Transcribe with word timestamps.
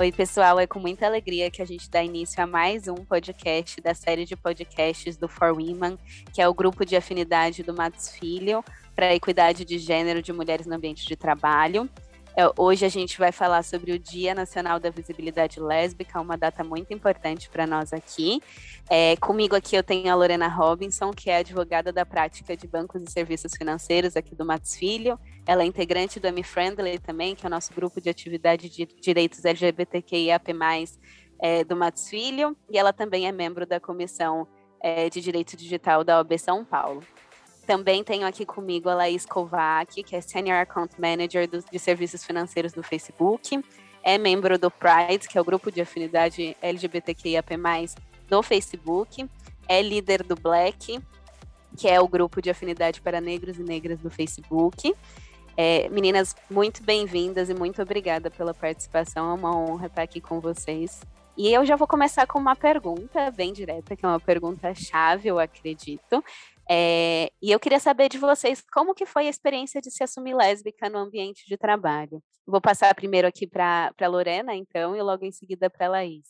Oi, 0.00 0.10
pessoal, 0.10 0.58
é 0.58 0.66
com 0.66 0.80
muita 0.80 1.06
alegria 1.06 1.48
que 1.52 1.62
a 1.62 1.64
gente 1.64 1.88
dá 1.88 2.02
início 2.02 2.42
a 2.42 2.46
mais 2.48 2.88
um 2.88 2.96
podcast 2.96 3.80
da 3.80 3.94
série 3.94 4.24
de 4.24 4.34
podcasts 4.34 5.16
do 5.16 5.28
For 5.28 5.52
Women, 5.52 5.96
que 6.32 6.42
é 6.42 6.48
o 6.48 6.52
grupo 6.52 6.84
de 6.84 6.96
afinidade 6.96 7.62
do 7.62 7.72
Matos 7.72 8.08
Filho 8.08 8.64
para 8.96 9.06
a 9.06 9.14
equidade 9.14 9.64
de 9.64 9.78
gênero 9.78 10.20
de 10.20 10.32
mulheres 10.32 10.66
no 10.66 10.74
ambiente 10.74 11.06
de 11.06 11.14
trabalho. 11.14 11.88
É, 12.36 12.50
hoje 12.58 12.84
a 12.84 12.88
gente 12.88 13.16
vai 13.16 13.30
falar 13.30 13.62
sobre 13.62 13.92
o 13.92 13.98
Dia 13.98 14.34
Nacional 14.34 14.80
da 14.80 14.90
Visibilidade 14.90 15.60
Lésbica, 15.60 16.20
uma 16.20 16.36
data 16.36 16.64
muito 16.64 16.92
importante 16.92 17.48
para 17.48 17.64
nós 17.64 17.92
aqui. 17.92 18.42
É, 18.90 19.16
comigo 19.16 19.54
aqui 19.54 19.76
eu 19.76 19.84
tenho 19.84 20.10
a 20.10 20.16
Lorena 20.16 20.48
Robinson, 20.48 21.12
que 21.12 21.30
é 21.30 21.36
advogada 21.36 21.92
da 21.92 22.04
prática 22.04 22.56
de 22.56 22.66
bancos 22.66 23.02
e 23.02 23.10
serviços 23.10 23.52
financeiros 23.56 24.16
aqui 24.16 24.34
do 24.34 24.44
Matos 24.44 24.74
Filho. 24.74 25.18
Ela 25.46 25.62
é 25.62 25.66
integrante 25.66 26.18
do 26.18 26.26
M-Friendly 26.26 26.98
também, 26.98 27.36
que 27.36 27.46
é 27.46 27.48
o 27.48 27.50
nosso 27.50 27.72
grupo 27.72 28.00
de 28.00 28.08
atividade 28.08 28.68
de 28.68 28.84
direitos 28.84 29.44
LGBTQIAP+, 29.44 30.52
é, 31.40 31.62
do 31.62 31.76
Matos 31.76 32.08
Filho. 32.08 32.56
E 32.68 32.76
ela 32.76 32.92
também 32.92 33.28
é 33.28 33.32
membro 33.32 33.64
da 33.64 33.78
Comissão 33.78 34.48
é, 34.82 35.08
de 35.08 35.20
Direito 35.20 35.56
Digital 35.56 36.02
da 36.02 36.18
OAB 36.18 36.36
São 36.36 36.64
Paulo. 36.64 37.00
Também 37.66 38.04
tenho 38.04 38.26
aqui 38.26 38.44
comigo 38.44 38.88
a 38.88 38.94
Laís 38.94 39.24
Kovac, 39.24 40.02
que 40.02 40.14
é 40.14 40.20
Senior 40.20 40.58
Account 40.58 41.00
Manager 41.00 41.48
do, 41.48 41.64
de 41.70 41.78
Serviços 41.78 42.22
Financeiros 42.24 42.72
do 42.72 42.82
Facebook. 42.82 43.62
É 44.02 44.18
membro 44.18 44.58
do 44.58 44.70
Pride, 44.70 45.26
que 45.26 45.38
é 45.38 45.40
o 45.40 45.44
grupo 45.44 45.72
de 45.72 45.80
afinidade 45.80 46.54
LGBTQIAP+, 46.60 47.56
do 48.28 48.42
Facebook. 48.42 49.26
É 49.66 49.80
líder 49.80 50.22
do 50.22 50.34
Black, 50.34 51.00
que 51.76 51.88
é 51.88 51.98
o 51.98 52.06
grupo 52.06 52.42
de 52.42 52.50
afinidade 52.50 53.00
para 53.00 53.18
negros 53.20 53.58
e 53.58 53.62
negras 53.62 53.98
do 53.98 54.10
Facebook. 54.10 54.94
É, 55.56 55.88
meninas, 55.88 56.34
muito 56.50 56.82
bem-vindas 56.82 57.48
e 57.48 57.54
muito 57.54 57.80
obrigada 57.80 58.30
pela 58.30 58.52
participação. 58.52 59.30
É 59.30 59.34
uma 59.34 59.56
honra 59.56 59.86
estar 59.86 60.02
aqui 60.02 60.20
com 60.20 60.38
vocês. 60.38 61.00
E 61.36 61.52
eu 61.52 61.64
já 61.64 61.74
vou 61.74 61.86
começar 61.86 62.26
com 62.26 62.38
uma 62.38 62.54
pergunta 62.54 63.30
bem 63.30 63.52
direta, 63.52 63.96
que 63.96 64.04
é 64.04 64.08
uma 64.08 64.20
pergunta 64.20 64.72
chave, 64.74 65.28
eu 65.28 65.38
acredito. 65.38 66.22
É, 66.68 67.30
e 67.42 67.50
eu 67.50 67.60
queria 67.60 67.78
saber 67.78 68.08
de 68.08 68.18
vocês 68.18 68.62
como 68.72 68.94
que 68.94 69.04
foi 69.04 69.26
a 69.26 69.30
experiência 69.30 69.80
de 69.80 69.90
se 69.90 70.02
assumir 70.02 70.34
lésbica 70.34 70.88
no 70.88 70.98
ambiente 70.98 71.44
de 71.46 71.56
trabalho. 71.56 72.22
Vou 72.46 72.60
passar 72.60 72.94
primeiro 72.94 73.28
aqui 73.28 73.46
para 73.46 73.92
Lorena, 74.06 74.54
então, 74.54 74.96
e 74.96 75.02
logo 75.02 75.24
em 75.24 75.32
seguida 75.32 75.68
para 75.68 75.86
a 75.86 75.90
Laís. 75.90 76.26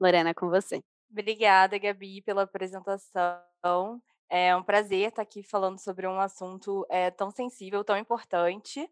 Lorena, 0.00 0.34
com 0.34 0.48
você. 0.48 0.82
Obrigada, 1.10 1.78
Gabi, 1.78 2.20
pela 2.22 2.42
apresentação. 2.42 4.02
É 4.28 4.54
um 4.56 4.62
prazer 4.62 5.08
estar 5.08 5.22
aqui 5.22 5.42
falando 5.42 5.78
sobre 5.78 6.06
um 6.06 6.20
assunto 6.20 6.84
é, 6.90 7.10
tão 7.10 7.30
sensível, 7.30 7.84
tão 7.84 7.96
importante. 7.96 8.88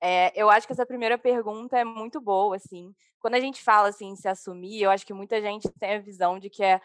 É, 0.00 0.32
eu 0.34 0.48
acho 0.48 0.66
que 0.66 0.72
essa 0.72 0.86
primeira 0.86 1.18
pergunta 1.18 1.78
é 1.78 1.84
muito 1.84 2.20
boa, 2.20 2.56
assim. 2.56 2.94
Quando 3.20 3.34
a 3.34 3.40
gente 3.40 3.62
fala 3.62 3.88
assim, 3.88 4.16
se 4.16 4.26
assumir, 4.26 4.82
eu 4.82 4.90
acho 4.90 5.06
que 5.06 5.12
muita 5.12 5.40
gente 5.42 5.68
tem 5.78 5.94
a 5.94 6.00
visão 6.00 6.38
de 6.38 6.48
que 6.48 6.64
é 6.64 6.80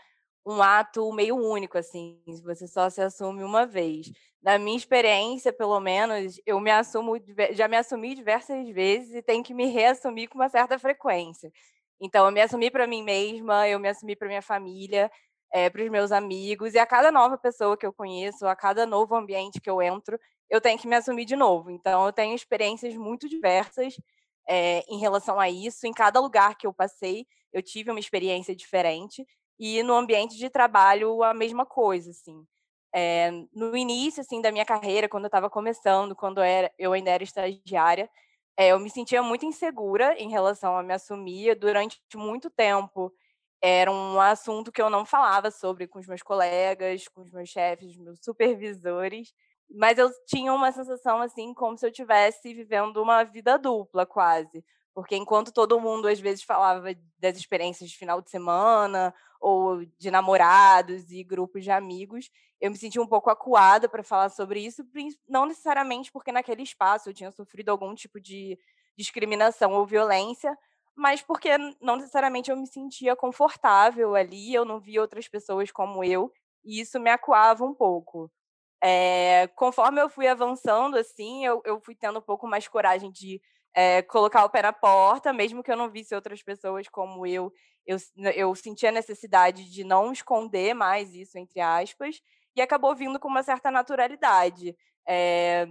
um 0.46 0.62
ato 0.62 1.12
meio 1.12 1.36
único, 1.36 1.78
assim, 1.78 2.22
você 2.44 2.68
só 2.68 2.90
se 2.90 3.02
assume 3.02 3.44
uma 3.44 3.66
vez. 3.66 4.12
Na 4.42 4.60
minha 4.60 4.78
experiência, 4.78 5.52
pelo 5.52 5.80
menos, 5.80 6.40
eu 6.46 6.60
me 6.60 6.70
assumo, 6.72 7.14
já 7.52 7.68
me 7.68 7.76
assumi 7.78 8.14
diversas 8.14 8.70
vezes 8.70 9.16
e 9.16 9.22
tenho 9.24 9.44
que 9.44 9.54
me 9.56 9.66
reassumir 9.66 10.30
com 10.30 10.38
uma 10.38 10.50
certa 10.50 10.78
frequência. 10.78 11.52
Então, 12.00 12.26
eu 12.28 12.32
me 12.32 12.42
assumi 12.42 12.70
para 12.70 12.86
mim 12.86 13.04
mesma, 13.04 13.68
eu 13.68 13.80
me 13.80 13.90
assumi 13.90 14.16
para 14.16 14.28
minha 14.28 14.42
família, 14.42 15.10
é, 15.52 15.70
para 15.70 15.82
os 15.84 15.90
meus 15.90 16.12
amigos, 16.12 16.74
e 16.76 16.80
a 16.80 16.86
cada 16.86 17.12
nova 17.12 17.38
pessoa 17.38 17.78
que 17.78 17.86
eu 17.86 17.94
conheço, 17.94 18.46
a 18.46 18.56
cada 18.56 18.86
novo 18.86 19.16
ambiente 19.16 19.60
que 19.62 19.70
eu 19.70 19.82
entro, 19.82 20.20
eu 20.50 20.62
tenho 20.62 20.78
que 20.78 20.88
me 20.88 20.96
assumir 20.96 21.26
de 21.26 21.36
novo. 21.36 21.72
Então, 21.72 22.06
eu 22.06 22.14
tenho 22.14 22.36
experiências 22.36 22.96
muito 22.96 23.28
diversas 23.28 23.96
é, 24.48 24.82
em 24.88 25.00
relação 25.00 25.40
a 25.40 25.50
isso. 25.50 25.88
Em 25.88 25.94
cada 25.94 26.20
lugar 26.20 26.56
que 26.58 26.68
eu 26.68 26.74
passei, 26.74 27.26
eu 27.52 27.64
tive 27.64 27.90
uma 27.90 28.00
experiência 28.00 28.56
diferente 28.56 29.26
e 29.60 29.82
no 29.84 29.94
ambiente 29.96 30.38
de 30.38 30.50
trabalho 30.50 31.24
a 31.24 31.34
mesma 31.34 31.66
coisa, 31.66 32.12
assim. 32.12 32.46
É, 32.94 33.30
no 33.54 33.76
início, 33.76 34.22
assim, 34.22 34.42
da 34.42 34.52
minha 34.52 34.66
carreira, 34.66 35.10
quando 35.10 35.26
eu 35.26 35.28
estava 35.28 35.50
começando, 35.50 36.16
quando 36.16 36.38
eu, 36.40 36.44
era, 36.44 36.72
eu 36.80 36.94
ainda 36.94 37.12
era 37.12 37.24
estagiária, 37.24 38.10
é, 38.58 38.70
eu 38.70 38.80
me 38.80 38.90
sentia 38.90 39.22
muito 39.24 39.46
insegura 39.46 40.16
em 40.18 40.30
relação 40.30 40.78
a 40.78 40.84
me 40.84 40.94
assumir. 40.94 41.56
Durante 41.56 42.00
muito 42.16 42.50
tempo, 42.50 43.14
era 43.62 43.92
um 43.92 44.20
assunto 44.22 44.72
que 44.72 44.82
eu 44.82 44.90
não 44.90 45.06
falava 45.06 45.52
sobre 45.52 45.88
com 45.88 46.00
os 46.00 46.08
meus 46.08 46.22
colegas, 46.24 47.08
com 47.10 47.22
os 47.22 47.32
meus 47.32 47.50
chefes, 47.50 47.98
meus 47.98 48.20
supervisores, 48.24 49.34
mas 49.70 49.98
eu 49.98 50.10
tinha 50.28 50.54
uma 50.54 50.72
sensação, 50.72 51.22
assim, 51.22 51.54
como 51.54 51.78
se 51.78 51.86
eu 51.86 51.90
estivesse 51.90 52.54
vivendo 52.54 52.98
uma 53.02 53.24
vida 53.24 53.58
dupla, 53.58 54.06
quase. 54.06 54.64
Porque 54.96 55.18
enquanto 55.18 55.52
todo 55.52 55.80
mundo 55.80 56.08
às 56.08 56.22
vezes 56.22 56.42
falava 56.44 56.88
das 57.20 57.36
experiências 57.38 57.90
de 57.90 57.98
final 57.98 58.22
de 58.22 58.30
semana 58.32 59.14
ou 59.42 59.86
de 59.98 60.10
namorados 60.10 61.12
e 61.12 61.22
grupos 61.22 61.66
de 61.66 61.70
amigos, 61.70 62.32
eu 62.62 62.72
me 62.72 62.78
sentia 62.78 63.02
um 63.02 63.08
pouco 63.08 63.30
acuada 63.30 63.90
para 63.90 64.02
falar 64.02 64.30
sobre 64.30 64.62
isso, 64.62 64.84
não 65.28 65.46
necessariamente 65.46 66.10
porque 66.14 66.32
naquele 66.32 66.64
espaço 66.64 67.10
eu 67.10 67.14
tinha 67.14 67.30
sofrido 67.30 67.70
algum 67.70 67.94
tipo 67.94 68.22
de 68.22 68.58
discriminação 68.98 69.74
ou 69.74 69.86
violência, 69.86 70.58
mas 70.96 71.22
porque 71.22 71.58
não 71.82 71.98
necessariamente 71.98 72.50
eu 72.50 72.56
me 72.56 72.66
sentia 72.66 73.18
confortável 73.18 74.16
ali, 74.16 74.54
eu 74.54 74.64
não 74.64 74.80
via 74.80 75.02
outras 75.02 75.28
pessoas 75.28 75.72
como 75.72 76.06
eu, 76.06 76.32
e 76.64 76.80
isso 76.80 77.02
me 77.02 77.10
acuava 77.10 77.66
um 77.66 77.74
pouco. 77.74 78.32
É, 78.82 79.48
conforme 79.56 80.02
eu 80.02 80.10
fui 80.10 80.28
avançando, 80.28 80.96
assim, 80.98 81.46
eu, 81.46 81.62
eu 81.66 81.82
fui 81.82 81.96
tendo 81.96 82.20
um 82.20 82.22
pouco 82.22 82.48
mais 82.48 82.68
coragem 82.68 83.12
de 83.12 83.42
é, 83.76 84.02
colocar 84.04 84.46
o 84.46 84.50
pé 84.50 84.62
na 84.62 84.74
porta, 84.74 85.34
mesmo 85.34 85.62
que 85.62 85.72
eu 85.72 85.78
não 85.78 85.92
visse 85.92 86.16
outras 86.16 86.42
pessoas 86.42 86.88
como 86.88 87.28
eu 87.28 87.52
eu, 87.86 87.98
eu 88.36 88.54
a 88.88 88.92
necessidade 88.92 89.70
de 89.70 89.84
não 89.84 90.12
esconder 90.12 90.74
mais 90.74 91.14
isso, 91.14 91.38
entre 91.38 91.60
aspas, 91.62 92.20
e 92.56 92.62
acabou 92.62 92.96
vindo 92.96 93.20
com 93.20 93.28
uma 93.28 93.44
certa 93.44 93.70
naturalidade. 93.70 94.76
É, 95.08 95.68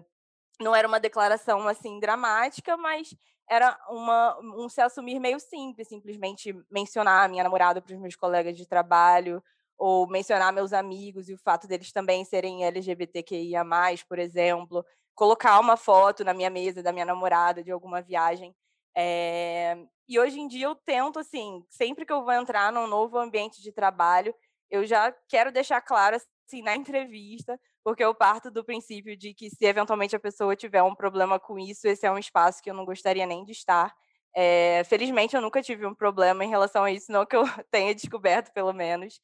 não 0.60 0.74
era 0.74 0.86
uma 0.86 1.00
declaração 1.00 1.66
assim 1.66 1.98
dramática, 1.98 2.76
mas 2.76 3.14
era 3.50 3.76
uma, 3.88 4.38
um 4.40 4.68
se 4.68 4.80
assumir 4.80 5.18
meio 5.18 5.40
simples, 5.40 5.88
simplesmente 5.88 6.54
mencionar 6.70 7.24
a 7.24 7.28
minha 7.28 7.42
namorada 7.42 7.82
para 7.82 7.94
os 7.94 8.00
meus 8.00 8.16
colegas 8.16 8.56
de 8.56 8.66
trabalho, 8.66 9.42
ou 9.76 10.06
mencionar 10.08 10.52
meus 10.52 10.72
amigos 10.72 11.28
e 11.28 11.34
o 11.34 11.38
fato 11.38 11.66
deles 11.66 11.92
também 11.92 12.24
serem 12.24 12.64
LGBTQIA+, 12.64 13.64
por 14.08 14.18
exemplo, 14.18 14.84
colocar 15.14 15.58
uma 15.60 15.76
foto 15.76 16.24
na 16.24 16.34
minha 16.34 16.50
mesa 16.50 16.82
da 16.82 16.92
minha 16.92 17.04
namorada 17.04 17.62
de 17.62 17.70
alguma 17.70 18.02
viagem. 18.02 18.54
É, 18.96 19.76
e 20.08 20.18
hoje 20.18 20.38
em 20.40 20.48
dia 20.48 20.66
eu 20.66 20.74
tento, 20.74 21.18
assim, 21.18 21.64
sempre 21.70 22.04
que 22.06 22.12
eu 22.12 22.22
vou 22.24 22.32
entrar 22.32 22.72
num 22.72 22.86
novo 22.86 23.18
ambiente 23.18 23.62
de 23.62 23.72
trabalho, 23.72 24.34
eu 24.70 24.84
já 24.86 25.12
quero 25.28 25.52
deixar 25.52 25.80
claro, 25.80 26.16
assim, 26.16 26.62
na 26.62 26.74
entrevista, 26.76 27.58
porque 27.82 28.04
eu 28.04 28.14
parto 28.14 28.50
do 28.50 28.64
princípio 28.64 29.16
de 29.16 29.34
que 29.34 29.50
se 29.50 29.64
eventualmente 29.64 30.16
a 30.16 30.20
pessoa 30.20 30.56
tiver 30.56 30.82
um 30.82 30.94
problema 30.94 31.38
com 31.38 31.58
isso, 31.58 31.86
esse 31.86 32.06
é 32.06 32.10
um 32.10 32.18
espaço 32.18 32.62
que 32.62 32.70
eu 32.70 32.74
não 32.74 32.84
gostaria 32.84 33.26
nem 33.26 33.44
de 33.44 33.52
estar. 33.52 33.94
É, 34.36 34.82
felizmente 34.84 35.36
eu 35.36 35.42
nunca 35.42 35.62
tive 35.62 35.86
um 35.86 35.94
problema 35.94 36.44
em 36.44 36.48
relação 36.48 36.84
a 36.84 36.90
isso, 36.90 37.12
não 37.12 37.24
que 37.26 37.36
eu 37.36 37.44
tenha 37.70 37.94
descoberto, 37.94 38.52
pelo 38.52 38.72
menos. 38.72 39.20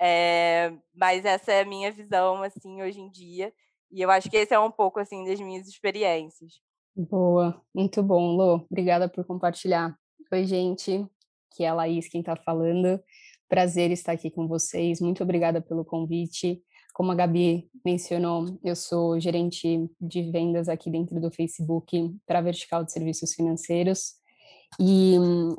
É, 0.00 0.72
mas 0.94 1.24
essa 1.24 1.52
é 1.52 1.60
a 1.62 1.64
minha 1.64 1.90
visão, 1.92 2.42
assim, 2.42 2.82
hoje 2.82 3.00
em 3.00 3.10
dia. 3.10 3.52
E 3.90 4.02
eu 4.02 4.10
acho 4.10 4.30
que 4.30 4.36
esse 4.36 4.54
é 4.54 4.58
um 4.58 4.70
pouco, 4.70 5.00
assim, 5.00 5.24
das 5.24 5.40
minhas 5.40 5.66
experiências. 5.66 6.60
Boa, 6.94 7.60
muito 7.74 8.02
bom, 8.02 8.36
Lô. 8.36 8.66
Obrigada 8.70 9.08
por 9.08 9.24
compartilhar. 9.24 9.96
Oi, 10.32 10.44
gente, 10.44 11.06
que 11.54 11.64
é 11.64 11.68
a 11.68 11.74
Laís 11.74 12.08
quem 12.08 12.20
está 12.20 12.36
falando. 12.36 13.00
Prazer 13.48 13.90
estar 13.90 14.12
aqui 14.12 14.30
com 14.30 14.46
vocês. 14.46 15.00
Muito 15.00 15.22
obrigada 15.22 15.60
pelo 15.60 15.84
convite. 15.84 16.62
Como 16.92 17.12
a 17.12 17.14
Gabi 17.14 17.70
mencionou, 17.84 18.58
eu 18.64 18.74
sou 18.74 19.20
gerente 19.20 19.88
de 20.00 20.30
vendas 20.30 20.68
aqui 20.68 20.90
dentro 20.90 21.20
do 21.20 21.30
Facebook 21.30 22.14
para 22.26 22.40
a 22.40 22.42
Vertical 22.42 22.84
de 22.84 22.92
Serviços 22.92 23.32
Financeiros. 23.32 24.14
E 24.80 25.16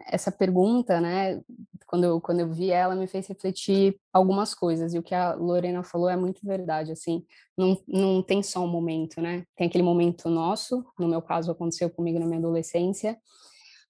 essa 0.08 0.32
pergunta, 0.32 1.02
né, 1.02 1.42
quando 1.90 2.04
eu, 2.04 2.22
quando 2.22 2.40
eu 2.40 2.52
vi 2.52 2.70
ela, 2.70 2.96
me 2.96 3.08
fez 3.08 3.28
refletir 3.28 4.00
algumas 4.14 4.54
coisas. 4.54 4.94
E 4.94 5.00
o 5.00 5.04
que 5.04 5.16
a 5.16 5.34
Lorena 5.34 5.84
falou 5.84 6.08
é 6.08 6.16
muito 6.16 6.46
verdade, 6.46 6.92
assim, 6.92 7.26
não, 7.58 7.78
não 7.88 8.22
tem 8.22 8.44
só 8.44 8.64
um 8.64 8.68
momento, 8.68 9.20
né? 9.20 9.44
Tem 9.56 9.68
aquele 9.68 9.84
momento 9.84 10.30
nosso, 10.30 10.86
no 11.00 11.08
meu 11.08 11.22
caso 11.22 11.52
aconteceu 11.52 11.90
comigo 11.90 12.20
na 12.20 12.28
minha 12.28 12.40
adolescência, 12.40 13.18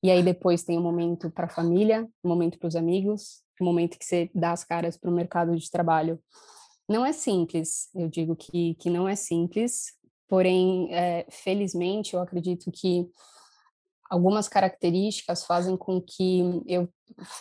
e 0.01 0.09
aí 0.09 0.23
depois 0.23 0.63
tem 0.63 0.77
o 0.77 0.79
um 0.79 0.83
momento 0.83 1.29
para 1.29 1.45
a 1.45 1.49
família, 1.49 2.07
o 2.23 2.27
um 2.27 2.29
momento 2.29 2.57
para 2.57 2.67
os 2.69 2.75
amigos, 2.75 3.43
o 3.59 3.63
um 3.63 3.67
momento 3.67 3.99
que 3.99 4.05
você 4.05 4.31
dá 4.33 4.53
as 4.53 4.63
caras 4.63 4.95
para 4.97 5.09
o 5.09 5.13
mercado 5.13 5.55
de 5.57 5.69
trabalho. 5.69 6.17
Não 6.87 7.05
é 7.05 7.11
simples, 7.11 7.89
eu 7.93 8.07
digo 8.07 8.33
que, 8.35 8.75
que 8.75 8.89
não 8.89 9.09
é 9.09 9.15
simples, 9.15 9.93
porém, 10.27 10.87
é, 10.93 11.27
felizmente, 11.29 12.13
eu 12.13 12.21
acredito 12.21 12.71
que 12.71 13.05
algumas 14.09 14.47
características 14.47 15.45
fazem 15.45 15.77
com 15.77 16.01
que 16.01 16.41
eu 16.65 16.89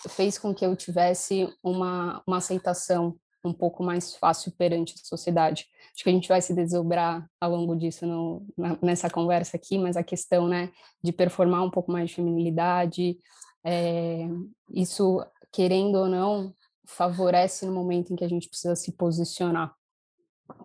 fez 0.09 0.39
com 0.39 0.55
que 0.55 0.65
eu 0.65 0.75
tivesse 0.75 1.49
uma, 1.63 2.23
uma 2.27 2.39
aceitação 2.39 3.17
um 3.45 3.53
pouco 3.53 3.83
mais 3.83 4.15
fácil 4.17 4.53
perante 4.53 4.95
a 4.95 5.07
sociedade. 5.07 5.67
Acho 5.95 6.05
que 6.05 6.11
a 6.11 6.13
gente 6.13 6.29
vai 6.29 6.41
se 6.43 6.55
desdobrar 6.55 7.29
ao 7.41 7.51
longo 7.51 7.77
disso 7.77 8.07
no, 8.07 8.47
nessa 8.83 9.09
conversa 9.09 9.57
aqui, 9.57 9.79
mas 9.79 9.97
a 9.97 10.03
questão, 10.03 10.49
né, 10.49 10.71
de 11.03 11.13
performar 11.13 11.63
um 11.63 11.71
pouco 11.71 11.91
mais 11.93 12.11
de 12.11 12.17
feminilidade, 12.17 13.19
é, 13.65 14.27
isso, 14.73 15.25
querendo 15.53 15.97
ou 15.97 16.09
não, 16.09 16.55
favorece 16.87 17.67
no 17.67 17.73
momento 17.73 18.13
em 18.13 18.17
que 18.17 18.25
a 18.25 18.29
gente 18.29 18.49
precisa 18.49 18.75
se 18.75 18.93
posicionar. 18.93 19.75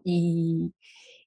E, 0.06 0.72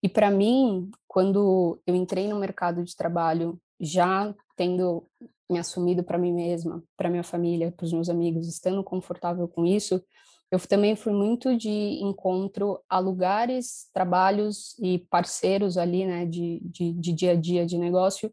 e 0.02 0.08
para 0.08 0.30
mim, 0.30 0.90
quando 1.06 1.80
eu 1.86 1.94
entrei 1.94 2.28
no 2.28 2.38
mercado 2.38 2.82
de 2.82 2.96
trabalho, 2.96 3.60
já 3.80 4.34
tendo 4.56 5.06
me 5.50 5.58
assumido 5.58 6.02
para 6.02 6.18
mim 6.18 6.32
mesma, 6.32 6.82
para 6.96 7.10
minha 7.10 7.22
família, 7.22 7.72
para 7.72 7.84
os 7.84 7.92
meus 7.92 8.08
amigos, 8.08 8.48
estando 8.48 8.82
confortável 8.82 9.46
com 9.46 9.64
isso, 9.64 10.02
eu 10.50 10.60
também 10.60 10.94
fui 10.94 11.12
muito 11.12 11.56
de 11.56 11.98
encontro 12.00 12.80
a 12.88 12.98
lugares, 12.98 13.88
trabalhos 13.92 14.76
e 14.78 14.98
parceiros 15.10 15.76
ali, 15.76 16.06
né, 16.06 16.24
de, 16.24 16.60
de, 16.62 16.92
de 16.92 17.12
dia 17.12 17.32
a 17.32 17.34
dia 17.34 17.66
de 17.66 17.76
negócio, 17.76 18.32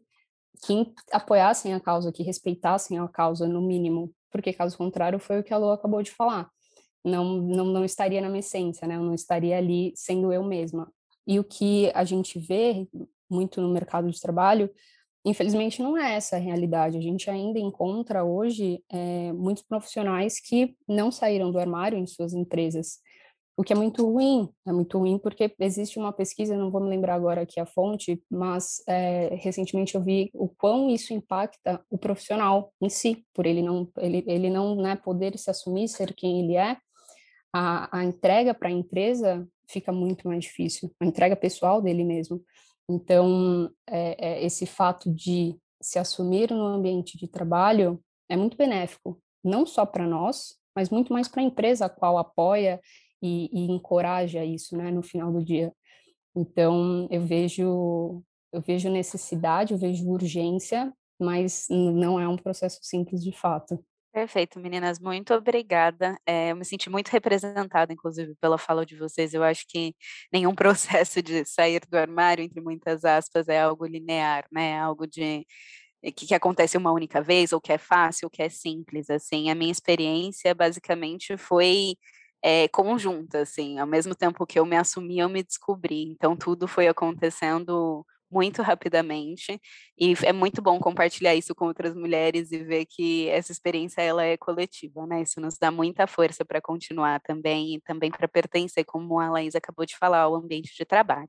que 0.64 0.92
apoiassem 1.12 1.74
a 1.74 1.80
causa, 1.80 2.12
que 2.12 2.22
respeitassem 2.22 2.98
a 2.98 3.08
causa, 3.08 3.48
no 3.48 3.60
mínimo, 3.60 4.12
porque 4.30 4.52
caso 4.52 4.78
contrário 4.78 5.18
foi 5.18 5.40
o 5.40 5.42
que 5.42 5.52
a 5.52 5.58
Lu 5.58 5.70
acabou 5.70 6.02
de 6.02 6.10
falar. 6.10 6.48
Não, 7.04 7.36
não, 7.38 7.66
não 7.66 7.84
estaria 7.84 8.20
na 8.20 8.28
minha 8.28 8.40
essência, 8.40 8.86
né? 8.88 8.96
Eu 8.96 9.02
não 9.02 9.12
estaria 9.12 9.58
ali 9.58 9.92
sendo 9.94 10.32
eu 10.32 10.42
mesma. 10.42 10.90
E 11.26 11.38
o 11.38 11.44
que 11.44 11.90
a 11.94 12.04
gente 12.04 12.38
vê 12.38 12.88
muito 13.28 13.60
no 13.60 13.68
mercado 13.68 14.10
de 14.10 14.20
trabalho 14.20 14.70
Infelizmente, 15.24 15.82
não 15.82 15.96
é 15.96 16.16
essa 16.16 16.36
a 16.36 16.38
realidade. 16.38 16.98
A 16.98 17.00
gente 17.00 17.30
ainda 17.30 17.58
encontra 17.58 18.22
hoje 18.22 18.82
é, 18.90 19.32
muitos 19.32 19.62
profissionais 19.62 20.38
que 20.38 20.76
não 20.86 21.10
saíram 21.10 21.50
do 21.50 21.58
armário 21.58 21.96
em 21.96 22.06
suas 22.06 22.34
empresas, 22.34 22.98
o 23.56 23.62
que 23.62 23.72
é 23.72 23.76
muito 23.76 24.04
ruim. 24.04 24.48
É 24.66 24.72
muito 24.72 24.98
ruim 24.98 25.18
porque 25.18 25.54
existe 25.58 25.98
uma 25.98 26.12
pesquisa, 26.12 26.56
não 26.56 26.70
vou 26.70 26.80
me 26.80 26.90
lembrar 26.90 27.14
agora 27.14 27.42
aqui 27.42 27.58
a 27.58 27.64
fonte, 27.64 28.22
mas 28.30 28.82
é, 28.86 29.34
recentemente 29.36 29.94
eu 29.94 30.02
vi 30.02 30.30
o 30.34 30.48
quão 30.48 30.90
isso 30.90 31.14
impacta 31.14 31.82
o 31.88 31.96
profissional 31.96 32.72
em 32.82 32.90
si, 32.90 33.24
por 33.32 33.46
ele 33.46 33.62
não, 33.62 33.88
ele, 33.98 34.24
ele 34.26 34.50
não 34.50 34.76
né, 34.76 34.96
poder 34.96 35.38
se 35.38 35.50
assumir, 35.50 35.88
ser 35.88 36.12
quem 36.14 36.40
ele 36.40 36.56
é. 36.56 36.76
A, 37.52 38.00
a 38.00 38.04
entrega 38.04 38.52
para 38.52 38.68
a 38.68 38.72
empresa 38.72 39.46
fica 39.68 39.92
muito 39.92 40.26
mais 40.28 40.44
difícil, 40.44 40.92
a 41.00 41.06
entrega 41.06 41.36
pessoal 41.36 41.80
dele 41.80 42.04
mesmo. 42.04 42.42
Então, 42.88 43.70
é, 43.86 44.42
é, 44.42 44.44
esse 44.44 44.66
fato 44.66 45.12
de 45.12 45.56
se 45.80 45.98
assumir 45.98 46.50
no 46.50 46.64
ambiente 46.66 47.18
de 47.18 47.28
trabalho 47.28 48.02
é 48.28 48.36
muito 48.36 48.56
benéfico, 48.56 49.20
não 49.42 49.66
só 49.66 49.84
para 49.84 50.06
nós, 50.06 50.56
mas 50.74 50.90
muito 50.90 51.12
mais 51.12 51.28
para 51.28 51.40
a 51.40 51.44
empresa 51.44 51.86
a 51.86 51.90
qual 51.90 52.18
apoia 52.18 52.80
e, 53.22 53.48
e, 53.52 53.70
encoraja 53.70 54.44
isso, 54.44 54.76
né, 54.76 54.90
no 54.90 55.02
final 55.02 55.32
do 55.32 55.42
dia. 55.42 55.72
Então, 56.36 57.06
eu 57.10 57.22
vejo, 57.22 58.22
eu 58.52 58.60
vejo 58.60 58.90
necessidade, 58.90 59.72
eu 59.72 59.78
vejo 59.78 60.08
urgência, 60.08 60.92
mas 61.18 61.66
não 61.70 62.18
é 62.18 62.28
um 62.28 62.36
processo 62.36 62.80
simples 62.82 63.22
de 63.22 63.32
fato. 63.32 63.82
Perfeito, 64.14 64.60
meninas, 64.60 65.00
muito 65.00 65.34
obrigada. 65.34 66.16
É, 66.24 66.52
eu 66.52 66.56
me 66.56 66.64
senti 66.64 66.88
muito 66.88 67.08
representada, 67.08 67.92
inclusive, 67.92 68.32
pela 68.40 68.56
fala 68.56 68.86
de 68.86 68.96
vocês. 68.96 69.34
Eu 69.34 69.42
acho 69.42 69.64
que 69.68 69.92
nenhum 70.32 70.54
processo 70.54 71.20
de 71.20 71.44
sair 71.44 71.80
do 71.90 71.96
armário, 71.96 72.44
entre 72.44 72.60
muitas 72.60 73.04
aspas, 73.04 73.48
é 73.48 73.60
algo 73.60 73.84
linear, 73.84 74.46
né? 74.52 74.70
É 74.70 74.78
algo 74.78 75.04
de 75.04 75.44
que, 76.16 76.26
que 76.26 76.34
acontece 76.34 76.76
uma 76.78 76.92
única 76.92 77.22
vez, 77.22 77.52
ou 77.52 77.60
que 77.60 77.72
é 77.72 77.78
fácil, 77.78 78.26
ou 78.26 78.30
que 78.30 78.42
é 78.42 78.48
simples. 78.48 79.10
Assim, 79.10 79.50
a 79.50 79.54
minha 79.54 79.72
experiência 79.72 80.54
basicamente 80.54 81.36
foi 81.36 81.96
é, 82.42 82.68
conjunta, 82.68 83.40
assim, 83.42 83.78
ao 83.78 83.86
mesmo 83.86 84.14
tempo 84.14 84.46
que 84.46 84.58
eu 84.60 84.66
me 84.66 84.76
assumi, 84.76 85.18
eu 85.20 85.28
me 85.28 85.42
descobri. 85.42 86.04
Então, 86.12 86.36
tudo 86.36 86.68
foi 86.68 86.88
acontecendo 86.88 88.06
muito 88.30 88.62
rapidamente 88.62 89.60
e 89.98 90.14
é 90.24 90.32
muito 90.32 90.60
bom 90.62 90.78
compartilhar 90.80 91.34
isso 91.34 91.54
com 91.54 91.66
outras 91.66 91.94
mulheres 91.94 92.50
e 92.52 92.58
ver 92.64 92.86
que 92.86 93.28
essa 93.28 93.52
experiência 93.52 94.02
ela 94.02 94.24
é 94.24 94.36
coletiva, 94.36 95.06
né? 95.06 95.22
Isso 95.22 95.40
nos 95.40 95.56
dá 95.58 95.70
muita 95.70 96.06
força 96.06 96.44
para 96.44 96.60
continuar 96.60 97.20
também 97.20 97.76
e 97.76 97.80
também 97.82 98.10
para 98.10 98.28
pertencer, 98.28 98.84
como 98.84 99.20
a 99.20 99.30
Laís 99.30 99.54
acabou 99.54 99.86
de 99.86 99.96
falar, 99.96 100.20
ao 100.22 100.34
ambiente 100.36 100.74
de 100.76 100.84
trabalho. 100.84 101.28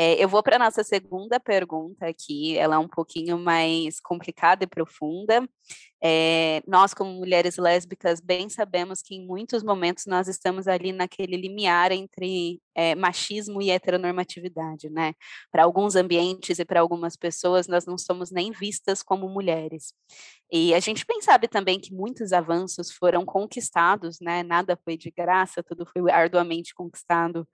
É, 0.00 0.14
eu 0.22 0.28
vou 0.28 0.44
para 0.44 0.54
a 0.54 0.58
nossa 0.60 0.84
segunda 0.84 1.40
pergunta 1.40 2.06
aqui, 2.06 2.56
ela 2.56 2.76
é 2.76 2.78
um 2.78 2.86
pouquinho 2.86 3.36
mais 3.36 3.98
complicada 3.98 4.62
e 4.62 4.66
profunda. 4.68 5.44
É, 6.00 6.62
nós, 6.68 6.94
como 6.94 7.12
mulheres 7.12 7.56
lésbicas, 7.56 8.20
bem 8.20 8.48
sabemos 8.48 9.02
que 9.02 9.16
em 9.16 9.26
muitos 9.26 9.64
momentos 9.64 10.06
nós 10.06 10.28
estamos 10.28 10.68
ali 10.68 10.92
naquele 10.92 11.36
limiar 11.36 11.90
entre 11.90 12.62
é, 12.76 12.94
machismo 12.94 13.60
e 13.60 13.72
heteronormatividade, 13.72 14.88
né? 14.88 15.14
Para 15.50 15.64
alguns 15.64 15.96
ambientes 15.96 16.60
e 16.60 16.64
para 16.64 16.78
algumas 16.78 17.16
pessoas, 17.16 17.66
nós 17.66 17.84
não 17.84 17.98
somos 17.98 18.30
nem 18.30 18.52
vistas 18.52 19.02
como 19.02 19.28
mulheres. 19.28 19.92
E 20.52 20.72
a 20.74 20.78
gente 20.78 21.04
bem 21.08 21.20
sabe 21.20 21.48
também 21.48 21.80
que 21.80 21.92
muitos 21.92 22.32
avanços 22.32 22.92
foram 22.92 23.24
conquistados, 23.26 24.20
né? 24.20 24.44
Nada 24.44 24.78
foi 24.84 24.96
de 24.96 25.10
graça, 25.10 25.60
tudo 25.60 25.84
foi 25.84 26.08
arduamente 26.08 26.72
conquistado 26.72 27.44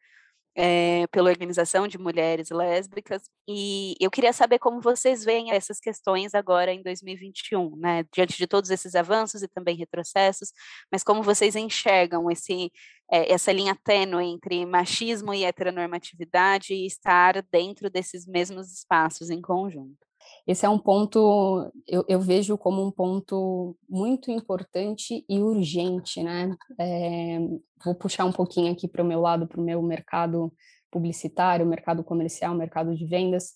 é, 0.57 1.07
pela 1.09 1.31
Organização 1.31 1.89
de 1.89 1.99
Mulheres 1.99 2.51
Lésbicas, 2.51 3.23
e 3.49 3.95
eu 4.01 4.11
queria 4.11 4.33
saber 4.33 4.59
como 4.59 4.81
vocês 4.81 5.25
veem 5.25 5.53
essas 5.53 5.81
questões 5.81 6.35
agora 6.35 6.73
em 6.73 6.83
2021, 6.83 7.77
né, 7.77 8.05
diante 8.13 8.37
de 8.37 8.47
todos 8.47 8.71
esses 8.71 8.95
avanços 8.95 9.43
e 9.43 9.49
também 9.49 9.77
retrocessos, 9.77 10.53
mas 10.91 11.03
como 11.03 11.23
vocês 11.23 11.57
enxergam 11.57 12.31
esse, 12.31 12.71
é, 13.11 13.33
essa 13.33 13.53
linha 13.53 13.77
tênue 13.85 14.25
entre 14.25 14.65
machismo 14.65 15.35
e 15.35 15.45
heteronormatividade 15.45 16.75
e 16.75 16.87
estar 16.87 17.43
dentro 17.51 17.91
desses 17.91 18.27
mesmos 18.27 18.73
espaços 18.73 19.31
em 19.31 19.41
conjunto. 19.41 20.05
Esse 20.47 20.67
é 20.67 20.69
um 20.69 20.79
ponto, 20.79 21.71
eu, 21.87 22.05
eu 22.09 22.21
vejo 22.21 22.59
como 22.59 22.85
um 22.85 22.91
ponto 22.91 23.77
muito 23.89 24.31
importante 24.31 25.25
e 25.29 25.41
urgente, 25.41 26.23
né? 26.23 26.55
É, 26.79 27.39
vou 27.85 27.95
puxar 27.95 28.25
um 28.25 28.33
pouquinho 28.33 28.73
aqui 28.73 28.87
para 28.87 29.03
o 29.03 29.07
meu 29.07 29.21
lado, 29.21 29.47
para 29.47 29.61
o 29.61 29.65
meu 29.65 29.83
mercado 29.83 30.53
publicitário, 30.91 31.67
mercado 31.67 32.05
comercial, 32.05 32.55
mercado 32.55 32.95
de 32.95 33.07
vendas, 33.07 33.55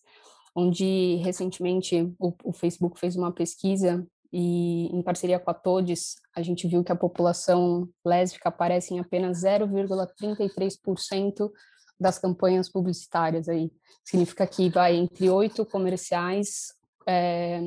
onde 0.54 1.16
recentemente 1.16 2.12
o, 2.18 2.34
o 2.42 2.52
Facebook 2.52 2.98
fez 2.98 3.16
uma 3.16 3.32
pesquisa 3.32 4.06
e 4.32 4.86
em 4.94 5.02
parceria 5.02 5.38
com 5.38 5.50
a 5.50 5.54
Todes, 5.54 6.16
a 6.34 6.42
gente 6.42 6.66
viu 6.68 6.84
que 6.84 6.92
a 6.92 6.96
população 6.96 7.88
lésbica 8.04 8.50
aparece 8.50 8.92
em 8.94 8.98
apenas 8.98 9.42
0,33% 9.42 11.50
das 11.98 12.18
campanhas 12.18 12.68
publicitárias 12.68 13.48
aí. 13.48 13.70
Significa 14.04 14.46
que 14.46 14.70
vai 14.70 14.96
entre 14.96 15.28
oito 15.28 15.64
comerciais, 15.66 16.74
é, 17.06 17.60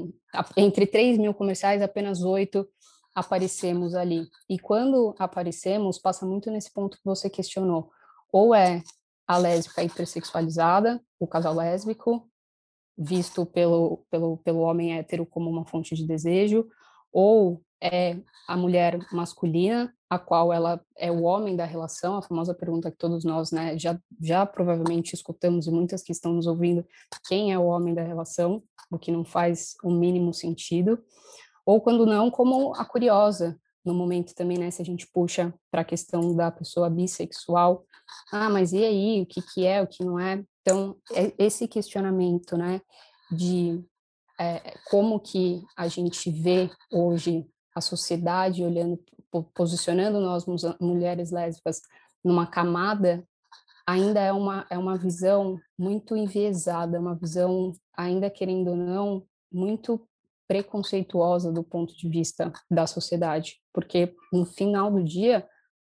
entre 0.56 0.86
3 0.86 1.18
mil 1.18 1.34
comerciais, 1.34 1.82
apenas 1.82 2.22
oito 2.22 2.68
aparecemos 3.14 3.94
ali. 3.94 4.28
E 4.50 4.58
quando 4.58 5.14
aparecemos, 5.20 6.00
passa 6.00 6.26
muito 6.26 6.50
nesse 6.50 6.72
ponto 6.72 6.98
que 6.98 7.06
você 7.06 7.30
questionou. 7.30 7.92
Ou 8.32 8.56
é 8.56 8.82
a 9.28 9.38
lésbica 9.38 9.84
hipersexualizada, 9.84 11.02
o 11.20 11.28
casal 11.28 11.56
lésbico, 11.56 12.30
visto 12.98 13.46
pelo, 13.46 14.06
pelo, 14.10 14.38
pelo 14.38 14.60
homem 14.60 14.98
hétero 14.98 15.26
como 15.26 15.50
uma 15.50 15.66
fonte 15.66 15.96
de 15.96 16.06
desejo, 16.06 16.68
ou 17.12 17.62
é 17.82 18.18
a 18.48 18.56
mulher 18.56 19.00
masculina, 19.12 19.94
a 20.10 20.20
qual 20.20 20.52
ela 20.52 20.84
é 20.98 21.12
o 21.12 21.24
homem 21.24 21.56
da 21.56 21.66
relação, 21.66 22.16
a 22.18 22.22
famosa 22.22 22.54
pergunta 22.54 22.92
que 22.92 22.98
todos 22.98 23.24
nós, 23.24 23.52
né, 23.52 23.78
já, 23.78 23.98
já 24.22 24.46
provavelmente 24.46 25.14
escutamos 25.14 25.68
e 25.68 25.72
muitas 25.72 26.04
que 26.04 26.12
estão 26.12 26.34
nos 26.34 26.48
ouvindo, 26.48 26.86
quem 27.28 27.54
é 27.54 27.58
o 27.58 27.66
homem 27.66 27.94
da 27.94 28.04
relação, 28.04 28.62
o 28.92 29.00
que 29.00 29.12
não 29.12 29.24
faz 29.24 29.74
o 29.84 29.90
mínimo 29.90 30.34
sentido, 30.34 31.02
ou 31.66 31.80
quando 31.80 32.06
não, 32.06 32.30
como 32.30 32.76
a 32.76 32.86
curiosa, 32.86 33.58
no 33.84 33.94
momento 33.94 34.36
também, 34.36 34.58
né, 34.58 34.70
se 34.70 34.82
a 34.82 34.86
gente 34.86 35.08
puxa 35.08 35.54
para 35.72 35.82
a 35.82 35.86
questão 35.86 36.36
da 36.36 36.52
pessoa 36.52 36.90
bissexual, 36.90 37.86
ah, 38.32 38.50
mas 38.50 38.74
e 38.74 38.84
aí, 38.84 39.22
o 39.22 39.26
que 39.26 39.42
que 39.42 39.66
é, 39.66 39.82
o 39.82 39.88
que 39.88 40.04
não 40.04 40.20
é? 40.20 40.44
Então, 40.62 40.98
é 41.14 41.34
esse 41.38 41.68
questionamento, 41.68 42.58
né, 42.58 42.82
de 43.32 43.82
é, 44.40 44.74
como 44.90 45.20
que 45.20 45.64
a 45.78 45.88
gente 45.88 46.30
vê 46.30 46.70
hoje 46.92 47.46
a 47.76 47.82
sociedade 47.82 48.64
olhando, 48.64 49.00
posicionando 49.54 50.20
nós 50.20 50.46
mulheres 50.80 51.32
lésbicas 51.32 51.82
numa 52.24 52.46
camada, 52.46 53.26
ainda 53.86 54.20
é 54.20 54.32
uma, 54.32 54.66
é 54.70 54.78
uma 54.78 54.98
visão 54.98 55.60
muito 55.78 56.16
enviesada, 56.16 57.00
uma 57.00 57.16
visão, 57.16 57.74
ainda 57.96 58.30
querendo 58.30 58.72
ou 58.72 58.76
não, 58.76 59.26
muito 59.52 60.08
preconceituosa 60.48 61.52
do 61.52 61.64
ponto 61.64 61.96
de 61.96 62.10
vista 62.10 62.52
da 62.70 62.86
sociedade, 62.86 63.62
porque 63.74 64.14
no 64.32 64.46
final 64.46 64.92
do 64.92 65.04
dia 65.04 65.48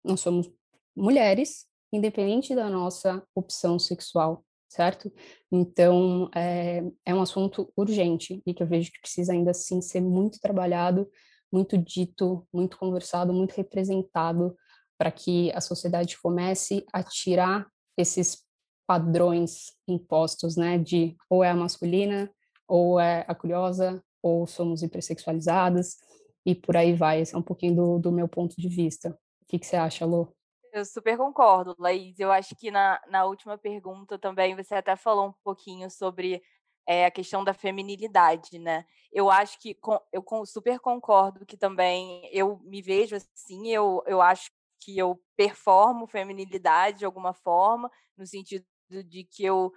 nós 0.03 0.19
somos 0.19 0.49
mulheres, 0.95 1.65
independente 1.91 2.55
da 2.55 2.69
nossa 2.69 3.23
opção 3.35 3.79
sexual, 3.79 4.45
certo? 4.69 5.11
Então 5.51 6.29
é, 6.35 6.83
é 7.05 7.15
um 7.15 7.21
assunto 7.21 7.71
urgente 7.75 8.41
e 8.45 8.53
que 8.53 8.61
eu 8.61 8.67
vejo 8.67 8.91
que 8.91 9.01
precisa 9.01 9.33
ainda 9.33 9.51
assim 9.51 9.81
ser 9.81 10.01
muito 10.01 10.39
trabalhado 10.39 11.09
muito 11.53 11.77
dito, 11.77 12.47
muito 12.51 12.79
conversado, 12.79 13.31
muito 13.31 13.51
representado 13.51 14.57
para 14.97 15.11
que 15.11 15.51
a 15.51 15.61
sociedade 15.61 16.19
comece 16.19 16.83
a 16.91 17.03
tirar 17.03 17.67
esses 17.95 18.43
padrões 18.87 19.71
impostos, 19.87 20.57
né, 20.57 20.79
de 20.79 21.15
ou 21.29 21.43
é 21.43 21.51
a 21.51 21.55
masculina, 21.55 22.33
ou 22.67 22.99
é 22.99 23.23
a 23.27 23.35
curiosa, 23.35 24.03
ou 24.21 24.47
somos 24.47 24.81
hipersexualizadas, 24.81 25.97
e 26.43 26.55
por 26.55 26.75
aí 26.75 26.93
vai. 26.93 27.21
Esse 27.21 27.35
é 27.35 27.37
um 27.37 27.43
pouquinho 27.43 27.75
do, 27.75 27.99
do 27.99 28.11
meu 28.11 28.27
ponto 28.27 28.55
de 28.57 28.67
vista. 28.67 29.09
O 29.09 29.45
que, 29.47 29.59
que 29.59 29.67
você 29.67 29.75
acha, 29.75 30.05
Lu? 30.05 30.33
Eu 30.71 30.83
super 30.83 31.15
concordo, 31.17 31.75
Laís. 31.77 32.19
Eu 32.19 32.31
acho 32.31 32.55
que 32.55 32.71
na, 32.71 32.99
na 33.07 33.25
última 33.25 33.59
pergunta 33.59 34.17
também 34.17 34.55
você 34.55 34.73
até 34.73 34.95
falou 34.95 35.27
um 35.27 35.33
pouquinho 35.43 35.89
sobre 35.91 36.41
é, 36.87 37.05
a 37.05 37.11
questão 37.11 37.43
da 37.43 37.53
feminilidade, 37.53 38.59
né? 38.59 38.85
Eu 39.11 39.29
acho 39.29 39.59
que 39.59 39.77
eu 40.11 40.23
super 40.45 40.79
concordo 40.79 41.45
que 41.45 41.57
também 41.57 42.27
eu 42.31 42.59
me 42.63 42.81
vejo 42.81 43.15
assim, 43.15 43.69
eu, 43.69 44.03
eu 44.05 44.21
acho 44.21 44.51
que 44.79 44.97
eu 44.97 45.19
performo 45.37 46.07
feminilidade 46.07 46.99
de 46.99 47.05
alguma 47.05 47.33
forma, 47.33 47.89
no 48.17 48.25
sentido 48.25 48.65
de 48.89 49.23
que 49.23 49.45
eu 49.45 49.71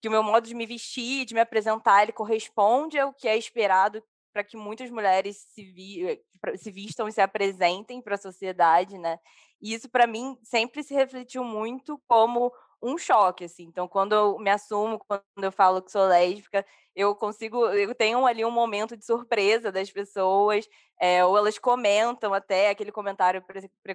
que 0.00 0.08
o 0.08 0.10
meu 0.10 0.22
modo 0.22 0.46
de 0.46 0.54
me 0.54 0.64
vestir, 0.66 1.24
de 1.24 1.34
me 1.34 1.40
apresentar, 1.40 2.02
ele 2.02 2.12
corresponde 2.12 2.98
ao 2.98 3.12
que 3.12 3.26
é 3.26 3.36
esperado 3.36 4.02
para 4.32 4.44
que 4.44 4.56
muitas 4.56 4.90
mulheres 4.90 5.44
se, 5.48 5.64
vi, 5.64 6.06
eh, 6.06 6.20
se 6.56 6.70
vistam 6.70 7.08
e 7.08 7.12
se 7.12 7.20
apresentem 7.20 8.00
para 8.00 8.14
a 8.14 8.18
sociedade, 8.18 8.96
né? 8.96 9.18
E 9.60 9.74
isso 9.74 9.88
para 9.90 10.06
mim 10.06 10.38
sempre 10.44 10.82
se 10.84 10.94
refletiu 10.94 11.42
muito 11.42 12.00
como 12.06 12.52
um 12.82 12.96
choque, 12.98 13.44
assim. 13.44 13.64
Então, 13.64 13.88
quando 13.88 14.14
eu 14.14 14.38
me 14.38 14.50
assumo, 14.50 14.98
quando 15.06 15.22
eu 15.44 15.52
falo 15.52 15.82
que 15.82 15.90
sou 15.92 16.06
lésbica, 16.06 16.64
eu 16.94 17.14
consigo, 17.14 17.66
eu 17.68 17.94
tenho 17.94 18.26
ali 18.26 18.44
um 18.44 18.50
momento 18.50 18.96
de 18.96 19.04
surpresa 19.04 19.70
das 19.72 19.90
pessoas, 19.90 20.66
é, 21.00 21.24
ou 21.24 21.36
elas 21.38 21.58
comentam 21.58 22.34
até 22.34 22.70
aquele 22.70 22.92
comentário 22.92 23.44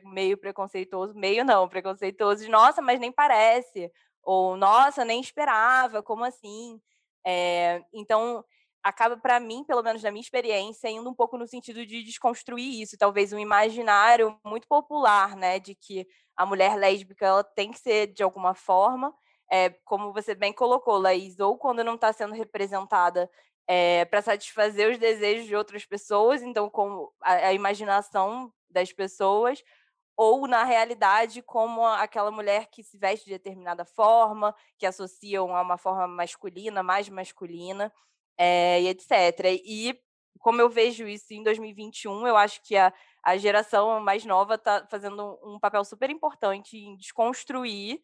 meio 0.06 0.38
preconceituoso, 0.38 1.14
meio 1.16 1.44
não, 1.46 1.68
preconceituoso, 1.68 2.44
de 2.46 2.50
nossa, 2.52 2.82
mas 2.82 3.00
nem 3.00 3.12
parece, 3.12 3.92
ou 4.22 4.56
nossa, 4.58 5.04
nem 5.06 5.20
esperava, 5.22 6.02
como 6.04 6.24
assim? 6.24 6.80
É, 7.26 7.82
então, 7.94 8.44
acaba 8.84 9.16
para 9.16 9.40
mim, 9.40 9.64
pelo 9.64 9.82
menos 9.82 10.04
na 10.04 10.12
minha 10.12 10.22
experiência, 10.22 10.90
indo 10.90 11.10
um 11.10 11.14
pouco 11.14 11.38
no 11.38 11.48
sentido 11.48 11.86
de 11.86 12.04
desconstruir 12.04 12.82
isso, 12.82 12.98
talvez 12.98 13.32
um 13.32 13.40
imaginário 13.40 14.38
muito 14.46 14.68
popular, 14.68 15.36
né, 15.38 15.58
de 15.60 15.74
que 15.74 16.06
a 16.36 16.46
mulher 16.46 16.76
lésbica 16.76 17.26
ela 17.26 17.44
tem 17.44 17.72
que 17.72 17.80
ser 17.80 18.08
de 18.08 18.22
alguma 18.22 18.54
forma, 18.54 19.14
é, 19.50 19.70
como 19.86 20.12
você 20.12 20.36
bem 20.36 20.52
colocou, 20.52 20.98
Laís, 20.98 21.40
ou 21.40 21.58
quando 21.58 21.84
não 21.84 21.96
está 21.96 22.12
sendo 22.12 22.34
representada 22.34 23.30
é, 23.68 24.04
para 24.06 24.22
satisfazer 24.22 24.92
os 24.92 24.98
desejos 24.98 25.46
de 25.46 25.56
outras 25.56 25.86
pessoas, 25.86 26.42
então 26.42 26.70
como 26.70 27.14
a, 27.22 27.34
a 27.34 27.54
imaginação 27.54 28.52
das 28.70 28.92
pessoas, 28.92 29.64
ou 30.18 30.48
na 30.48 30.64
realidade 30.64 31.42
como 31.42 31.86
aquela 31.86 32.32
mulher 32.32 32.68
que 32.70 32.84
se 32.84 32.98
veste 32.98 33.26
de 33.26 33.32
determinada 33.32 33.86
forma, 33.86 34.54
que 34.78 34.86
associam 34.86 35.56
a 35.56 35.62
uma 35.62 35.78
forma 35.78 36.08
masculina, 36.08 36.84
mais 36.84 37.08
masculina 37.10 37.92
é, 38.38 38.82
e 38.82 38.88
etc. 38.88 39.12
E 39.66 39.98
como 40.40 40.60
eu 40.62 40.70
vejo 40.70 41.08
isso 41.08 41.34
em 41.34 41.42
2021, 41.42 42.28
eu 42.28 42.36
acho 42.36 42.62
que 42.64 42.76
a, 42.76 42.94
a 43.24 43.38
geração 43.38 44.00
mais 44.02 44.26
nova 44.26 44.56
está 44.56 44.86
fazendo 44.90 45.40
um 45.44 45.58
papel 45.60 45.86
super 45.86 46.10
importante 46.10 46.78
em 46.78 46.98
desconstruir 46.98 48.02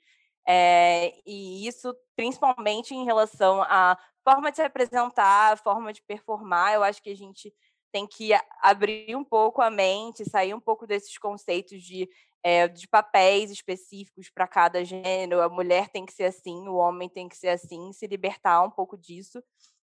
é, 0.48 1.13
e 1.25 1.67
isso 1.67 1.93
principalmente 2.15 2.95
em 2.95 3.05
relação 3.05 3.62
à 3.63 3.98
forma 4.24 4.50
de 4.50 4.55
se 4.55 4.63
apresentar, 4.63 5.53
a 5.53 5.57
forma 5.57 5.93
de 5.93 6.01
performar. 6.01 6.74
Eu 6.74 6.83
acho 6.83 7.03
que 7.03 7.09
a 7.12 7.15
gente 7.15 7.53
tem 7.91 8.07
que 8.07 8.31
abrir 8.62 9.15
um 9.15 9.24
pouco 9.24 9.62
a 9.62 9.69
mente, 9.69 10.29
sair 10.29 10.53
um 10.53 10.59
pouco 10.59 10.88
desses 10.88 11.17
conceitos 11.17 11.83
de, 11.83 12.09
é, 12.41 12.67
de 12.67 12.88
papéis 12.88 13.51
específicos 13.51 14.29
para 14.29 14.48
cada 14.48 14.83
gênero. 14.83 15.41
A 15.41 15.50
mulher 15.50 15.89
tem 15.89 16.05
que 16.05 16.13
ser 16.13 16.25
assim, 16.25 16.67
o 16.67 16.75
homem 16.75 17.09
tem 17.09 17.27
que 17.27 17.38
ser 17.38 17.50
assim, 17.50 17.91
se 17.91 18.07
libertar 18.07 18.63
um 18.63 18.71
pouco 18.71 18.98
disso 18.98 19.43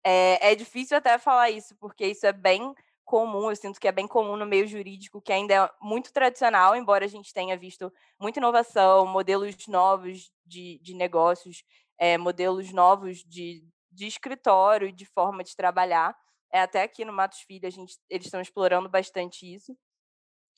é, 0.04 0.52
é 0.52 0.54
difícil 0.54 0.96
até 0.96 1.18
falar 1.18 1.50
isso, 1.50 1.74
porque 1.76 2.06
isso 2.06 2.26
é 2.26 2.32
bem 2.32 2.74
comum, 3.04 3.50
eu 3.50 3.56
sinto 3.56 3.78
que 3.78 3.88
é 3.88 3.92
bem 3.92 4.08
comum 4.08 4.36
no 4.36 4.46
meio 4.46 4.66
jurídico, 4.66 5.20
que 5.20 5.32
ainda 5.32 5.54
é 5.54 5.70
muito 5.80 6.12
tradicional, 6.12 6.74
embora 6.74 7.04
a 7.04 7.08
gente 7.08 7.32
tenha 7.34 7.56
visto 7.56 7.92
muita 8.18 8.38
inovação, 8.38 9.06
modelos 9.06 9.54
novos 9.66 10.30
de, 10.44 10.78
de 10.80 10.94
negócios, 10.94 11.64
é, 11.98 12.16
modelos 12.18 12.72
novos 12.72 13.18
de, 13.24 13.64
de 13.90 14.06
escritório, 14.06 14.92
de 14.92 15.04
forma 15.06 15.44
de 15.44 15.54
trabalhar. 15.54 16.16
É, 16.52 16.60
até 16.60 16.82
aqui 16.82 17.04
no 17.04 17.12
Matos 17.12 17.40
Filho, 17.40 17.66
a 17.66 17.70
gente, 17.70 17.98
eles 18.08 18.26
estão 18.26 18.40
explorando 18.40 18.88
bastante 18.88 19.52
isso. 19.52 19.76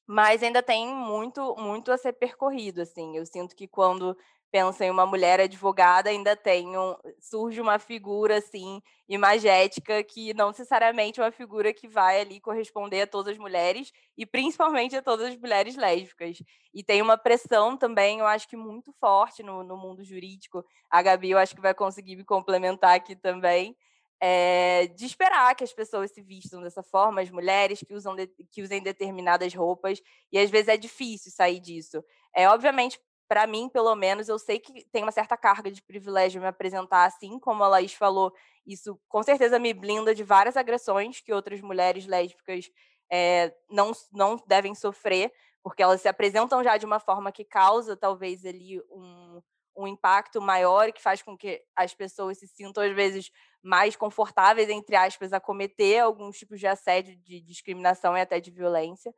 Mas 0.06 0.42
ainda 0.42 0.62
tem 0.62 0.86
muito, 0.94 1.56
muito 1.56 1.90
a 1.90 1.98
ser 1.98 2.12
percorrido, 2.12 2.80
assim. 2.80 3.16
Eu 3.16 3.26
sinto 3.26 3.56
que 3.56 3.66
quando 3.66 4.16
pensa 4.56 4.86
em 4.86 4.90
uma 4.90 5.04
mulher 5.04 5.38
advogada, 5.38 6.08
ainda 6.08 6.34
tem 6.34 6.78
um, 6.78 6.96
surge 7.20 7.60
uma 7.60 7.78
figura 7.78 8.38
assim 8.38 8.80
imagética 9.06 10.02
que 10.02 10.32
não 10.32 10.48
necessariamente 10.48 11.20
é 11.20 11.24
uma 11.24 11.30
figura 11.30 11.74
que 11.74 11.86
vai 11.86 12.22
ali 12.22 12.40
corresponder 12.40 13.02
a 13.02 13.06
todas 13.06 13.34
as 13.34 13.38
mulheres 13.38 13.92
e 14.16 14.24
principalmente 14.24 14.96
a 14.96 15.02
todas 15.02 15.26
as 15.26 15.36
mulheres 15.36 15.76
lésbicas. 15.76 16.38
E 16.72 16.82
tem 16.82 17.02
uma 17.02 17.18
pressão 17.18 17.76
também, 17.76 18.20
eu 18.20 18.26
acho 18.26 18.48
que 18.48 18.56
muito 18.56 18.94
forte 18.94 19.42
no, 19.42 19.62
no 19.62 19.76
mundo 19.76 20.02
jurídico. 20.02 20.64
A 20.88 21.02
Gabi, 21.02 21.32
eu 21.32 21.38
acho 21.38 21.54
que 21.54 21.60
vai 21.60 21.74
conseguir 21.74 22.16
me 22.16 22.24
complementar 22.24 22.96
aqui 22.96 23.14
também. 23.14 23.76
É, 24.18 24.86
de 24.86 25.04
esperar 25.04 25.54
que 25.54 25.64
as 25.64 25.74
pessoas 25.74 26.10
se 26.10 26.22
vistam 26.22 26.62
dessa 26.62 26.82
forma, 26.82 27.20
as 27.20 27.30
mulheres 27.30 27.84
que 27.86 27.92
usam 27.92 28.16
de, 28.16 28.26
que 28.50 28.62
usem 28.62 28.82
determinadas 28.82 29.52
roupas, 29.52 30.00
e 30.32 30.38
às 30.38 30.48
vezes 30.48 30.68
é 30.68 30.78
difícil 30.78 31.30
sair 31.30 31.60
disso. 31.60 32.02
É 32.34 32.48
obviamente 32.48 32.98
para 33.28 33.46
mim, 33.46 33.68
pelo 33.68 33.94
menos, 33.94 34.28
eu 34.28 34.38
sei 34.38 34.58
que 34.58 34.84
tem 34.86 35.02
uma 35.02 35.12
certa 35.12 35.36
carga 35.36 35.70
de 35.70 35.82
privilégio 35.82 36.40
me 36.40 36.46
apresentar 36.46 37.04
assim, 37.04 37.38
como 37.38 37.62
a 37.64 37.68
Laís 37.68 37.92
falou, 37.92 38.32
isso 38.66 39.00
com 39.08 39.22
certeza 39.22 39.58
me 39.58 39.72
blinda 39.74 40.14
de 40.14 40.22
várias 40.22 40.56
agressões 40.56 41.20
que 41.20 41.32
outras 41.32 41.60
mulheres 41.60 42.06
lésbicas 42.06 42.70
é, 43.10 43.54
não, 43.70 43.92
não 44.12 44.36
devem 44.46 44.74
sofrer, 44.74 45.32
porque 45.62 45.82
elas 45.82 46.00
se 46.00 46.08
apresentam 46.08 46.62
já 46.62 46.76
de 46.76 46.86
uma 46.86 47.00
forma 47.00 47.32
que 47.32 47.44
causa, 47.44 47.96
talvez, 47.96 48.44
ali 48.44 48.80
um, 48.90 49.42
um 49.76 49.86
impacto 49.86 50.40
maior 50.40 50.88
e 50.88 50.92
que 50.92 51.02
faz 51.02 51.22
com 51.22 51.36
que 51.36 51.62
as 51.74 51.94
pessoas 51.94 52.38
se 52.38 52.46
sintam, 52.46 52.82
às 52.82 52.94
vezes, 52.94 53.30
mais 53.62 53.96
confortáveis, 53.96 54.68
entre 54.68 54.94
aspas, 54.94 55.32
a 55.32 55.40
cometer 55.40 55.98
alguns 55.98 56.38
tipos 56.38 56.60
de 56.60 56.66
assédio, 56.66 57.16
de 57.16 57.40
discriminação 57.40 58.16
e 58.16 58.20
até 58.20 58.40
de 58.40 58.50
violência 58.50 59.12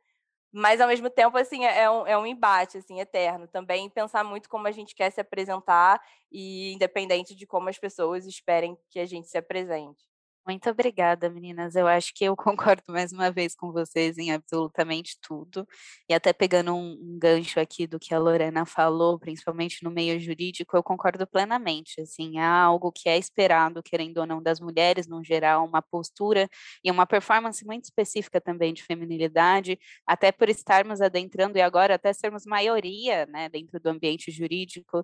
mas 0.51 0.81
ao 0.81 0.87
mesmo 0.87 1.09
tempo 1.09 1.37
assim 1.37 1.65
é, 1.65 1.83
é 1.83 1.91
um, 1.91 2.07
é 2.07 2.17
um 2.17 2.25
embate 2.25 2.77
assim 2.77 2.99
eterno. 2.99 3.47
Também 3.47 3.89
pensar 3.89 4.23
muito 4.23 4.49
como 4.49 4.67
a 4.67 4.71
gente 4.71 4.95
quer 4.95 5.11
se 5.11 5.21
apresentar 5.21 6.01
e 6.31 6.73
independente 6.73 7.35
de 7.35 7.45
como 7.45 7.69
as 7.69 7.77
pessoas 7.77 8.25
esperem 8.25 8.77
que 8.89 8.99
a 8.99 9.05
gente 9.05 9.27
se 9.27 9.37
apresente 9.37 10.09
muito 10.45 10.69
obrigada, 10.69 11.29
meninas. 11.29 11.75
Eu 11.75 11.87
acho 11.87 12.13
que 12.13 12.23
eu 12.25 12.35
concordo 12.75 12.83
mais 12.89 13.11
uma 13.11 13.31
vez 13.31 13.55
com 13.55 13.71
vocês 13.71 14.17
em 14.17 14.31
absolutamente 14.31 15.17
tudo. 15.21 15.67
E 16.09 16.13
até 16.13 16.33
pegando 16.33 16.73
um, 16.73 16.93
um, 16.93 17.19
gancho 17.19 17.59
aqui 17.59 17.85
do 17.85 17.99
que 17.99 18.13
a 18.13 18.19
Lorena 18.19 18.65
falou, 18.65 19.19
principalmente 19.19 19.83
no 19.83 19.91
meio 19.91 20.19
jurídico, 20.19 20.75
eu 20.75 20.83
concordo 20.83 21.27
plenamente. 21.27 22.01
Assim, 22.01 22.39
há 22.39 22.63
algo 22.63 22.91
que 22.91 23.07
é 23.07 23.17
esperado, 23.17 23.83
querendo 23.83 24.17
ou 24.19 24.25
não, 24.25 24.41
das 24.41 24.59
mulheres 24.59 25.07
no 25.07 25.23
geral, 25.23 25.65
uma 25.65 25.81
postura 25.81 26.47
e 26.83 26.89
uma 26.89 27.05
performance 27.05 27.65
muito 27.65 27.85
específica 27.85 28.41
também 28.41 28.73
de 28.73 28.83
feminilidade, 28.83 29.77
até 30.05 30.31
por 30.31 30.49
estarmos 30.49 31.01
adentrando 31.01 31.57
e 31.57 31.61
agora 31.61 31.95
até 31.95 32.11
sermos 32.13 32.45
maioria, 32.45 33.25
né, 33.27 33.49
dentro 33.49 33.79
do 33.79 33.87
ambiente 33.87 34.31
jurídico. 34.31 35.03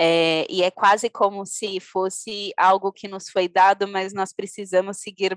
É, 0.00 0.46
e 0.48 0.62
é 0.62 0.70
quase 0.70 1.10
como 1.10 1.44
se 1.44 1.80
fosse 1.80 2.52
algo 2.56 2.92
que 2.92 3.08
nos 3.08 3.28
foi 3.28 3.48
dado, 3.48 3.88
mas 3.88 4.12
nós 4.14 4.32
precisamos 4.32 4.98
seguir 4.98 5.36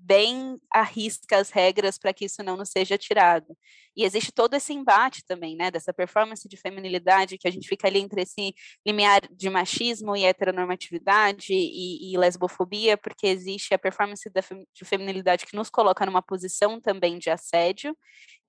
bem 0.00 0.58
à 0.72 0.82
risca 0.82 1.38
as 1.38 1.50
regras 1.50 1.98
para 1.98 2.12
que 2.12 2.24
isso 2.24 2.42
não 2.42 2.56
nos 2.56 2.70
seja 2.70 2.96
tirado. 2.96 3.56
E 3.96 4.04
existe 4.04 4.30
todo 4.30 4.54
esse 4.54 4.72
embate 4.72 5.24
também, 5.26 5.56
né, 5.56 5.70
dessa 5.70 5.92
performance 5.92 6.48
de 6.48 6.56
feminilidade, 6.56 7.36
que 7.36 7.48
a 7.48 7.50
gente 7.50 7.68
fica 7.68 7.88
ali 7.88 7.98
entre 7.98 8.22
esse 8.22 8.54
limiar 8.86 9.22
de 9.30 9.50
machismo 9.50 10.16
e 10.16 10.24
heteronormatividade 10.24 11.52
e, 11.52 12.12
e 12.12 12.16
lesbofobia, 12.16 12.96
porque 12.96 13.26
existe 13.26 13.74
a 13.74 13.78
performance 13.78 14.30
da, 14.30 14.40
de 14.40 14.84
feminilidade 14.84 15.44
que 15.44 15.56
nos 15.56 15.68
coloca 15.68 16.06
numa 16.06 16.22
posição 16.22 16.80
também 16.80 17.18
de 17.18 17.28
assédio, 17.28 17.96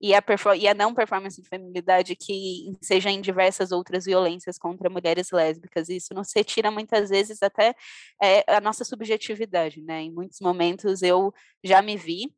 e 0.00 0.14
a, 0.14 0.24
e 0.58 0.66
a 0.66 0.72
não 0.72 0.94
performance 0.94 1.40
de 1.42 1.46
feminilidade 1.46 2.16
que 2.16 2.72
seja 2.80 3.10
em 3.10 3.20
diversas 3.20 3.70
outras 3.70 4.06
violências 4.06 4.56
contra 4.56 4.88
mulheres 4.88 5.30
lésbicas. 5.30 5.90
Isso 5.90 6.14
nos 6.14 6.32
retira 6.34 6.70
muitas 6.70 7.10
vezes 7.10 7.42
até 7.42 7.74
é, 8.22 8.42
a 8.48 8.60
nossa 8.60 8.82
subjetividade, 8.82 9.82
né? 9.82 10.02
Em 10.02 10.10
muitos 10.10 10.40
momentos 10.40 11.02
eu 11.02 11.34
já 11.62 11.82
me 11.82 11.96
vi 11.96 12.32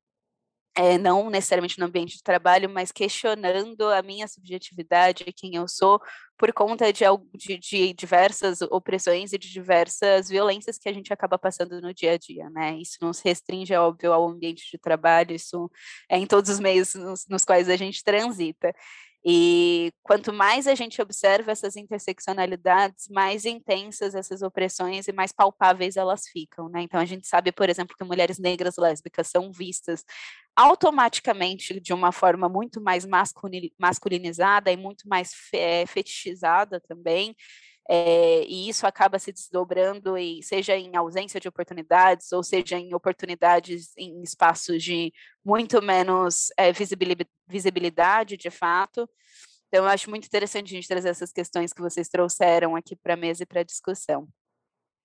é, 0.75 0.97
não 0.97 1.29
necessariamente 1.29 1.79
no 1.79 1.87
ambiente 1.87 2.17
de 2.17 2.23
trabalho, 2.23 2.69
mas 2.69 2.91
questionando 2.91 3.83
a 3.91 4.03
minha 4.03 4.27
subjetividade, 4.27 5.25
quem 5.37 5.55
eu 5.55 5.69
sou, 5.69 6.01
por 6.39 6.53
conta 6.53 6.91
de, 6.93 7.05
de, 7.35 7.59
de, 7.59 7.93
diversas 7.93 8.63
opressões 8.63 9.33
e 9.33 9.39
de 9.39 9.51
diversas 9.51 10.29
violências 10.29 10.79
que 10.79 10.89
a 10.89 10.93
gente 10.93 11.13
acaba 11.13 11.39
passando 11.39 11.81
no 11.81 11.93
dia 11.93 12.13
a 12.13 12.19
dia, 12.19 12.49
né? 12.51 12.77
Isso 12.79 12.97
não 13.03 13.13
se 13.13 13.23
restringe, 13.25 13.75
é 13.75 13.79
óbvio, 13.79 14.13
ao 14.13 14.29
ambiente 14.29 14.69
de 14.71 14.79
trabalho, 14.79 15.35
isso 15.35 15.71
é 16.11 16.17
em 16.19 16.27
todos 16.27 16.51
os 16.51 16.59
meios 16.59 16.95
nos, 16.95 17.27
nos 17.29 17.45
quais 17.45 17.69
a 17.69 17.77
gente 17.77 18.03
transita. 18.03 18.73
E 19.25 19.93
quanto 20.03 20.33
mais 20.33 20.67
a 20.67 20.75
gente 20.75 21.01
observa 21.01 21.53
essas 21.53 21.77
interseccionalidades, 21.77 23.09
mais 23.09 23.45
intensas 23.45 24.15
essas 24.17 24.43
opressões 24.43 25.07
e 25.07 25.13
mais 25.13 25.31
palpáveis 25.33 25.97
elas 25.97 26.27
ficam, 26.27 26.69
né? 26.69 26.83
Então 26.83 26.99
a 27.01 27.05
gente 27.05 27.27
sabe, 27.29 27.53
por 27.53 27.71
exemplo, 27.71 27.97
que 27.97 28.05
mulheres 28.05 28.39
negras 28.39 28.77
lésbicas 28.77 29.29
são 29.29 29.53
vistas 29.53 30.05
automaticamente 30.57 31.81
de 31.81 31.93
uma 31.95 32.13
forma 32.13 32.49
muito 32.49 32.81
mais 32.81 33.07
masculinizada 33.79 34.71
e 34.73 34.77
muito 34.77 35.09
mais 35.09 35.33
fetichizada 35.89 36.81
também. 36.81 37.35
É, 37.89 38.45
e 38.45 38.69
isso 38.69 38.87
acaba 38.87 39.19
se 39.19 39.33
desdobrando, 39.33 40.17
e 40.17 40.43
seja 40.43 40.77
em 40.77 40.97
ausência 40.97 41.41
de 41.41 41.49
oportunidades, 41.49 42.33
ou 42.33 42.43
seja 42.43 42.79
em 42.79 42.95
oportunidades 42.95 43.93
em 43.97 44.23
espaços 44.23 44.83
de 44.83 45.13
muito 45.45 45.83
menos 45.83 46.49
é, 46.57 46.73
visibilidade, 47.49 48.37
de 48.37 48.51
fato. 48.51 49.09
Então, 49.69 49.85
eu 49.85 49.91
acho 49.91 50.11
muito 50.11 50.27
interessante 50.27 50.67
a 50.67 50.77
gente 50.77 50.89
trazer 50.89 51.09
essas 51.09 51.33
questões 51.33 51.73
que 51.73 51.81
vocês 51.81 52.09
trouxeram 52.09 52.77
aqui 52.77 52.95
para 52.95 53.15
a 53.15 53.17
mesa 53.17 53.43
e 53.43 53.47
para 53.47 53.61
a 53.61 53.65
discussão. 53.65 54.29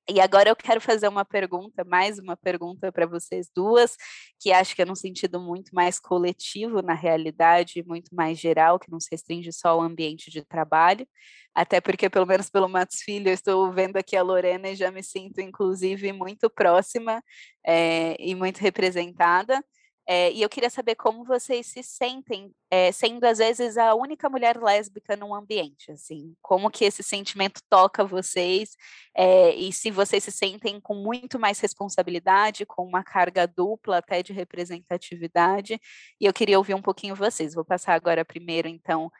E 0.09 0.21
agora 0.21 0.49
eu 0.49 0.55
quero 0.55 0.79
fazer 0.79 1.07
uma 1.09 1.25
pergunta, 1.25 1.83
mais 1.83 2.17
uma 2.17 2.37
pergunta 2.37 2.91
para 2.93 3.05
vocês 3.05 3.49
duas, 3.53 3.95
que 4.39 4.53
acho 4.53 4.73
que 4.73 4.81
é 4.81 4.85
num 4.85 4.95
sentido 4.95 5.37
muito 5.39 5.75
mais 5.75 5.99
coletivo, 5.99 6.81
na 6.81 6.93
realidade, 6.93 7.83
muito 7.85 8.15
mais 8.15 8.39
geral, 8.39 8.79
que 8.79 8.89
não 8.89 9.01
se 9.01 9.09
restringe 9.11 9.51
só 9.51 9.69
ao 9.69 9.81
ambiente 9.81 10.31
de 10.31 10.45
trabalho, 10.45 11.05
até 11.53 11.81
porque, 11.81 12.09
pelo 12.09 12.25
menos 12.25 12.49
pelo 12.49 12.69
Matos 12.69 13.01
Filho, 13.01 13.27
eu 13.29 13.33
estou 13.33 13.69
vendo 13.73 13.97
aqui 13.97 14.15
a 14.15 14.21
Lorena 14.23 14.69
e 14.69 14.75
já 14.75 14.89
me 14.91 15.03
sinto, 15.03 15.41
inclusive, 15.41 16.13
muito 16.13 16.49
próxima 16.49 17.21
é, 17.65 18.15
e 18.17 18.33
muito 18.33 18.59
representada. 18.59 19.61
É, 20.09 20.31
e 20.31 20.41
eu 20.41 20.47
queria 20.47 20.69
saber 20.69 20.95
como 20.95 21.25
vocês 21.25 21.67
se 21.67 21.83
sentem, 21.83 22.53
é, 22.71 22.93
sendo 22.93 23.25
às 23.25 23.39
vezes 23.39 23.77
a 23.77 23.93
única 23.93 24.29
mulher 24.29 24.57
lésbica 24.57 25.17
num 25.17 25.35
ambiente, 25.35 25.91
assim, 25.91 26.33
como 26.41 26.71
que 26.71 26.85
esse 26.85 27.03
sentimento 27.03 27.59
toca 27.69 28.05
vocês 28.05 28.77
é, 29.13 29.53
e 29.53 29.73
se 29.73 29.91
vocês 29.91 30.23
se 30.23 30.31
sentem 30.31 30.79
com 30.79 30.95
muito 30.95 31.37
mais 31.37 31.59
responsabilidade, 31.59 32.65
com 32.65 32.85
uma 32.85 33.03
carga 33.03 33.45
dupla 33.45 33.97
até 33.97 34.23
de 34.23 34.31
representatividade. 34.31 35.77
E 36.21 36.25
eu 36.25 36.33
queria 36.33 36.57
ouvir 36.57 36.73
um 36.73 36.81
pouquinho 36.81 37.15
vocês. 37.15 37.53
Vou 37.53 37.65
passar 37.65 37.93
agora 37.93 38.23
primeiro, 38.23 38.69
então, 38.69 39.11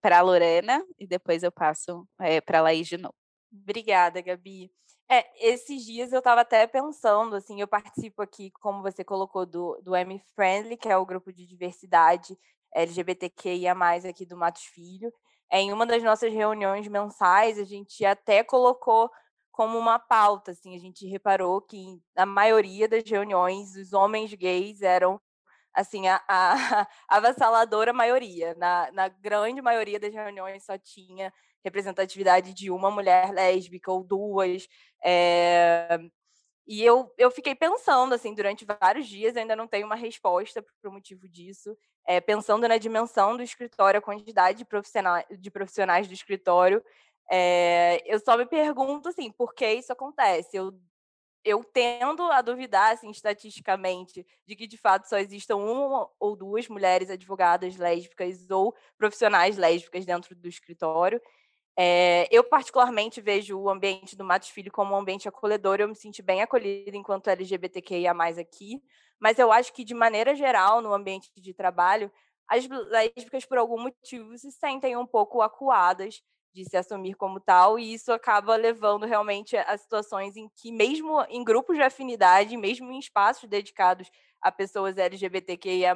para 0.00 0.18
a 0.18 0.22
Lorena 0.22 0.82
e 0.98 1.06
depois 1.06 1.42
eu 1.42 1.52
passo 1.52 2.06
para 2.46 2.60
a 2.60 2.62
Laís 2.62 2.86
de 2.88 2.96
novo. 2.96 3.14
Obrigada, 3.52 4.20
Gabi. 4.22 4.70
É, 5.10 5.24
esses 5.48 5.84
dias 5.84 6.12
eu 6.12 6.18
estava 6.18 6.42
até 6.42 6.66
pensando, 6.66 7.34
assim, 7.36 7.60
eu 7.60 7.66
participo 7.66 8.20
aqui, 8.20 8.50
como 8.60 8.82
você 8.82 9.02
colocou, 9.02 9.46
do, 9.46 9.80
do 9.82 9.96
M 9.96 10.18
Friendly, 10.34 10.76
que 10.76 10.88
é 10.88 10.96
o 10.96 11.06
grupo 11.06 11.32
de 11.32 11.46
diversidade 11.46 12.38
LGBTQIA+, 12.74 13.72
aqui 14.08 14.26
do 14.26 14.36
Matos 14.36 14.64
Filho. 14.64 15.12
É, 15.50 15.60
em 15.60 15.72
uma 15.72 15.86
das 15.86 16.02
nossas 16.02 16.32
reuniões 16.32 16.86
mensais, 16.88 17.58
a 17.58 17.64
gente 17.64 18.04
até 18.04 18.44
colocou 18.44 19.10
como 19.50 19.78
uma 19.78 19.98
pauta, 19.98 20.52
assim, 20.52 20.76
a 20.76 20.78
gente 20.78 21.06
reparou 21.06 21.60
que 21.62 22.00
na 22.14 22.26
maioria 22.26 22.86
das 22.88 23.02
reuniões 23.08 23.74
os 23.76 23.92
homens 23.92 24.32
gays 24.34 24.82
eram 24.82 25.20
assim 25.74 26.06
a, 26.08 26.22
a, 26.28 26.86
avassaladora 27.08 27.92
maioria. 27.92 28.54
Na, 28.56 28.90
na 28.92 29.08
grande 29.08 29.62
maioria 29.62 29.98
das 29.98 30.12
reuniões 30.12 30.64
só 30.64 30.76
tinha 30.78 31.32
representatividade 31.68 32.52
de 32.52 32.70
uma 32.70 32.90
mulher 32.90 33.32
lésbica 33.32 33.92
ou 33.92 34.02
duas. 34.02 34.66
É... 35.04 35.98
E 36.66 36.84
eu, 36.84 37.10
eu 37.16 37.30
fiquei 37.30 37.54
pensando, 37.54 38.12
assim, 38.12 38.34
durante 38.34 38.66
vários 38.66 39.06
dias, 39.06 39.36
ainda 39.36 39.56
não 39.56 39.66
tenho 39.66 39.86
uma 39.86 39.94
resposta 39.94 40.62
para 40.62 40.90
o 40.90 40.92
motivo 40.92 41.26
disso, 41.26 41.74
é, 42.06 42.20
pensando 42.20 42.68
na 42.68 42.76
dimensão 42.76 43.36
do 43.36 43.42
escritório, 43.42 43.98
a 43.98 44.02
quantidade 44.02 44.58
de 44.58 44.64
profissionais, 44.66 45.24
de 45.30 45.50
profissionais 45.50 46.06
do 46.06 46.12
escritório, 46.12 46.84
é, 47.30 48.02
eu 48.06 48.18
só 48.18 48.36
me 48.36 48.46
pergunto, 48.46 49.08
assim, 49.08 49.30
por 49.30 49.54
que 49.54 49.70
isso 49.70 49.92
acontece? 49.92 50.56
Eu, 50.56 50.72
eu 51.44 51.62
tendo 51.62 52.22
a 52.30 52.40
duvidar, 52.40 52.92
assim, 52.92 53.10
estatisticamente, 53.10 54.26
de 54.46 54.56
que, 54.56 54.66
de 54.66 54.76
fato, 54.76 55.08
só 55.08 55.18
existam 55.18 55.56
uma 55.56 56.08
ou 56.18 56.34
duas 56.36 56.68
mulheres 56.68 57.10
advogadas 57.10 57.76
lésbicas 57.76 58.50
ou 58.50 58.74
profissionais 58.96 59.56
lésbicas 59.56 60.04
dentro 60.06 60.34
do 60.34 60.48
escritório, 60.48 61.20
é, 61.80 62.26
eu, 62.32 62.42
particularmente, 62.42 63.20
vejo 63.20 63.56
o 63.56 63.70
ambiente 63.70 64.16
do 64.16 64.24
Matos 64.24 64.48
Filho 64.48 64.72
como 64.72 64.94
um 64.94 64.98
ambiente 64.98 65.28
acolhedor. 65.28 65.80
Eu 65.80 65.86
me 65.86 65.94
senti 65.94 66.20
bem 66.20 66.42
acolhida 66.42 66.96
enquanto 66.96 67.28
LGBTQIA 67.28 68.10
aqui. 68.40 68.82
Mas 69.20 69.38
eu 69.38 69.52
acho 69.52 69.72
que, 69.72 69.84
de 69.84 69.94
maneira 69.94 70.34
geral, 70.34 70.82
no 70.82 70.92
ambiente 70.92 71.30
de 71.36 71.54
trabalho, 71.54 72.10
as 72.48 72.66
lésbicas, 72.66 73.44
por 73.44 73.58
algum 73.58 73.80
motivo, 73.80 74.36
se 74.36 74.50
sentem 74.50 74.96
um 74.96 75.06
pouco 75.06 75.40
acuadas 75.40 76.20
de 76.52 76.64
se 76.64 76.76
assumir 76.76 77.14
como 77.14 77.38
tal, 77.38 77.78
e 77.78 77.92
isso 77.92 78.10
acaba 78.10 78.56
levando 78.56 79.06
realmente 79.06 79.56
a 79.56 79.76
situações 79.76 80.36
em 80.36 80.48
que, 80.56 80.72
mesmo 80.72 81.22
em 81.28 81.44
grupos 81.44 81.76
de 81.76 81.82
afinidade, 81.82 82.56
mesmo 82.56 82.90
em 82.90 82.98
espaços 82.98 83.48
dedicados 83.48 84.10
a 84.40 84.50
pessoas 84.50 84.98
LGBTQIA, 84.98 85.94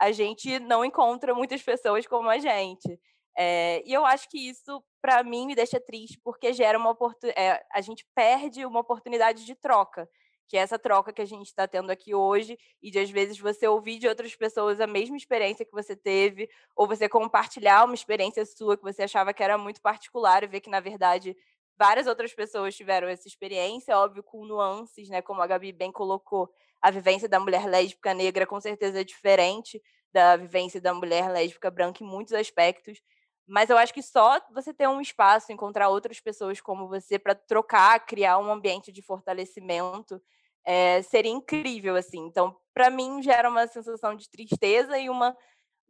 a 0.00 0.12
gente 0.12 0.58
não 0.60 0.82
encontra 0.84 1.34
muitas 1.34 1.62
pessoas 1.62 2.06
como 2.06 2.30
a 2.30 2.38
gente. 2.38 2.98
É, 3.36 3.82
e 3.86 3.92
eu 3.92 4.04
acho 4.04 4.28
que 4.28 4.38
isso, 4.38 4.82
para 5.00 5.22
mim, 5.22 5.46
me 5.46 5.54
deixa 5.54 5.80
triste, 5.80 6.18
porque 6.22 6.52
gera 6.52 6.78
uma 6.78 6.90
oportunidade. 6.90 7.40
É, 7.40 7.64
a 7.72 7.80
gente 7.80 8.06
perde 8.14 8.64
uma 8.66 8.80
oportunidade 8.80 9.44
de 9.46 9.54
troca, 9.54 10.08
que 10.48 10.56
é 10.56 10.60
essa 10.60 10.78
troca 10.78 11.12
que 11.12 11.22
a 11.22 11.24
gente 11.24 11.46
está 11.46 11.66
tendo 11.66 11.90
aqui 11.90 12.14
hoje, 12.14 12.58
e 12.82 12.90
de 12.90 12.98
às 12.98 13.10
vezes 13.10 13.38
você 13.38 13.66
ouvir 13.66 13.98
de 13.98 14.06
outras 14.08 14.34
pessoas 14.36 14.80
a 14.80 14.86
mesma 14.86 15.16
experiência 15.16 15.64
que 15.64 15.72
você 15.72 15.96
teve, 15.96 16.48
ou 16.76 16.86
você 16.86 17.08
compartilhar 17.08 17.84
uma 17.84 17.94
experiência 17.94 18.44
sua 18.44 18.76
que 18.76 18.82
você 18.82 19.02
achava 19.04 19.32
que 19.32 19.42
era 19.42 19.56
muito 19.56 19.80
particular, 19.80 20.42
e 20.44 20.46
ver 20.46 20.60
que, 20.60 20.68
na 20.70 20.80
verdade, 20.80 21.34
várias 21.78 22.06
outras 22.06 22.34
pessoas 22.34 22.76
tiveram 22.76 23.08
essa 23.08 23.26
experiência, 23.26 23.96
óbvio, 23.96 24.22
com 24.22 24.44
nuances, 24.44 25.08
né? 25.08 25.22
Como 25.22 25.40
a 25.40 25.46
Gabi 25.46 25.72
bem 25.72 25.90
colocou, 25.90 26.50
a 26.82 26.90
vivência 26.90 27.28
da 27.28 27.40
mulher 27.40 27.66
lésbica 27.66 28.12
negra 28.12 28.46
com 28.46 28.60
certeza 28.60 29.00
é 29.00 29.04
diferente 29.04 29.80
da 30.12 30.36
vivência 30.36 30.80
da 30.80 30.92
mulher 30.92 31.30
lésbica 31.30 31.70
branca 31.70 32.04
em 32.04 32.06
muitos 32.06 32.34
aspectos. 32.34 33.00
Mas 33.46 33.70
eu 33.70 33.76
acho 33.76 33.92
que 33.92 34.02
só 34.02 34.40
você 34.52 34.72
ter 34.72 34.88
um 34.88 35.00
espaço, 35.00 35.52
encontrar 35.52 35.88
outras 35.88 36.20
pessoas 36.20 36.60
como 36.60 36.88
você 36.88 37.18
para 37.18 37.34
trocar, 37.34 37.98
criar 38.06 38.38
um 38.38 38.52
ambiente 38.52 38.92
de 38.92 39.02
fortalecimento, 39.02 40.20
é, 40.64 41.02
seria 41.02 41.32
incrível, 41.32 41.96
assim. 41.96 42.20
Então, 42.20 42.56
para 42.72 42.90
mim, 42.90 43.22
gera 43.22 43.48
uma 43.48 43.66
sensação 43.66 44.14
de 44.14 44.28
tristeza 44.30 44.98
e 44.98 45.10
uma 45.10 45.36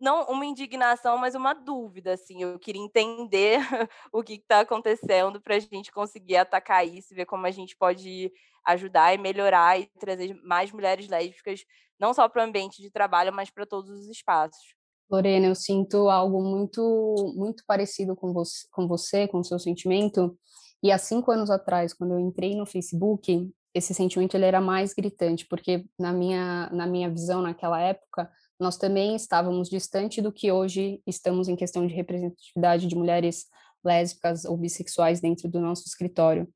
não 0.01 0.25
uma 0.25 0.45
indignação, 0.45 1.17
mas 1.17 1.35
uma 1.35 1.55
dúvida, 1.55 2.15
assim. 2.15 2.43
Eu 2.43 2.59
queria 2.59 2.83
entender 2.83 3.61
o 4.12 4.23
que 4.23 4.35
está 4.35 4.61
acontecendo 4.61 5.41
para 5.41 5.55
a 5.57 5.59
gente 5.61 5.93
conseguir 5.93 6.37
atacar 6.37 6.87
isso, 6.87 7.15
ver 7.15 7.27
como 7.27 7.47
a 7.47 7.51
gente 7.53 7.77
pode 7.77 8.33
ajudar 8.65 9.15
e 9.15 9.19
melhorar 9.19 9.81
e 9.81 9.87
trazer 10.01 10.35
mais 10.43 10.73
mulheres 10.73 11.09
lésbicas, 11.09 11.65
não 11.99 12.12
só 12.12 12.29
para 12.29 12.43
o 12.43 12.45
ambiente 12.45 12.83
de 12.83 12.91
trabalho, 12.91 13.33
mas 13.33 13.51
para 13.51 13.67
todos 13.67 13.91
os 13.91 14.09
espaços. 14.09 14.75
Lorena, 15.12 15.46
eu 15.46 15.55
sinto 15.55 16.09
algo 16.09 16.42
muito 16.42 17.35
muito 17.37 17.62
parecido 17.66 18.16
com 18.16 18.33
você, 18.33 18.66
com 18.72 18.88
você, 18.88 19.29
com 19.29 19.40
o 19.40 19.44
seu 19.44 19.59
sentimento. 19.59 20.37
E 20.83 20.90
há 20.90 20.96
cinco 20.96 21.31
anos 21.31 21.51
atrás, 21.51 21.92
quando 21.92 22.14
eu 22.14 22.18
entrei 22.18 22.57
no 22.57 22.64
Facebook, 22.64 23.53
esse 23.75 23.92
sentimento 23.92 24.35
ele 24.35 24.46
era 24.46 24.61
mais 24.61 24.94
gritante, 24.94 25.46
porque 25.46 25.85
na 25.98 26.12
minha 26.12 26.70
na 26.72 26.87
minha 26.87 27.11
visão 27.11 27.42
naquela 27.42 27.79
época 27.81 28.31
nós 28.59 28.79
também 28.79 29.14
estávamos 29.14 29.68
distante 29.68 30.22
do 30.22 30.33
que 30.33 30.51
hoje 30.51 31.03
estamos 31.07 31.48
em 31.48 31.57
questão 31.57 31.87
de 31.87 31.92
representatividade 31.94 32.87
de 32.87 32.96
mulheres 32.96 33.46
lésbicas 33.85 34.44
ou 34.44 34.57
bissexuais 34.57 35.20
dentro 35.20 35.48
do 35.48 35.61
nosso 35.61 35.83
escritório. 35.87 36.48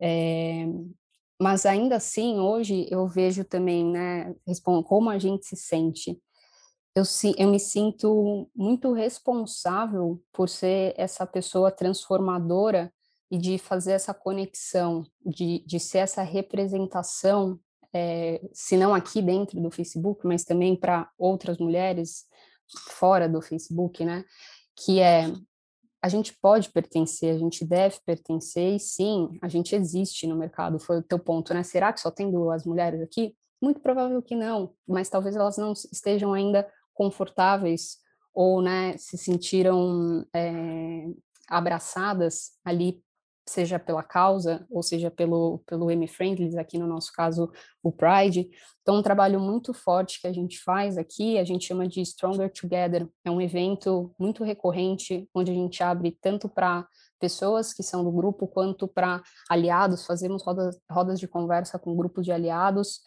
É, 0.00 0.66
mas 1.40 1.66
ainda 1.66 1.96
assim, 1.96 2.38
hoje 2.38 2.86
eu 2.90 3.08
vejo 3.08 3.44
também, 3.44 3.84
né, 3.84 4.34
como 4.84 5.10
a 5.10 5.18
gente 5.18 5.46
se 5.46 5.56
sente 5.56 6.18
eu, 6.94 7.02
eu 7.36 7.50
me 7.50 7.58
sinto 7.58 8.48
muito 8.54 8.92
responsável 8.92 10.22
por 10.32 10.48
ser 10.48 10.94
essa 10.96 11.26
pessoa 11.26 11.70
transformadora 11.70 12.92
e 13.30 13.36
de 13.36 13.58
fazer 13.58 13.92
essa 13.92 14.14
conexão, 14.14 15.04
de, 15.24 15.64
de 15.66 15.80
ser 15.80 15.98
essa 15.98 16.22
representação, 16.22 17.58
é, 17.92 18.40
se 18.52 18.76
não 18.76 18.94
aqui 18.94 19.20
dentro 19.20 19.60
do 19.60 19.70
Facebook, 19.70 20.26
mas 20.26 20.44
também 20.44 20.76
para 20.76 21.10
outras 21.18 21.58
mulheres 21.58 22.26
fora 22.90 23.28
do 23.28 23.42
Facebook, 23.42 24.04
né? 24.04 24.24
Que 24.76 25.00
é 25.00 25.32
a 26.00 26.08
gente 26.08 26.36
pode 26.38 26.70
pertencer, 26.70 27.34
a 27.34 27.38
gente 27.38 27.64
deve 27.64 27.96
pertencer, 28.04 28.74
e 28.74 28.78
sim, 28.78 29.38
a 29.40 29.48
gente 29.48 29.74
existe 29.74 30.26
no 30.26 30.36
mercado. 30.36 30.78
Foi 30.78 30.98
o 30.98 31.02
teu 31.02 31.18
ponto, 31.18 31.54
né? 31.54 31.62
Será 31.62 31.94
que 31.94 32.00
só 32.00 32.10
tem 32.10 32.30
duas 32.30 32.66
mulheres 32.66 33.00
aqui? 33.00 33.34
Muito 33.60 33.80
provável 33.80 34.20
que 34.20 34.36
não, 34.36 34.74
mas 34.86 35.08
talvez 35.08 35.34
elas 35.34 35.56
não 35.56 35.72
estejam 35.72 36.34
ainda 36.34 36.70
confortáveis 36.94 37.98
ou 38.32 38.62
né, 38.62 38.96
se 38.96 39.16
sentiram 39.16 40.26
é, 40.34 41.06
abraçadas 41.48 42.52
ali 42.64 43.04
seja 43.46 43.78
pela 43.78 44.02
causa, 44.02 44.66
ou 44.70 44.82
seja 44.82 45.10
pelo, 45.10 45.58
pelo 45.66 45.90
M-Friendlies, 45.90 46.56
aqui 46.56 46.78
no 46.78 46.86
nosso 46.86 47.12
caso 47.12 47.52
o 47.82 47.92
Pride. 47.92 48.48
Então, 48.80 48.96
um 48.96 49.02
trabalho 49.02 49.38
muito 49.38 49.74
forte 49.74 50.20
que 50.20 50.26
a 50.26 50.32
gente 50.32 50.58
faz 50.62 50.96
aqui, 50.96 51.38
a 51.38 51.44
gente 51.44 51.66
chama 51.66 51.86
de 51.86 52.04
Stronger 52.04 52.50
Together. 52.50 53.06
É 53.24 53.30
um 53.30 53.40
evento 53.40 54.14
muito 54.18 54.42
recorrente, 54.42 55.28
onde 55.34 55.50
a 55.50 55.54
gente 55.54 55.82
abre 55.82 56.16
tanto 56.20 56.48
para 56.48 56.86
pessoas 57.20 57.72
que 57.72 57.82
são 57.82 58.02
do 58.02 58.10
grupo, 58.10 58.48
quanto 58.48 58.88
para 58.88 59.22
aliados, 59.48 60.06
fazemos 60.06 60.42
rodas, 60.42 60.78
rodas 60.90 61.20
de 61.20 61.28
conversa 61.28 61.78
com 61.78 61.94
grupos 61.94 62.24
de 62.24 62.32
aliados, 62.32 63.00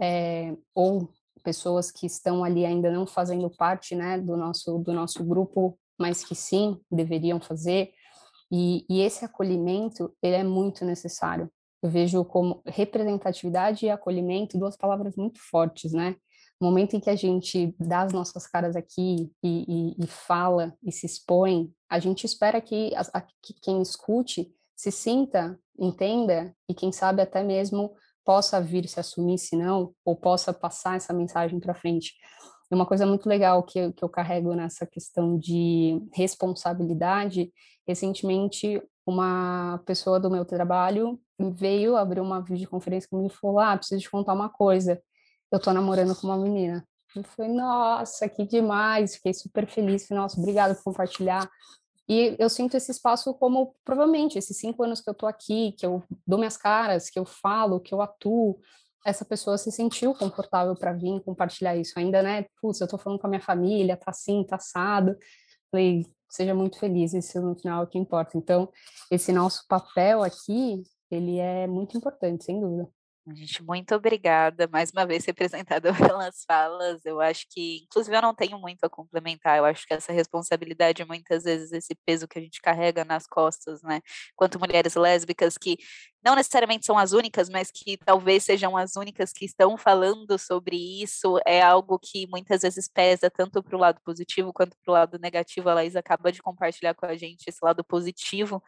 é, 0.00 0.56
ou 0.74 1.10
pessoas 1.40 1.90
que 1.90 2.06
estão 2.06 2.44
ali 2.44 2.64
ainda 2.64 2.90
não 2.90 3.06
fazendo 3.06 3.50
parte 3.50 3.94
né, 3.94 4.18
do, 4.18 4.36
nosso, 4.36 4.78
do 4.78 4.92
nosso 4.92 5.24
grupo, 5.24 5.78
mas 5.98 6.24
que 6.24 6.34
sim, 6.34 6.80
deveriam 6.90 7.40
fazer. 7.40 7.92
E, 8.50 8.84
e 8.88 9.00
esse 9.00 9.24
acolhimento, 9.24 10.14
ele 10.22 10.36
é 10.36 10.44
muito 10.44 10.84
necessário. 10.84 11.50
Eu 11.82 11.88
vejo 11.88 12.24
como 12.24 12.62
representatividade 12.66 13.86
e 13.86 13.90
acolhimento 13.90 14.58
duas 14.58 14.76
palavras 14.76 15.16
muito 15.16 15.40
fortes, 15.40 15.92
né? 15.92 16.16
No 16.60 16.68
momento 16.68 16.94
em 16.94 17.00
que 17.00 17.08
a 17.08 17.16
gente 17.16 17.74
dá 17.78 18.02
as 18.02 18.12
nossas 18.12 18.46
caras 18.46 18.76
aqui 18.76 19.32
e, 19.42 19.64
e, 19.66 20.04
e 20.04 20.06
fala 20.06 20.74
e 20.82 20.92
se 20.92 21.06
expõe, 21.06 21.72
a 21.88 21.98
gente 21.98 22.26
espera 22.26 22.60
que, 22.60 22.92
a, 22.94 23.20
que 23.20 23.54
quem 23.62 23.80
escute 23.80 24.52
se 24.76 24.90
sinta, 24.90 25.58
entenda 25.78 26.54
e, 26.68 26.74
quem 26.74 26.92
sabe, 26.92 27.22
até 27.22 27.42
mesmo 27.42 27.94
possa 28.24 28.60
vir 28.60 28.88
se 28.88 29.00
assumir, 29.00 29.38
se 29.38 29.56
não, 29.56 29.92
ou 30.04 30.16
possa 30.16 30.52
passar 30.52 30.96
essa 30.96 31.12
mensagem 31.12 31.58
para 31.58 31.74
frente. 31.74 32.14
E 32.70 32.74
uma 32.74 32.86
coisa 32.86 33.04
muito 33.04 33.28
legal 33.28 33.62
que 33.62 33.78
eu, 33.78 33.92
que 33.92 34.04
eu 34.04 34.08
carrego 34.08 34.54
nessa 34.54 34.86
questão 34.86 35.36
de 35.36 36.00
responsabilidade, 36.12 37.52
recentemente 37.86 38.80
uma 39.06 39.82
pessoa 39.84 40.20
do 40.20 40.30
meu 40.30 40.44
trabalho 40.44 41.20
veio 41.38 41.96
abrir 41.96 42.20
uma 42.20 42.40
videoconferência 42.40 43.08
comigo 43.08 43.32
e 43.32 43.36
falou, 43.36 43.58
ah, 43.58 43.76
preciso 43.76 44.02
te 44.02 44.10
contar 44.10 44.34
uma 44.34 44.48
coisa, 44.48 45.02
eu 45.50 45.58
tô 45.58 45.72
namorando 45.72 46.14
com 46.14 46.26
uma 46.26 46.36
menina. 46.36 46.86
Eu 47.16 47.24
falei, 47.24 47.50
nossa, 47.50 48.28
que 48.28 48.46
demais, 48.46 49.16
fiquei 49.16 49.34
super 49.34 49.66
feliz, 49.66 50.08
nossa, 50.10 50.38
obrigada 50.38 50.74
por 50.74 50.84
compartilhar. 50.84 51.50
E 52.10 52.34
eu 52.40 52.50
sinto 52.50 52.76
esse 52.76 52.90
espaço 52.90 53.32
como, 53.34 53.72
provavelmente, 53.84 54.36
esses 54.36 54.56
cinco 54.56 54.82
anos 54.82 55.00
que 55.00 55.08
eu 55.08 55.14
tô 55.14 55.28
aqui, 55.28 55.70
que 55.78 55.86
eu 55.86 56.02
dou 56.26 56.40
minhas 56.40 56.56
caras, 56.56 57.08
que 57.08 57.16
eu 57.16 57.24
falo, 57.24 57.78
que 57.78 57.94
eu 57.94 58.02
atuo, 58.02 58.58
essa 59.06 59.24
pessoa 59.24 59.56
se 59.56 59.70
sentiu 59.70 60.12
confortável 60.12 60.74
para 60.74 60.92
vir 60.92 61.22
compartilhar 61.22 61.76
isso. 61.76 61.96
Ainda, 61.96 62.20
né? 62.20 62.46
Putz, 62.60 62.80
eu 62.80 62.88
tô 62.88 62.98
falando 62.98 63.20
com 63.20 63.28
a 63.28 63.30
minha 63.30 63.40
família, 63.40 63.96
tá 63.96 64.10
assim, 64.10 64.42
tá 64.42 64.56
assado. 64.56 65.16
Falei, 65.70 66.04
seja 66.28 66.52
muito 66.52 66.80
feliz, 66.80 67.14
isso 67.14 67.40
no 67.40 67.54
final 67.54 67.82
é 67.82 67.84
o 67.84 67.88
que 67.88 67.96
importa. 67.96 68.36
Então, 68.36 68.68
esse 69.08 69.32
nosso 69.32 69.64
papel 69.68 70.24
aqui, 70.24 70.82
ele 71.12 71.38
é 71.38 71.68
muito 71.68 71.96
importante, 71.96 72.42
sem 72.42 72.60
dúvida. 72.60 72.88
Gente, 73.26 73.62
muito 73.62 73.94
obrigada 73.94 74.66
mais 74.66 74.90
uma 74.90 75.06
vez 75.06 75.24
representada 75.24 75.92
pelas 76.18 76.42
falas. 76.44 77.04
Eu 77.04 77.20
acho 77.20 77.46
que, 77.50 77.84
inclusive, 77.84 78.16
eu 78.16 78.22
não 78.22 78.34
tenho 78.34 78.58
muito 78.58 78.82
a 78.84 78.88
complementar. 78.90 79.58
Eu 79.58 79.64
acho 79.66 79.86
que 79.86 79.92
essa 79.94 80.12
responsabilidade, 80.12 81.04
muitas 81.04 81.44
vezes, 81.44 81.70
esse 81.72 81.94
peso 82.06 82.26
que 82.26 82.38
a 82.38 82.42
gente 82.42 82.60
carrega 82.62 83.04
nas 83.04 83.26
costas, 83.26 83.82
né? 83.82 84.00
Quanto 84.34 84.58
mulheres 84.58 84.94
lésbicas 84.94 85.58
que 85.58 85.76
não 86.22 86.34
necessariamente 86.34 86.84
são 86.84 86.98
as 86.98 87.12
únicas, 87.12 87.48
mas 87.48 87.70
que 87.70 87.96
talvez 87.96 88.44
sejam 88.44 88.76
as 88.76 88.94
únicas 88.96 89.32
que 89.32 89.44
estão 89.44 89.76
falando 89.76 90.38
sobre 90.38 90.76
isso, 90.76 91.38
é 91.46 91.62
algo 91.62 91.98
que 91.98 92.26
muitas 92.26 92.62
vezes 92.62 92.88
pesa 92.88 93.30
tanto 93.30 93.62
para 93.62 93.76
o 93.76 93.80
lado 93.80 94.00
positivo 94.04 94.52
quanto 94.52 94.76
para 94.84 94.90
o 94.90 94.94
lado 94.94 95.18
negativo. 95.18 95.68
A 95.70 95.74
Laís 95.74 95.96
acaba 95.96 96.30
de 96.30 96.42
compartilhar 96.42 96.94
com 96.94 97.06
a 97.06 97.16
gente 97.16 97.44
esse 97.48 97.58
lado 97.62 97.82
positivo 97.82 98.62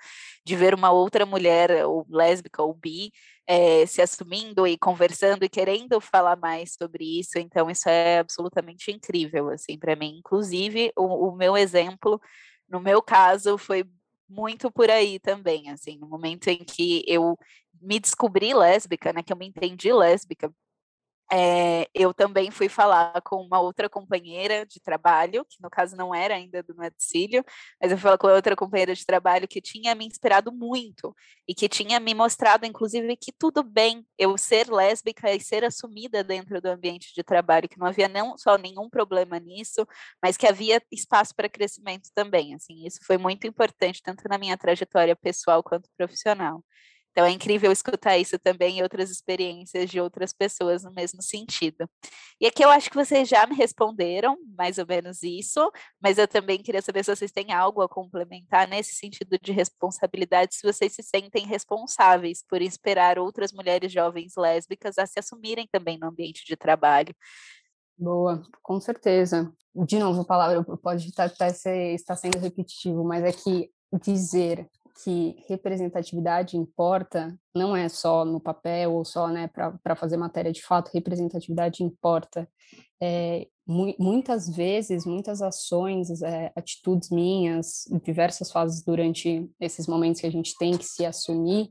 de 0.45 0.57
ver 0.57 0.75
uma 0.75 0.91
outra 0.91 1.27
mulher, 1.27 1.85
ou 1.87 2.07
lésbica 2.09 2.63
ou 2.63 2.73
bi, 2.73 3.13
é, 3.47 3.85
se 3.87 4.01
assumindo 4.01 4.67
e 4.67 4.79
conversando 4.79 5.45
e 5.45 5.49
querendo 5.49 6.01
falar 6.01 6.37
mais 6.37 6.75
sobre 6.75 7.21
isso. 7.21 7.39
Então, 7.39 7.71
isso 7.71 7.89
é 7.89 8.19
absolutamente 8.21 8.91
incrível, 8.91 9.51
assim, 9.51 9.79
para 9.79 9.95
mim. 9.97 10.19
Inclusive, 10.19 10.93
o, 10.97 11.29
o 11.29 11.37
meu 11.37 11.57
exemplo, 11.57 12.21
no 12.69 12.81
meu 12.81 13.03
caso, 13.03 13.59
foi 13.59 13.85
muito 14.29 14.71
por 14.71 14.91
aí 14.91 15.19
também, 15.21 15.71
assim, 15.71 15.99
no 15.99 16.09
momento 16.09 16.49
em 16.49 16.59
que 16.65 17.05
eu 17.07 17.37
me 17.81 17.99
descobri 18.01 18.55
lésbica, 18.55 19.13
né, 19.13 19.23
que 19.23 19.33
eu 19.33 19.37
me 19.37 19.47
entendi 19.49 19.93
lésbica, 19.93 20.53
é, 21.33 21.89
eu 21.95 22.13
também 22.13 22.51
fui 22.51 22.69
falar 22.69 23.19
com 23.23 23.37
uma 23.37 23.59
outra 23.59 23.89
companheira 23.89 24.67
de 24.67 24.79
trabalho, 24.81 25.47
que 25.49 25.63
no 25.63 25.71
caso 25.71 25.97
não 25.97 26.15
era 26.15 26.35
ainda 26.35 26.63
do 26.63 26.77
Maticílio, 26.77 27.43
mas 27.81 27.91
eu 27.91 27.97
fui 27.97 28.03
falar 28.03 28.19
com 28.19 28.27
outra 28.27 28.55
companheira 28.55 28.95
de 28.95 29.07
trabalho 29.07 29.49
que 29.49 29.59
tinha 29.61 29.95
me 29.95 30.05
inspirado 30.05 30.53
muito 30.53 31.15
e 31.49 31.55
que 31.55 31.71
tinha 31.71 31.99
me 31.99 32.15
mostrado, 32.15 32.67
inclusive, 32.67 33.17
que 33.17 33.33
tudo 33.33 33.63
bem 33.63 34.07
eu 34.19 34.37
ser 34.37 34.71
lésbica 34.71 35.33
e 35.33 35.41
ser 35.41 35.65
assumida 35.65 36.23
dentro 36.23 36.61
do 36.61 36.67
ambiente 36.67 37.15
de 37.15 37.23
trabalho, 37.23 37.67
que 37.69 37.79
não 37.79 37.87
havia 37.87 38.09
não 38.09 38.37
só 38.37 38.59
nenhum 38.59 38.91
problema 38.91 39.39
nisso, 39.41 39.87
mas 40.23 40.37
que 40.37 40.47
havia 40.47 40.83
espaço 40.93 41.35
para 41.35 41.49
crescimento 41.49 42.11
também. 42.15 42.55
Assim, 42.55 42.85
isso 42.85 42.99
foi 43.07 43.17
muito 43.17 43.47
importante 43.47 44.03
tanto 44.03 44.29
na 44.29 44.37
minha 44.37 44.57
trajetória 44.59 45.17
pessoal 45.17 45.63
quanto 45.63 45.89
profissional. 45.97 46.63
Então 47.13 47.27
é 47.27 47.31
incrível 47.31 47.71
escutar 47.71 48.17
isso 48.17 48.39
também 48.39 48.79
e 48.79 48.83
outras 48.83 49.11
experiências 49.11 49.91
de 49.91 50.01
outras 50.01 50.33
pessoas 50.33 50.83
no 50.83 50.93
mesmo 50.93 51.23
sentido. 51.23 51.89
E 52.41 52.47
aqui 52.47 52.65
eu 52.65 52.71
acho 52.71 52.91
que 52.91 52.97
vocês 52.97 53.29
já 53.29 53.47
me 53.47 53.55
responderam 53.55 54.37
mais 54.57 54.79
ou 54.79 54.87
menos 54.87 55.23
isso, 55.23 55.71
mas 56.01 56.17
eu 56.17 56.27
também 56.27 56.63
queria 56.63 56.81
saber 56.81 57.05
se 57.05 57.15
vocês 57.15 57.31
têm 57.31 57.53
algo 57.53 57.83
a 57.83 57.89
complementar 57.89 58.67
nesse 58.67 58.95
sentido 58.95 59.39
de 59.41 59.53
responsabilidade, 59.53 60.55
se 60.55 60.67
vocês 60.67 60.95
se 60.95 61.03
sentem 61.03 61.47
responsáveis 61.47 62.43
por 62.49 62.63
inspirar 62.63 63.19
outras 63.19 63.53
mulheres 63.53 63.93
jovens 63.93 64.33
lésbicas 64.37 64.97
a 64.97 65.07
se 65.07 65.19
assumirem 65.19 65.69
também 65.71 65.99
no 65.99 66.09
ambiente 66.09 66.47
de 66.47 66.57
trabalho. 66.57 67.15
Boa, 67.99 68.43
com 68.63 68.81
certeza. 68.81 69.53
De 69.75 69.99
novo, 69.99 70.23
a 70.23 70.25
palavra 70.25 70.65
pode 70.79 71.09
estar, 71.09 71.31
estar 71.95 72.17
sendo 72.17 72.39
repetitivo, 72.39 73.05
mas 73.05 73.23
é 73.23 73.33
que 73.33 73.71
dizer 74.03 74.69
que 75.03 75.37
representatividade 75.49 76.57
importa, 76.57 77.37
não 77.55 77.75
é 77.75 77.89
só 77.89 78.25
no 78.25 78.41
papel 78.41 78.93
ou 78.93 79.05
só 79.05 79.29
né, 79.29 79.49
para 79.49 79.97
fazer 79.97 80.17
matéria 80.17 80.53
de 80.53 80.63
fato, 80.63 80.91
representatividade 80.93 81.83
importa. 81.83 82.49
É, 83.01 83.49
mu 83.67 83.95
muitas 83.99 84.49
vezes, 84.49 85.07
muitas 85.07 85.41
ações, 85.41 86.23
é, 86.23 86.53
atitudes 86.55 87.11
minhas, 87.11 87.87
em 87.91 87.99
diversas 87.99 88.51
fases 88.51 88.85
durante 88.85 89.49
esses 89.61 89.87
momentos 89.87 90.21
que 90.21 90.27
a 90.27 90.33
gente 90.33 90.57
tem 90.59 90.77
que 90.77 90.85
se 90.85 91.05
assumir, 91.05 91.71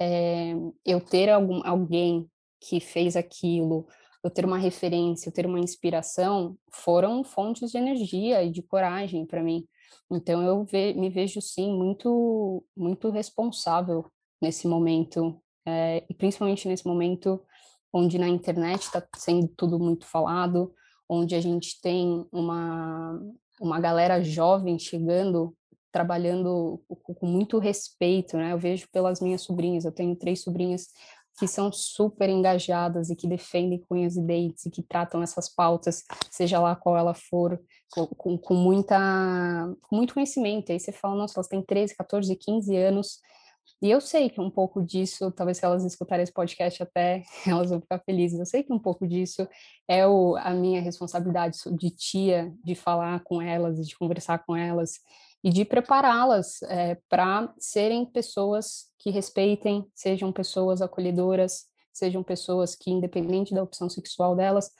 é, 0.00 0.54
eu 0.84 1.00
ter 1.00 1.28
algum, 1.28 1.60
alguém 1.64 2.28
que 2.60 2.80
fez 2.80 3.16
aquilo, 3.16 3.86
eu 4.22 4.30
ter 4.30 4.44
uma 4.44 4.58
referência, 4.58 5.28
eu 5.28 5.32
ter 5.32 5.46
uma 5.46 5.60
inspiração, 5.60 6.56
foram 6.72 7.24
fontes 7.24 7.70
de 7.70 7.78
energia 7.78 8.42
e 8.42 8.50
de 8.50 8.62
coragem 8.62 9.26
para 9.26 9.42
mim. 9.42 9.66
Então 10.10 10.42
eu 10.42 10.64
ve 10.64 10.94
me 10.94 11.10
vejo 11.10 11.40
sim 11.40 11.72
muito 11.76 12.64
muito 12.76 13.10
responsável 13.10 14.06
nesse 14.40 14.66
momento 14.66 15.40
é, 15.66 16.04
e 16.08 16.14
principalmente 16.14 16.68
nesse 16.68 16.86
momento 16.86 17.40
onde 17.92 18.18
na 18.18 18.28
internet 18.28 18.82
está 18.82 19.06
sendo 19.16 19.48
tudo 19.48 19.78
muito 19.78 20.06
falado, 20.06 20.72
onde 21.08 21.34
a 21.34 21.40
gente 21.40 21.80
tem 21.80 22.26
uma 22.32 23.20
uma 23.60 23.80
galera 23.80 24.22
jovem 24.22 24.78
chegando 24.78 25.56
trabalhando 25.92 26.82
com 26.88 27.26
muito 27.26 27.58
respeito, 27.58 28.36
né? 28.38 28.52
Eu 28.52 28.58
vejo 28.58 28.88
pelas 28.90 29.20
minhas 29.20 29.42
sobrinhas, 29.42 29.84
eu 29.84 29.92
tenho 29.92 30.16
três 30.16 30.42
sobrinhas 30.42 30.88
que 31.38 31.48
são 31.48 31.72
super 31.72 32.28
engajadas 32.28 33.10
e 33.10 33.16
que 33.16 33.26
defendem 33.26 33.82
cunhas 33.88 34.16
e 34.16 34.22
dentes 34.22 34.66
e 34.66 34.70
que 34.70 34.82
tratam 34.82 35.22
essas 35.22 35.48
pautas, 35.48 36.04
seja 36.30 36.58
lá 36.60 36.76
qual 36.76 36.96
ela 36.96 37.14
for, 37.14 37.60
com, 37.90 38.06
com, 38.06 38.38
com, 38.38 38.54
muita, 38.54 38.98
com 39.82 39.96
muito 39.96 40.14
conhecimento. 40.14 40.70
E 40.70 40.72
aí 40.74 40.80
você 40.80 40.92
fala, 40.92 41.16
nossa, 41.16 41.38
elas 41.38 41.48
têm 41.48 41.62
13, 41.62 41.96
14, 41.96 42.36
15 42.36 42.76
anos. 42.76 43.18
E 43.80 43.90
eu 43.90 44.00
sei 44.00 44.30
que 44.30 44.40
um 44.40 44.50
pouco 44.50 44.82
disso, 44.82 45.30
talvez 45.32 45.58
se 45.58 45.64
elas 45.64 45.84
escutarem 45.84 46.22
esse 46.22 46.32
podcast 46.32 46.82
até, 46.82 47.24
elas 47.46 47.70
vão 47.70 47.80
ficar 47.80 47.98
felizes. 48.00 48.38
Eu 48.38 48.46
sei 48.46 48.62
que 48.62 48.72
um 48.72 48.78
pouco 48.78 49.06
disso 49.06 49.48
é 49.88 50.06
o, 50.06 50.36
a 50.36 50.50
minha 50.50 50.80
responsabilidade 50.80 51.58
de 51.76 51.90
tia, 51.90 52.54
de 52.62 52.74
falar 52.74 53.22
com 53.24 53.42
elas, 53.42 53.86
de 53.86 53.96
conversar 53.96 54.44
com 54.44 54.54
elas 54.54 55.00
e 55.42 55.50
de 55.50 55.64
prepará-las 55.64 56.62
é, 56.62 56.96
para 57.08 57.52
serem 57.58 58.06
pessoas 58.06 58.92
que 58.98 59.10
respeitem, 59.10 59.90
sejam 59.94 60.32
pessoas 60.32 60.80
acolhedoras, 60.80 61.66
sejam 61.92 62.22
pessoas 62.22 62.74
que, 62.74 62.90
independente 62.90 63.54
da 63.54 63.62
opção 63.62 63.88
sexual 63.88 64.36
delas, 64.36 64.70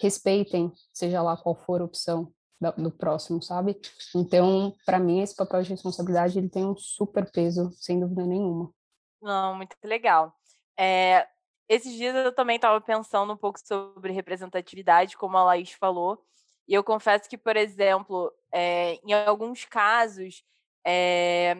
respeitem, 0.00 0.72
seja 0.92 1.22
lá 1.22 1.36
qual 1.36 1.54
for 1.54 1.80
a 1.80 1.84
opção 1.84 2.32
do 2.78 2.90
próximo, 2.90 3.42
sabe? 3.42 3.78
Então, 4.14 4.74
para 4.86 4.98
mim, 4.98 5.20
esse 5.20 5.34
papel 5.34 5.62
de 5.62 5.70
responsabilidade 5.70 6.38
ele 6.38 6.48
tem 6.48 6.64
um 6.64 6.76
super 6.76 7.30
peso, 7.30 7.70
sem 7.74 8.00
dúvida 8.00 8.24
nenhuma. 8.24 8.72
Não, 9.20 9.54
muito 9.54 9.76
legal. 9.84 10.32
É, 10.78 11.26
esses 11.68 11.92
dias 11.92 12.14
eu 12.14 12.32
também 12.32 12.56
estava 12.56 12.80
pensando 12.80 13.32
um 13.32 13.36
pouco 13.36 13.58
sobre 13.58 14.12
representatividade, 14.12 15.16
como 15.16 15.36
a 15.36 15.44
Laís 15.44 15.72
falou, 15.72 16.24
e 16.66 16.72
eu 16.72 16.82
confesso 16.82 17.28
que, 17.28 17.36
por 17.36 17.56
exemplo, 17.56 18.32
é, 18.54 19.00
em 19.04 19.12
alguns 19.12 19.64
casos, 19.64 20.44
é, 20.86 21.56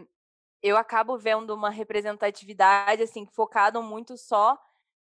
eu 0.62 0.76
acabo 0.76 1.18
vendo 1.18 1.52
uma 1.52 1.68
representatividade 1.68 3.02
assim 3.02 3.26
focada 3.26 3.80
muito 3.82 4.16
só 4.16 4.56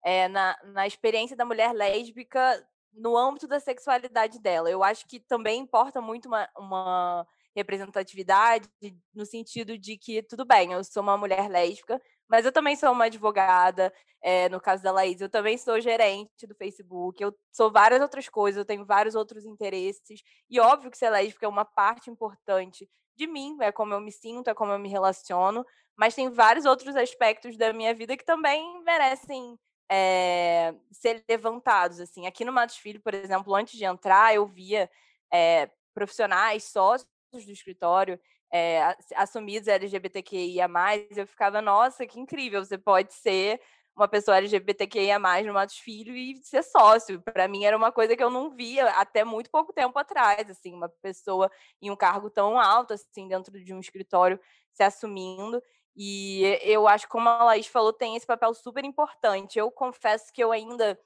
é, 0.03 0.27
na, 0.27 0.57
na 0.65 0.85
experiência 0.85 1.35
da 1.35 1.45
mulher 1.45 1.71
lésbica 1.73 2.67
no 2.93 3.15
âmbito 3.15 3.47
da 3.47 3.59
sexualidade 3.59 4.39
dela. 4.39 4.69
Eu 4.69 4.83
acho 4.83 5.07
que 5.07 5.19
também 5.19 5.61
importa 5.61 6.01
muito 6.01 6.27
uma, 6.27 6.49
uma 6.57 7.27
representatividade 7.55 8.69
no 9.13 9.25
sentido 9.25 9.77
de 9.77 9.97
que, 9.97 10.21
tudo 10.21 10.45
bem, 10.45 10.73
eu 10.73 10.83
sou 10.83 11.01
uma 11.01 11.17
mulher 11.17 11.49
lésbica, 11.49 12.01
mas 12.29 12.45
eu 12.45 12.51
também 12.51 12.75
sou 12.75 12.91
uma 12.91 13.05
advogada, 13.05 13.93
é, 14.21 14.49
no 14.49 14.59
caso 14.59 14.83
da 14.83 14.91
Laís, 14.91 15.21
eu 15.21 15.29
também 15.29 15.57
sou 15.57 15.79
gerente 15.79 16.47
do 16.47 16.55
Facebook, 16.55 17.21
eu 17.21 17.33
sou 17.51 17.71
várias 17.71 18.01
outras 18.01 18.27
coisas, 18.27 18.57
eu 18.57 18.65
tenho 18.65 18.85
vários 18.85 19.15
outros 19.15 19.45
interesses, 19.45 20.21
e 20.49 20.59
óbvio 20.59 20.91
que 20.91 20.97
ser 20.97 21.09
lésbica 21.09 21.45
é 21.45 21.49
uma 21.49 21.65
parte 21.65 22.09
importante 22.09 22.89
de 23.15 23.27
mim, 23.27 23.57
é 23.61 23.71
como 23.71 23.93
eu 23.93 23.99
me 23.99 24.11
sinto, 24.11 24.49
é 24.49 24.53
como 24.53 24.71
eu 24.71 24.79
me 24.79 24.89
relaciono, 24.89 25.65
mas 25.95 26.13
tem 26.15 26.29
vários 26.29 26.65
outros 26.65 26.95
aspectos 26.95 27.57
da 27.57 27.73
minha 27.73 27.93
vida 27.93 28.15
que 28.15 28.25
também 28.25 28.83
merecem 28.83 29.57
é, 29.89 30.75
ser 30.91 31.23
levantados. 31.27 31.99
Assim, 31.99 32.27
aqui 32.27 32.45
no 32.45 32.53
Matos 32.53 32.77
Filho, 32.77 33.01
por 33.01 33.13
exemplo, 33.13 33.55
antes 33.55 33.77
de 33.77 33.85
entrar, 33.85 34.35
eu 34.35 34.45
via 34.45 34.89
é, 35.33 35.69
profissionais, 35.93 36.65
sócios 36.65 37.07
do 37.33 37.51
escritório 37.51 38.19
é, 38.51 38.95
assumidos 39.15 39.67
LGBTQIA+, 39.67 40.67
eu 41.15 41.27
ficava, 41.27 41.61
nossa, 41.61 42.05
que 42.05 42.19
incrível, 42.19 42.63
você 42.63 42.77
pode 42.77 43.13
ser 43.13 43.61
uma 43.95 44.07
pessoa 44.07 44.37
LGBTQIA+, 44.37 45.19
no 45.43 45.53
Matos 45.53 45.77
Filho 45.77 46.15
e 46.15 46.37
ser 46.43 46.63
sócio. 46.63 47.21
Para 47.21 47.47
mim 47.47 47.65
era 47.65 47.75
uma 47.75 47.91
coisa 47.91 48.15
que 48.15 48.23
eu 48.23 48.29
não 48.29 48.51
via 48.51 48.89
até 48.91 49.23
muito 49.23 49.49
pouco 49.49 49.73
tempo 49.73 49.97
atrás, 49.97 50.49
assim, 50.49 50.73
uma 50.73 50.87
pessoa 51.01 51.51
em 51.81 51.89
um 51.89 51.95
cargo 51.95 52.29
tão 52.29 52.59
alto, 52.59 52.93
assim, 52.93 53.27
dentro 53.27 53.51
de 53.63 53.73
um 53.73 53.79
escritório 53.79 54.39
se 54.71 54.83
assumindo. 54.83 55.61
E 55.95 56.59
eu 56.61 56.87
acho 56.87 57.07
como 57.09 57.27
a 57.27 57.43
Laís 57.43 57.65
falou, 57.65 57.91
tem 57.91 58.15
esse 58.15 58.25
papel 58.25 58.53
super 58.53 58.85
importante. 58.85 59.57
Eu 59.57 59.71
confesso 59.71 60.31
que 60.31 60.43
eu 60.43 60.51
ainda 60.51 60.97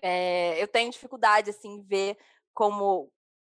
é, 0.00 0.60
eu 0.62 0.66
tenho 0.66 0.90
dificuldade, 0.90 1.50
assim, 1.50 1.82
ver 1.82 2.16
como, 2.54 3.10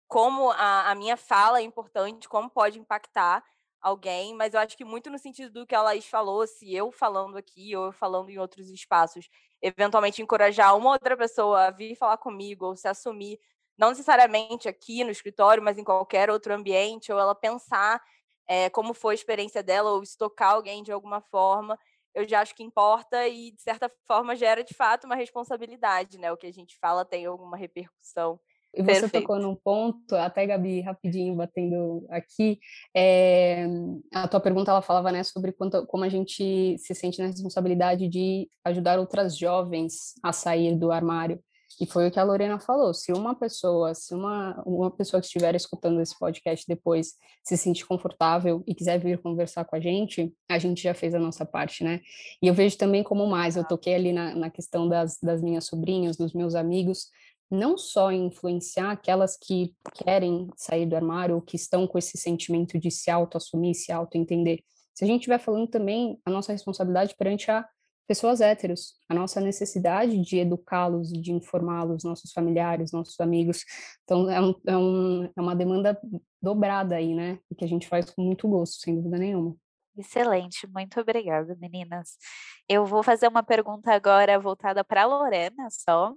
como 0.07 0.51
a, 0.51 0.91
a 0.91 0.95
minha 0.95 1.17
fala 1.17 1.59
é 1.59 1.63
importante, 1.63 2.29
como 2.29 2.49
pode 2.49 2.79
impactar 2.79 3.43
alguém, 3.81 4.33
mas 4.33 4.53
eu 4.53 4.59
acho 4.59 4.75
que 4.75 4.83
muito 4.85 5.09
no 5.11 5.19
sentido 5.19 5.51
do 5.61 5.65
que 5.67 5.75
a 5.75 5.81
Laís 5.81 6.07
falou, 6.07 6.45
se 6.47 6.73
eu 6.73 6.91
falando 6.91 7.37
aqui 7.37 7.75
ou 7.75 7.85
eu 7.87 7.91
falando 7.91 8.29
em 8.29 8.39
outros 8.39 8.69
espaços, 8.69 9.29
eventualmente 9.61 10.21
encorajar 10.21 10.75
uma 10.75 10.91
outra 10.91 11.15
pessoa 11.15 11.67
a 11.67 11.71
vir 11.71 11.95
falar 11.95 12.17
comigo 12.17 12.65
ou 12.65 12.75
se 12.75 12.87
assumir, 12.87 13.39
não 13.77 13.89
necessariamente 13.89 14.67
aqui 14.67 15.03
no 15.03 15.11
escritório, 15.11 15.61
mas 15.61 15.77
em 15.77 15.83
qualquer 15.83 16.29
outro 16.29 16.53
ambiente, 16.53 17.11
ou 17.11 17.19
ela 17.19 17.35
pensar 17.35 18.01
é, 18.47 18.69
como 18.69 18.93
foi 18.93 19.13
a 19.13 19.15
experiência 19.15 19.61
dela 19.63 19.91
ou 19.91 20.01
estocar 20.03 20.53
alguém 20.53 20.83
de 20.83 20.91
alguma 20.91 21.21
forma, 21.21 21.77
eu 22.13 22.27
já 22.27 22.41
acho 22.41 22.55
que 22.55 22.63
importa 22.63 23.27
e, 23.27 23.51
de 23.51 23.61
certa 23.61 23.91
forma, 24.07 24.35
gera 24.35 24.63
de 24.63 24.73
fato 24.73 25.05
uma 25.05 25.15
responsabilidade, 25.15 26.17
né? 26.17 26.31
O 26.31 26.37
que 26.37 26.47
a 26.47 26.53
gente 26.53 26.77
fala 26.77 27.03
tem 27.03 27.25
alguma 27.25 27.57
repercussão. 27.57 28.39
E 28.75 28.83
você 28.83 29.01
Perfeito. 29.01 29.21
tocou 29.21 29.39
num 29.39 29.55
ponto, 29.55 30.15
até 30.15 30.45
Gabi, 30.45 30.81
rapidinho, 30.81 31.33
batendo 31.35 32.05
aqui, 32.09 32.59
é, 32.95 33.65
a 34.13 34.27
tua 34.27 34.41
pergunta, 34.41 34.69
ela 34.69 34.81
falava, 34.81 35.11
né, 35.11 35.23
sobre 35.23 35.53
quanto, 35.53 35.85
como 35.87 36.03
a 36.03 36.09
gente 36.09 36.77
se 36.77 36.93
sente 36.93 37.19
na 37.19 37.27
responsabilidade 37.27 38.09
de 38.09 38.49
ajudar 38.65 38.99
outras 38.99 39.37
jovens 39.37 40.13
a 40.21 40.33
sair 40.33 40.75
do 40.75 40.91
armário. 40.91 41.39
E 41.79 41.85
foi 41.85 42.07
o 42.07 42.11
que 42.11 42.19
a 42.19 42.23
Lorena 42.23 42.57
falou, 42.57 42.93
se 42.93 43.11
uma 43.11 43.35
pessoa, 43.35 43.93
se 43.93 44.13
uma, 44.13 44.61
uma 44.65 44.89
pessoa 44.89 45.19
que 45.19 45.27
estiver 45.27 45.55
escutando 45.55 46.01
esse 46.01 46.17
podcast 46.17 46.65
depois 46.67 47.13
se 47.43 47.57
sentir 47.57 47.85
confortável 47.85 48.63
e 48.65 48.73
quiser 48.73 48.97
vir 48.97 49.21
conversar 49.21 49.65
com 49.65 49.75
a 49.75 49.79
gente, 49.79 50.33
a 50.49 50.57
gente 50.57 50.81
já 50.81 50.93
fez 50.93 51.13
a 51.13 51.19
nossa 51.19 51.45
parte, 51.45 51.83
né? 51.83 51.99
E 52.41 52.47
eu 52.47 52.53
vejo 52.53 52.77
também 52.77 53.03
como 53.03 53.27
mais, 53.27 53.57
eu 53.57 53.63
toquei 53.65 53.93
ali 53.93 54.13
na, 54.13 54.33
na 54.35 54.49
questão 54.49 54.87
das, 54.87 55.17
das 55.21 55.41
minhas 55.41 55.65
sobrinhas, 55.65 56.15
dos 56.15 56.33
meus 56.33 56.55
amigos, 56.55 57.09
não 57.49 57.77
só 57.77 58.11
influenciar 58.11 58.91
aquelas 58.91 59.37
que 59.37 59.73
querem 59.93 60.47
sair 60.55 60.85
do 60.85 60.95
armário 60.95 61.35
ou 61.35 61.41
que 61.41 61.55
estão 61.55 61.87
com 61.87 61.97
esse 61.97 62.17
sentimento 62.17 62.79
de 62.79 62.89
se 62.89 63.09
auto-assumir, 63.11 63.75
se 63.75 63.91
auto-entender. 63.91 64.63
Se 64.93 65.03
a 65.03 65.07
gente 65.07 65.21
estiver 65.21 65.39
falando 65.39 65.67
também 65.67 66.19
a 66.25 66.31
nossa 66.31 66.51
responsabilidade 66.51 67.15
perante 67.17 67.51
a 67.51 67.67
pessoas 68.07 68.39
héteros, 68.39 68.93
a 69.09 69.13
nossa 69.13 69.41
necessidade 69.41 70.21
de 70.21 70.37
educá-los 70.37 71.11
e 71.11 71.19
de 71.19 71.31
informá-los, 71.31 72.03
nossos 72.03 72.31
familiares, 72.31 72.91
nossos 72.91 73.19
amigos. 73.19 73.63
Então, 74.03 74.29
é, 74.29 74.39
um, 74.39 74.55
é, 74.67 74.77
um, 74.77 75.23
é 75.35 75.41
uma 75.41 75.55
demanda 75.55 75.99
dobrada 76.41 76.95
aí, 76.95 77.13
né? 77.13 77.39
E 77.49 77.55
que 77.55 77.65
a 77.65 77.67
gente 77.67 77.87
faz 77.87 78.09
com 78.09 78.21
muito 78.21 78.47
gosto, 78.47 78.81
sem 78.81 78.95
dúvida 78.95 79.17
nenhuma. 79.17 79.55
Excelente, 79.97 80.67
muito 80.67 80.99
obrigada, 80.99 81.55
meninas. 81.55 82.17
Eu 82.67 82.85
vou 82.85 83.01
fazer 83.01 83.27
uma 83.27 83.43
pergunta 83.43 83.93
agora 83.93 84.37
voltada 84.39 84.83
para 84.83 85.03
a 85.03 85.05
Lorena 85.05 85.69
só, 85.69 86.13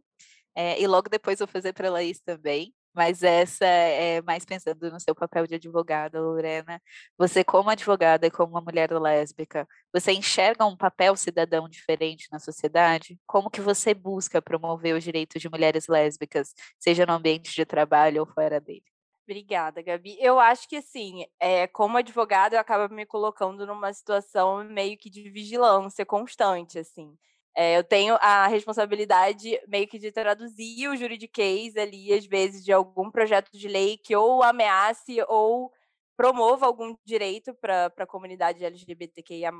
é, 0.59 0.81
e 0.81 0.89
logo 0.89 1.09
depois 1.09 1.39
vou 1.39 1.47
fazer 1.47 1.73
para 1.73 1.87
a 1.89 1.93
Laís 1.93 2.21
também. 2.21 2.75
Mas 2.93 3.23
essa 3.23 3.65
é 3.65 4.21
mais 4.23 4.45
pensando 4.45 4.91
no 4.91 4.99
seu 4.99 5.15
papel 5.15 5.47
de 5.47 5.55
advogada, 5.55 6.21
Lorena. 6.21 6.83
Você, 7.17 7.45
como 7.45 7.71
advogada 7.71 8.27
e 8.27 8.31
como 8.31 8.55
uma 8.55 8.61
mulher 8.61 8.91
lésbica, 8.91 9.69
você 9.93 10.11
enxerga 10.13 10.67
um 10.67 10.77
papel 10.77 11.15
cidadão 11.15 11.69
diferente 11.69 12.27
na 12.33 12.41
sociedade? 12.41 13.17
Como 13.25 13.51
que 13.51 13.61
você 13.61 13.95
busca 13.95 14.43
promover 14.43 14.97
os 14.97 15.05
direitos 15.05 15.41
de 15.41 15.49
mulheres 15.49 15.87
lésbicas, 15.87 16.53
seja 16.77 17.07
no 17.07 17.13
ambiente 17.13 17.55
de 17.55 17.65
trabalho 17.65 18.23
ou 18.23 18.27
fora 18.27 18.61
dele? 18.61 18.83
Obrigada, 19.29 19.81
Gabi. 19.81 20.17
Eu 20.19 20.41
acho 20.41 20.69
que, 20.69 20.77
assim, 20.77 21.25
é, 21.39 21.69
como 21.69 21.99
advogada, 21.99 22.57
eu 22.57 22.61
acabo 22.61 22.93
me 22.93 23.07
colocando 23.07 23.65
numa 23.65 23.93
situação 23.93 24.65
meio 24.65 24.99
que 24.99 25.09
de 25.09 25.31
vigilância 25.31 26.05
constante, 26.05 26.81
assim. 26.81 27.17
É, 27.61 27.77
eu 27.77 27.83
tenho 27.83 28.15
a 28.21 28.47
responsabilidade 28.47 29.61
meio 29.67 29.89
que 29.89 29.99
de 29.99 30.13
traduzir 30.13 30.87
o 30.89 30.97
juridiquês 30.97 31.77
ali, 31.77 32.13
às 32.13 32.25
vezes, 32.25 32.65
de 32.65 32.73
algum 32.73 33.11
projeto 33.11 33.51
de 33.51 33.67
lei 33.67 33.99
que 33.99 34.15
ou 34.15 34.45
ameace 34.45 35.17
ou 35.27 35.73
promova 36.17 36.67
algum 36.67 36.97
direito 37.05 37.53
para 37.55 37.93
a 37.99 38.07
comunidade 38.07 38.65
LGBTQIA+. 38.65 39.51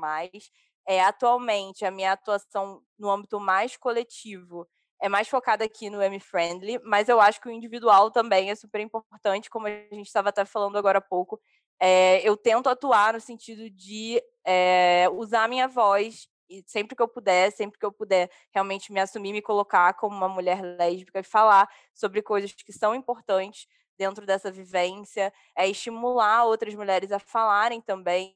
É, 0.87 1.01
atualmente, 1.01 1.83
a 1.83 1.91
minha 1.91 2.13
atuação 2.13 2.81
no 2.97 3.09
âmbito 3.11 3.37
mais 3.37 3.75
coletivo 3.75 4.65
é 5.01 5.09
mais 5.09 5.27
focada 5.27 5.65
aqui 5.65 5.89
no 5.89 6.01
M-Friendly, 6.01 6.79
mas 6.85 7.09
eu 7.09 7.19
acho 7.19 7.41
que 7.41 7.49
o 7.49 7.51
individual 7.51 8.09
também 8.11 8.49
é 8.49 8.55
super 8.55 8.79
importante, 8.79 9.49
como 9.49 9.67
a 9.67 9.71
gente 9.91 10.07
estava 10.07 10.29
até 10.29 10.45
falando 10.45 10.77
agora 10.77 10.99
há 10.99 11.01
pouco. 11.01 11.37
É, 11.77 12.25
eu 12.25 12.37
tento 12.37 12.69
atuar 12.69 13.13
no 13.13 13.19
sentido 13.19 13.69
de 13.69 14.23
é, 14.45 15.09
usar 15.11 15.43
a 15.43 15.47
minha 15.49 15.67
voz 15.67 16.28
e 16.49 16.63
sempre 16.67 16.95
que 16.95 17.01
eu 17.01 17.07
puder, 17.07 17.51
sempre 17.51 17.79
que 17.79 17.85
eu 17.85 17.91
puder 17.91 18.29
realmente 18.53 18.91
me 18.91 18.99
assumir, 18.99 19.33
me 19.33 19.41
colocar 19.41 19.93
como 19.93 20.15
uma 20.15 20.29
mulher 20.29 20.61
lésbica 20.61 21.19
e 21.19 21.23
falar 21.23 21.69
sobre 21.93 22.21
coisas 22.21 22.51
que 22.53 22.73
são 22.73 22.95
importantes 22.95 23.67
dentro 23.97 24.25
dessa 24.25 24.49
vivência, 24.51 25.31
é 25.55 25.67
estimular 25.67 26.45
outras 26.45 26.73
mulheres 26.73 27.11
a 27.11 27.19
falarem 27.19 27.81
também. 27.81 28.35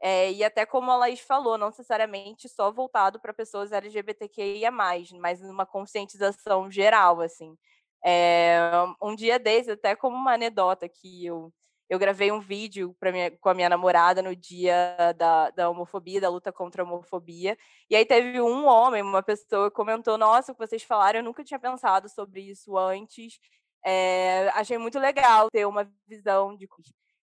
É, 0.00 0.32
e 0.32 0.42
até 0.44 0.66
como 0.66 0.90
a 0.90 0.96
Laís 0.96 1.20
falou, 1.20 1.56
não 1.58 1.68
necessariamente 1.68 2.48
só 2.48 2.72
voltado 2.72 3.20
para 3.20 3.32
pessoas 3.32 3.70
LGBTQIA+, 3.72 4.70
mas 4.70 5.40
numa 5.40 5.64
conscientização 5.66 6.70
geral, 6.70 7.20
assim. 7.20 7.56
É, 8.04 8.58
um 9.00 9.14
dia 9.14 9.38
desses, 9.38 9.70
até 9.70 9.94
como 9.96 10.16
uma 10.16 10.34
anedota 10.34 10.88
que 10.88 11.24
eu 11.26 11.52
eu 11.92 11.98
gravei 11.98 12.32
um 12.32 12.40
vídeo 12.40 12.96
minha, 13.02 13.30
com 13.32 13.50
a 13.50 13.54
minha 13.54 13.68
namorada 13.68 14.22
no 14.22 14.34
dia 14.34 14.96
da, 15.14 15.50
da 15.50 15.68
homofobia, 15.68 16.22
da 16.22 16.30
luta 16.30 16.50
contra 16.50 16.82
a 16.82 16.86
homofobia. 16.86 17.54
E 17.90 17.94
aí 17.94 18.06
teve 18.06 18.40
um 18.40 18.64
homem, 18.66 19.02
uma 19.02 19.22
pessoa, 19.22 19.70
comentou: 19.70 20.16
Nossa, 20.16 20.52
o 20.52 20.54
que 20.54 20.66
vocês 20.66 20.82
falaram, 20.82 21.18
eu 21.18 21.22
nunca 21.22 21.44
tinha 21.44 21.60
pensado 21.60 22.08
sobre 22.08 22.40
isso 22.40 22.78
antes. 22.78 23.38
É, 23.84 24.48
achei 24.54 24.78
muito 24.78 24.98
legal 24.98 25.50
ter 25.50 25.66
uma 25.66 25.86
visão 26.08 26.56
de. 26.56 26.66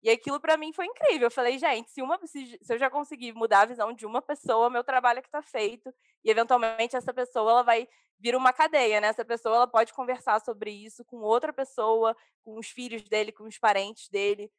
E 0.03 0.11
aquilo 0.11 0.41
para 0.41 0.57
mim 0.57 0.73
foi 0.73 0.87
incrível. 0.87 1.27
Eu 1.27 1.31
falei, 1.31 1.59
gente, 1.59 1.91
se, 1.91 2.03
uma, 2.03 2.19
se, 2.27 2.59
eu 2.69 2.79
já 2.79 2.91
conseguir 2.91 3.33
mudar 3.33 3.61
a 3.61 3.67
visão 3.67 3.93
de 3.93 4.05
uma 4.05 4.21
pessoa, 4.21 4.69
meu 4.69 4.83
trabalho 4.83 5.21
é 5.21 5.23
que 5.23 5.29
está 5.29 5.43
feito. 5.43 5.95
E 6.25 6.31
eventualmente 6.31 6.97
essa 6.97 7.15
pessoa 7.15 7.51
ela 7.51 7.63
vai 7.63 7.89
vir 8.19 8.35
uma 8.35 8.53
cadeia, 8.53 9.01
né? 9.01 9.09
Essa 9.09 9.25
pessoa 9.25 9.57
ela 9.57 9.67
pode 9.67 9.93
conversar 9.93 10.41
sobre 10.41 10.71
isso 10.71 11.05
com 11.05 11.19
outra 11.19 11.53
pessoa, 11.53 12.17
com 12.43 12.59
os 12.59 12.69
filhos 12.69 13.03
dele, 13.03 13.31
com 13.31 13.45
os 13.45 13.59
parentes 13.59 14.09
dele. 14.09 14.51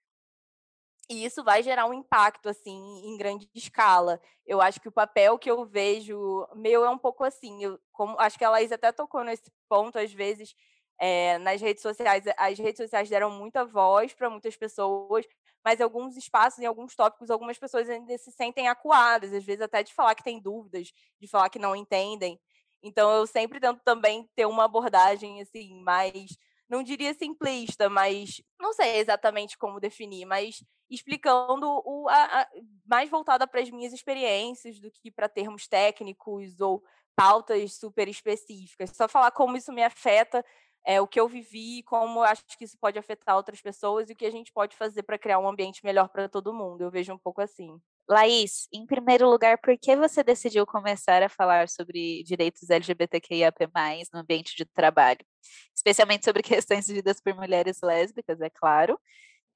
E 1.09 1.25
isso 1.25 1.43
vai 1.43 1.61
gerar 1.61 1.85
um 1.85 1.93
impacto 1.93 2.47
assim 2.47 3.01
em 3.05 3.17
grande 3.17 3.49
escala. 3.53 4.21
Eu 4.45 4.61
acho 4.61 4.79
que 4.79 4.87
o 4.87 4.91
papel 4.91 5.37
que 5.37 5.51
eu 5.51 5.65
vejo 5.65 6.47
meu 6.55 6.85
é 6.85 6.89
um 6.89 6.97
pouco 6.97 7.23
assim. 7.25 7.63
Eu, 7.63 7.79
como, 7.91 8.17
acho 8.19 8.37
que 8.37 8.45
a 8.45 8.49
Laís 8.49 8.71
até 8.71 8.91
tocou 8.91 9.23
nesse 9.23 9.51
ponto 9.67 9.99
às 9.99 10.13
vezes 10.13 10.55
é, 11.03 11.37
nas 11.37 11.59
redes 11.59 11.81
sociais. 11.81 12.23
As 12.37 12.57
redes 12.57 12.77
sociais 12.77 13.09
deram 13.09 13.29
muita 13.29 13.65
voz 13.65 14.13
para 14.13 14.29
muitas 14.29 14.55
pessoas, 14.55 15.25
mas 15.61 15.77
em 15.77 15.83
alguns 15.83 16.15
espaços, 16.15 16.59
em 16.59 16.65
alguns 16.65 16.95
tópicos, 16.95 17.29
algumas 17.29 17.57
pessoas 17.57 17.89
ainda 17.89 18.17
se 18.17 18.31
sentem 18.31 18.69
acuadas, 18.69 19.33
às 19.33 19.43
vezes 19.43 19.61
até 19.61 19.83
de 19.83 19.93
falar 19.93 20.15
que 20.15 20.23
têm 20.23 20.39
dúvidas, 20.39 20.93
de 21.19 21.27
falar 21.27 21.49
que 21.49 21.59
não 21.59 21.75
entendem. 21.75 22.39
Então 22.81 23.11
eu 23.11 23.27
sempre 23.27 23.59
tento 23.59 23.81
também 23.83 24.29
ter 24.33 24.45
uma 24.45 24.63
abordagem 24.63 25.41
assim 25.41 25.75
mais, 25.81 26.37
não 26.69 26.81
diria 26.81 27.13
simplista, 27.13 27.89
mas 27.89 28.41
não 28.57 28.71
sei 28.71 28.95
exatamente 28.95 29.57
como 29.57 29.81
definir, 29.81 30.23
mas 30.23 30.63
explicando 30.89 31.67
o, 31.85 32.07
a, 32.07 32.43
a, 32.43 32.47
mais 32.85 33.09
voltada 33.09 33.45
para 33.45 33.59
as 33.59 33.69
minhas 33.69 33.91
experiências 33.91 34.79
do 34.79 34.89
que 34.89 35.11
para 35.11 35.27
termos 35.27 35.67
técnicos 35.67 36.61
ou 36.61 36.81
pautas 37.15 37.75
super 37.75 38.07
específicas. 38.07 38.91
Só 38.91 39.07
falar 39.07 39.31
como 39.31 39.57
isso 39.57 39.71
me 39.71 39.83
afeta, 39.83 40.43
é, 40.85 40.99
o 40.99 41.07
que 41.07 41.19
eu 41.19 41.27
vivi, 41.27 41.81
como 41.83 42.21
acho 42.21 42.43
que 42.57 42.65
isso 42.65 42.77
pode 42.79 42.99
afetar 42.99 43.35
outras 43.35 43.61
pessoas 43.61 44.09
e 44.09 44.13
o 44.13 44.15
que 44.15 44.25
a 44.25 44.31
gente 44.31 44.51
pode 44.51 44.75
fazer 44.75 45.03
para 45.03 45.17
criar 45.17 45.39
um 45.39 45.47
ambiente 45.47 45.83
melhor 45.83 46.09
para 46.09 46.27
todo 46.27 46.53
mundo. 46.53 46.81
Eu 46.81 46.91
vejo 46.91 47.13
um 47.13 47.17
pouco 47.17 47.41
assim. 47.41 47.79
Laís, 48.07 48.67
em 48.73 48.85
primeiro 48.85 49.29
lugar, 49.29 49.57
por 49.59 49.77
que 49.77 49.95
você 49.95 50.21
decidiu 50.23 50.65
começar 50.65 51.23
a 51.23 51.29
falar 51.29 51.69
sobre 51.69 52.21
direitos 52.23 52.69
LGBTQIAP+, 52.69 53.69
no 54.13 54.19
ambiente 54.19 54.55
de 54.57 54.65
trabalho? 54.65 55.25
Especialmente 55.73 56.25
sobre 56.25 56.43
questões 56.43 56.87
vividas 56.87 57.21
por 57.21 57.33
mulheres 57.33 57.79
lésbicas, 57.81 58.41
é 58.41 58.49
claro. 58.49 58.99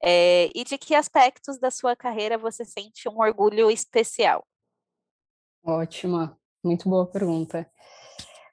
É, 0.02 0.50
e 0.54 0.64
de 0.64 0.78
que 0.78 0.94
aspectos 0.94 1.58
da 1.58 1.70
sua 1.70 1.94
carreira 1.94 2.38
você 2.38 2.64
sente 2.64 3.08
um 3.08 3.18
orgulho 3.18 3.70
especial? 3.70 4.46
Ótima, 5.62 6.38
muito 6.64 6.88
boa 6.88 7.06
pergunta. 7.06 7.70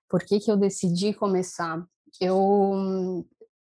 Por 0.10 0.26
que, 0.26 0.40
que 0.40 0.52
eu 0.52 0.58
decidi 0.58 1.14
começar? 1.14 1.86
Eu, 2.20 3.26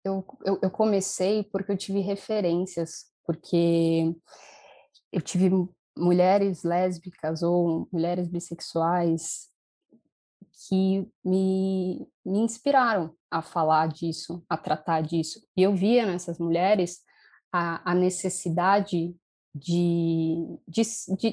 eu, 0.03 0.25
eu, 0.61 0.71
comecei 0.71 1.43
porque 1.43 1.71
eu 1.71 1.77
tive 1.77 1.99
referências, 1.99 3.05
porque 3.25 4.15
eu 5.11 5.21
tive 5.21 5.49
mulheres 5.97 6.63
lésbicas 6.63 7.43
ou 7.43 7.87
mulheres 7.91 8.27
bissexuais 8.27 9.49
que 10.67 11.07
me, 11.23 12.07
me 12.25 12.39
inspiraram 12.39 13.15
a 13.31 13.41
falar 13.41 13.87
disso, 13.87 14.43
a 14.49 14.57
tratar 14.57 15.01
disso. 15.01 15.41
E 15.55 15.63
eu 15.63 15.75
via 15.75 16.05
nessas 16.05 16.37
mulheres 16.37 16.99
a, 17.51 17.91
a 17.91 17.95
necessidade 17.95 19.15
de, 19.53 20.59
de, 20.67 20.81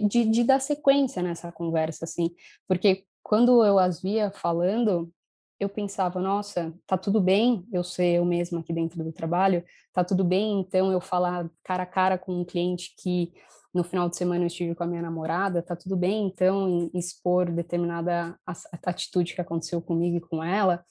de, 0.08 0.24
de, 0.30 0.44
dar 0.44 0.60
sequência 0.60 1.22
nessa 1.22 1.52
conversa, 1.52 2.04
assim, 2.04 2.30
porque 2.66 3.04
quando 3.22 3.64
eu 3.64 3.78
as 3.78 4.00
via 4.00 4.30
falando, 4.30 5.12
eu 5.58 5.68
pensava, 5.68 6.20
nossa, 6.20 6.74
tá 6.86 6.98
tudo 6.98 7.20
bem 7.20 7.66
eu 7.72 7.82
ser 7.82 8.16
eu 8.16 8.24
mesma 8.24 8.60
aqui 8.60 8.72
dentro 8.72 9.02
do 9.02 9.12
trabalho, 9.12 9.64
tá 9.92 10.04
tudo 10.04 10.22
bem 10.22 10.60
então 10.60 10.92
eu 10.92 11.00
falar 11.00 11.50
cara 11.64 11.84
a 11.84 11.86
cara 11.86 12.18
com 12.18 12.40
um 12.40 12.44
cliente 12.44 12.94
que 12.98 13.32
no 13.72 13.84
final 13.84 14.08
de 14.08 14.16
semana 14.16 14.44
eu 14.44 14.46
estive 14.46 14.74
com 14.74 14.84
a 14.84 14.86
minha 14.86 15.02
namorada, 15.02 15.62
tá 15.62 15.74
tudo 15.74 15.96
bem 15.96 16.26
então 16.26 16.90
expor 16.94 17.50
determinada 17.50 18.38
atitude 18.84 19.34
que 19.34 19.40
aconteceu 19.40 19.80
comigo 19.80 20.16
e 20.16 20.20
com 20.20 20.42
ela, 20.42 20.84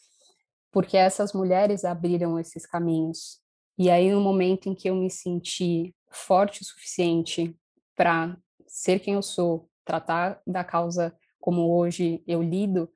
porque 0.72 0.98
essas 0.98 1.34
mulheres 1.34 1.86
abriram 1.86 2.40
esses 2.40 2.66
caminhos. 2.66 3.40
E 3.78 3.90
aí 3.90 4.12
no 4.12 4.22
momento 4.22 4.70
em 4.70 4.76
que 4.76 4.90
eu 4.90 4.96
me 4.96 5.10
senti 5.10 5.96
forte 6.12 6.62
o 6.62 6.66
suficiente 6.66 7.56
para 7.96 8.38
ser 8.68 9.00
quem 9.00 9.14
eu 9.16 9.22
sou, 9.22 9.70
tratar 9.84 10.42
da 10.46 10.64
causa 10.64 11.16
como 11.40 11.72
hoje 11.76 12.24
eu 12.26 12.42
lido, 12.42 12.90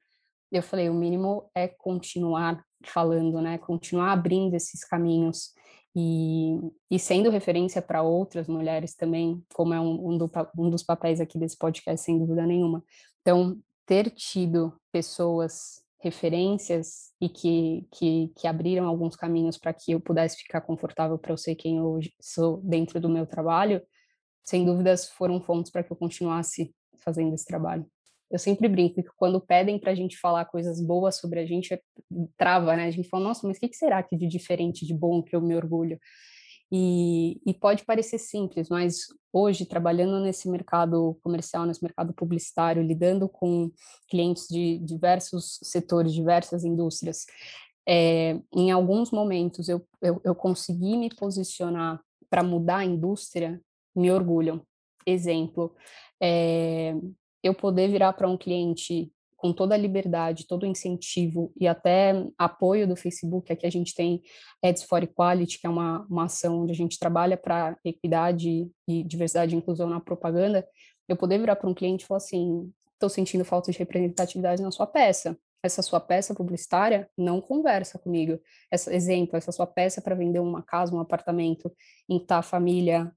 eu 0.51 0.63
falei, 0.63 0.89
o 0.89 0.93
mínimo 0.93 1.49
é 1.53 1.67
continuar 1.67 2.63
falando, 2.83 3.41
né? 3.41 3.57
Continuar 3.57 4.11
abrindo 4.11 4.55
esses 4.55 4.83
caminhos 4.83 5.53
e, 5.95 6.57
e 6.89 6.99
sendo 6.99 7.29
referência 7.29 7.81
para 7.81 8.01
outras 8.01 8.47
mulheres 8.47 8.95
também, 8.95 9.43
como 9.53 9.73
é 9.73 9.79
um, 9.79 10.09
um, 10.09 10.17
do, 10.17 10.31
um 10.57 10.69
dos 10.69 10.83
papéis 10.83 11.19
aqui 11.19 11.37
desse 11.37 11.57
podcast, 11.57 12.05
sem 12.05 12.17
dúvida 12.17 12.45
nenhuma. 12.45 12.83
Então, 13.21 13.57
ter 13.85 14.09
tido 14.11 14.73
pessoas 14.91 15.83
referências 15.99 17.11
e 17.19 17.27
que, 17.27 17.87
que, 17.91 18.31
que 18.35 18.47
abriram 18.47 18.87
alguns 18.87 19.15
caminhos 19.15 19.57
para 19.57 19.73
que 19.73 19.91
eu 19.91 19.99
pudesse 19.99 20.37
ficar 20.37 20.61
confortável 20.61 21.17
para 21.17 21.33
eu 21.33 21.37
ser 21.37 21.55
quem 21.55 21.77
eu 21.77 21.99
sou 22.21 22.57
dentro 22.57 22.99
do 22.99 23.09
meu 23.09 23.25
trabalho, 23.25 23.81
sem 24.43 24.65
dúvidas 24.65 25.09
foram 25.09 25.41
fontes 25.41 25.71
para 25.71 25.83
que 25.83 25.91
eu 25.91 25.97
continuasse 25.97 26.73
fazendo 26.99 27.33
esse 27.33 27.45
trabalho. 27.45 27.85
Eu 28.29 28.37
sempre 28.39 28.67
brinco 28.67 29.01
que 29.01 29.09
quando 29.17 29.41
pedem 29.41 29.79
para 29.79 29.91
a 29.91 29.95
gente 29.95 30.17
falar 30.17 30.45
coisas 30.45 30.81
boas 30.81 31.17
sobre 31.17 31.39
a 31.39 31.45
gente, 31.45 31.73
é, 31.73 31.81
trava, 32.37 32.75
né? 32.75 32.85
A 32.85 32.91
gente 32.91 33.09
fala, 33.09 33.23
nossa, 33.23 33.47
mas 33.47 33.57
o 33.57 33.59
que, 33.59 33.69
que 33.69 33.77
será 33.77 34.03
que 34.03 34.15
de 34.15 34.27
diferente, 34.27 34.85
de 34.85 34.93
bom 34.93 35.23
que 35.23 35.35
eu 35.35 35.41
me 35.41 35.55
orgulho? 35.55 35.99
E, 36.71 37.41
e, 37.47 37.53
pode 37.53 37.83
parecer 37.83 38.19
simples, 38.19 38.69
mas 38.69 39.07
hoje, 39.33 39.65
trabalhando 39.65 40.19
nesse 40.19 40.47
mercado 40.47 41.17
comercial, 41.23 41.65
nesse 41.65 41.81
mercado 41.81 42.13
publicitário, 42.13 42.83
lidando 42.83 43.27
com 43.27 43.71
clientes 44.07 44.47
de 44.47 44.77
diversos 44.77 45.59
setores, 45.63 46.13
diversas 46.13 46.63
indústrias, 46.63 47.25
é, 47.87 48.39
em 48.55 48.69
alguns 48.69 49.09
momentos 49.09 49.67
eu, 49.67 49.83
eu, 49.99 50.21
eu 50.23 50.35
consegui 50.35 50.95
me 50.95 51.09
posicionar 51.09 51.99
para 52.29 52.43
mudar 52.43 52.77
a 52.77 52.85
indústria, 52.85 53.59
me 53.95 54.11
orgulham. 54.11 54.61
Exemplo, 55.07 55.75
é, 56.21 56.93
eu 57.43 57.53
poder 57.53 57.89
virar 57.89 58.13
para 58.13 58.27
um 58.27 58.37
cliente 58.37 59.11
com 59.35 59.53
toda 59.53 59.73
a 59.73 59.77
liberdade, 59.77 60.45
todo 60.45 60.63
o 60.63 60.65
incentivo 60.65 61.51
e 61.57 61.65
até 61.65 62.13
apoio 62.37 62.85
do 62.85 62.95
Facebook, 62.95 63.51
aqui 63.51 63.65
a 63.65 63.71
gente 63.71 63.95
tem 63.95 64.21
Ads 64.61 64.83
for 64.83 65.01
Equality, 65.01 65.59
que 65.59 65.65
é 65.65 65.69
uma, 65.69 66.05
uma 66.09 66.25
ação 66.25 66.61
onde 66.61 66.73
a 66.73 66.75
gente 66.75 66.99
trabalha 66.99 67.37
para 67.37 67.77
equidade 67.85 68.69
e 68.85 69.03
diversidade 69.03 69.55
e 69.55 69.57
inclusão 69.57 69.89
na 69.89 70.01
propaganda, 70.01 70.67
eu 71.07 71.15
poder 71.15 71.39
virar 71.39 71.55
para 71.55 71.69
um 71.69 71.73
cliente 71.73 72.03
e 72.03 72.07
falar 72.07 72.17
assim, 72.17 72.69
estou 72.93 73.09
sentindo 73.09 73.45
falta 73.45 73.71
de 73.71 73.77
representatividade 73.77 74.61
na 74.61 74.71
sua 74.71 74.85
peça, 74.85 75.37
essa 75.63 75.81
sua 75.81 75.99
peça 75.99 76.33
publicitária 76.33 77.09
não 77.17 77.41
conversa 77.41 77.99
comigo. 77.99 78.39
Essa, 78.71 78.93
exemplo, 78.93 79.35
essa 79.35 79.51
sua 79.51 79.67
peça 79.67 80.01
para 80.01 80.15
vender 80.15 80.39
uma 80.39 80.63
casa, 80.63 80.95
um 80.95 80.99
apartamento, 80.99 81.71
em 82.07 82.19
tá 82.19 82.41
família 82.41 83.11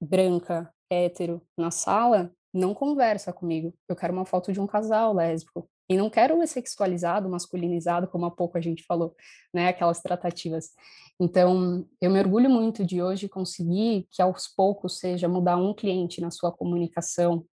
branca, 0.00 0.72
hétero 0.90 1.42
na 1.56 1.70
sala, 1.70 2.32
não 2.56 2.74
conversa 2.74 3.32
comigo. 3.32 3.74
Eu 3.88 3.94
quero 3.94 4.12
uma 4.12 4.24
foto 4.24 4.52
de 4.52 4.60
um 4.60 4.66
casal 4.66 5.12
lésbico. 5.14 5.68
E 5.88 5.96
não 5.96 6.10
quero 6.10 6.44
sexualizado, 6.46 7.28
masculinizado, 7.28 8.08
como 8.08 8.26
há 8.26 8.30
pouco 8.30 8.58
a 8.58 8.60
gente 8.60 8.82
falou, 8.84 9.14
né? 9.54 9.68
Aquelas 9.68 10.00
tratativas. 10.00 10.70
Então, 11.20 11.86
eu 12.00 12.10
me 12.10 12.18
orgulho 12.18 12.50
muito 12.50 12.84
de 12.84 13.00
hoje 13.00 13.28
conseguir 13.28 14.08
que 14.10 14.20
aos 14.20 14.48
poucos 14.48 14.98
seja 14.98 15.28
mudar 15.28 15.56
um 15.56 15.72
cliente 15.72 16.20
na 16.20 16.30
sua 16.30 16.50
comunicação 16.50 17.44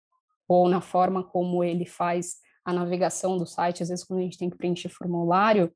ou 0.48 0.68
na 0.68 0.82
forma 0.82 1.24
como 1.24 1.64
ele 1.64 1.86
faz 1.86 2.38
a 2.66 2.74
navegação 2.74 3.38
do 3.38 3.46
site. 3.46 3.84
Às 3.84 3.90
vezes, 3.90 4.04
quando 4.04 4.20
a 4.20 4.24
gente 4.24 4.38
tem 4.38 4.50
que 4.50 4.58
preencher 4.58 4.90
formulário 4.90 5.72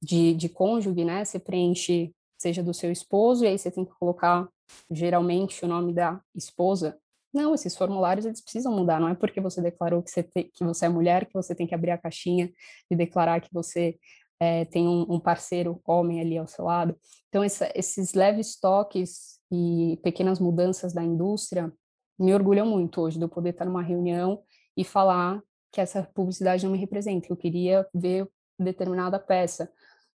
de, 0.00 0.34
de 0.34 0.48
cônjuge, 0.48 1.04
né? 1.04 1.24
Você 1.24 1.38
preenche, 1.38 2.14
seja 2.38 2.62
do 2.62 2.74
seu 2.74 2.92
esposo, 2.92 3.44
e 3.44 3.48
aí 3.48 3.58
você 3.58 3.70
tem 3.70 3.84
que 3.84 3.92
colocar, 3.98 4.46
geralmente, 4.90 5.64
o 5.64 5.68
nome 5.68 5.94
da 5.94 6.20
esposa, 6.34 6.98
não, 7.32 7.54
esses 7.54 7.76
formulários 7.76 8.26
eles 8.26 8.42
precisam 8.42 8.74
mudar, 8.74 9.00
não 9.00 9.08
é 9.08 9.14
porque 9.14 9.40
você 9.40 9.60
declarou 9.62 10.02
que 10.02 10.10
você, 10.10 10.22
te, 10.22 10.44
que 10.44 10.64
você 10.64 10.86
é 10.86 10.88
mulher 10.88 11.26
que 11.26 11.34
você 11.34 11.54
tem 11.54 11.66
que 11.66 11.74
abrir 11.74 11.90
a 11.90 11.98
caixinha 11.98 12.52
e 12.90 12.96
declarar 12.96 13.40
que 13.40 13.48
você 13.52 13.98
é, 14.38 14.64
tem 14.64 14.86
um, 14.86 15.06
um, 15.14 15.20
parceiro 15.20 15.80
homem 15.86 16.20
ali 16.20 16.36
ao 16.36 16.48
seu 16.48 16.64
lado. 16.64 16.96
Então, 17.28 17.42
essa, 17.42 17.70
esses 17.74 18.12
leves 18.12 18.58
toques 18.58 19.38
e 19.50 19.98
pequenas 20.02 20.40
mudanças 20.40 20.92
da 20.92 21.02
indústria 21.02 21.72
me 22.18 22.34
orgulham 22.34 22.66
muito 22.66 23.00
hoje 23.00 23.18
de 23.18 23.24
eu 23.24 23.28
poder 23.28 23.50
estar 23.50 23.64
numa 23.64 23.82
reunião 23.82 24.42
e 24.76 24.84
falar 24.84 25.40
que 25.72 25.80
essa 25.80 26.02
publicidade 26.14 26.64
não 26.64 26.72
me 26.72 26.78
representa, 26.78 27.28
eu 27.30 27.36
queria 27.36 27.86
ver 27.94 28.28
determinada 28.58 29.18
peça, 29.18 29.70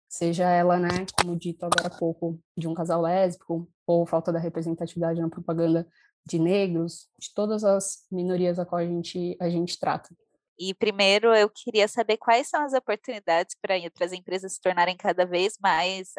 seja 0.09 0.49
ela, 0.49 0.79
né, 0.79 1.05
como 1.19 1.35
dito 1.35 1.63
agora 1.63 1.87
há 1.87 1.99
pouco, 1.99 2.39
de 2.57 2.67
um 2.67 2.73
casal 2.73 3.01
lésbico, 3.01 3.69
ou 3.85 4.05
falta 4.05 4.31
da 4.31 4.39
representatividade 4.39 5.19
na 5.19 5.29
propaganda 5.29 5.87
de 6.25 6.39
negros, 6.39 7.09
de 7.19 7.33
todas 7.33 7.63
as 7.63 8.05
minorias 8.11 8.59
a 8.59 8.65
qual 8.65 8.79
a 8.79 8.85
gente, 8.85 9.37
a 9.39 9.49
gente 9.49 9.79
trata. 9.79 10.09
E 10.57 10.73
primeiro 10.73 11.33
eu 11.33 11.49
queria 11.49 11.87
saber 11.87 12.17
quais 12.17 12.47
são 12.47 12.63
as 12.63 12.73
oportunidades 12.73 13.55
para 13.59 13.75
as 14.05 14.13
empresas 14.13 14.53
se 14.53 14.61
tornarem 14.61 14.95
cada 14.95 15.25
vez 15.25 15.57
mais 15.59 16.13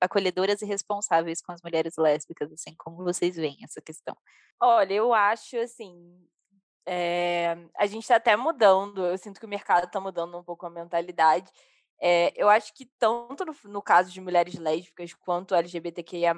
acolhedoras 0.00 0.60
e 0.60 0.66
responsáveis 0.66 1.40
com 1.40 1.52
as 1.52 1.62
mulheres 1.62 1.94
lésbicas, 1.96 2.52
assim, 2.52 2.74
como 2.76 3.02
vocês 3.02 3.34
veem 3.34 3.58
essa 3.64 3.80
questão? 3.80 4.16
Olha, 4.60 4.92
eu 4.92 5.12
acho 5.14 5.56
assim, 5.56 6.22
é, 6.86 7.56
a 7.76 7.86
gente 7.86 8.02
está 8.02 8.16
até 8.16 8.36
mudando, 8.36 9.06
eu 9.06 9.16
sinto 9.16 9.40
que 9.40 9.46
o 9.46 9.48
mercado 9.48 9.86
está 9.86 10.00
mudando 10.00 10.38
um 10.38 10.44
pouco 10.44 10.66
a 10.66 10.70
mentalidade. 10.70 11.50
É, 12.00 12.32
eu 12.36 12.48
acho 12.48 12.74
que 12.74 12.86
tanto 12.98 13.44
no, 13.44 13.54
no, 13.64 13.80
caso 13.80 14.10
de 14.10 14.20
mulheres 14.20 14.54
lésbicas 14.54 15.14
quanto 15.14 15.54
LGBTQIA+, 15.54 16.34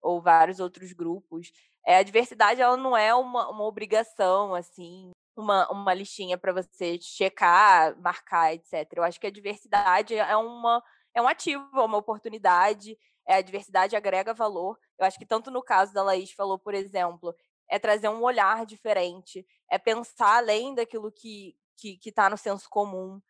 ou 0.00 0.20
vários 0.20 0.60
outros 0.60 0.92
grupos, 0.92 1.50
é, 1.86 1.96
a 1.96 2.02
diversidade 2.02 2.60
ela 2.60 2.76
não 2.76 2.96
é 2.96 3.14
uma, 3.14 3.48
uma 3.50 3.64
obrigação, 3.64 4.54
assim, 4.54 5.10
uma, 5.36 5.70
uma 5.70 5.94
listinha 5.94 6.38
para 6.38 6.52
você 6.52 6.98
checar, 7.00 7.98
marcar, 8.00 8.54
etc. 8.54 8.88
Eu 8.96 9.02
acho 9.02 9.18
que 9.20 9.26
a 9.26 9.30
diversidade 9.30 10.14
é, 10.14 10.36
uma, 10.36 10.82
é 11.14 11.20
um 11.20 11.28
ativo, 11.28 11.68
é 11.74 11.82
uma 11.82 11.98
oportunidade, 11.98 12.96
é, 13.26 13.36
a 13.36 13.42
diversidade 13.42 13.96
agrega 13.96 14.34
valor. 14.34 14.78
Eu 14.98 15.06
acho 15.06 15.18
que 15.18 15.26
tanto 15.26 15.50
no 15.50 15.62
caso 15.62 15.92
da 15.92 16.02
Laís 16.02 16.32
falou, 16.32 16.58
por 16.58 16.74
exemplo, 16.74 17.34
é 17.68 17.78
trazer 17.78 18.08
um 18.08 18.22
olhar 18.22 18.66
diferente, 18.66 19.46
é 19.70 19.78
pensar 19.78 20.36
além 20.36 20.74
daquilo 20.74 21.10
que 21.10 21.48
está 21.48 21.62
que, 21.76 21.96
que 21.96 22.12
tá 22.12 22.30
no 22.30 22.36
senso 22.36 22.68
comum. 22.70 23.20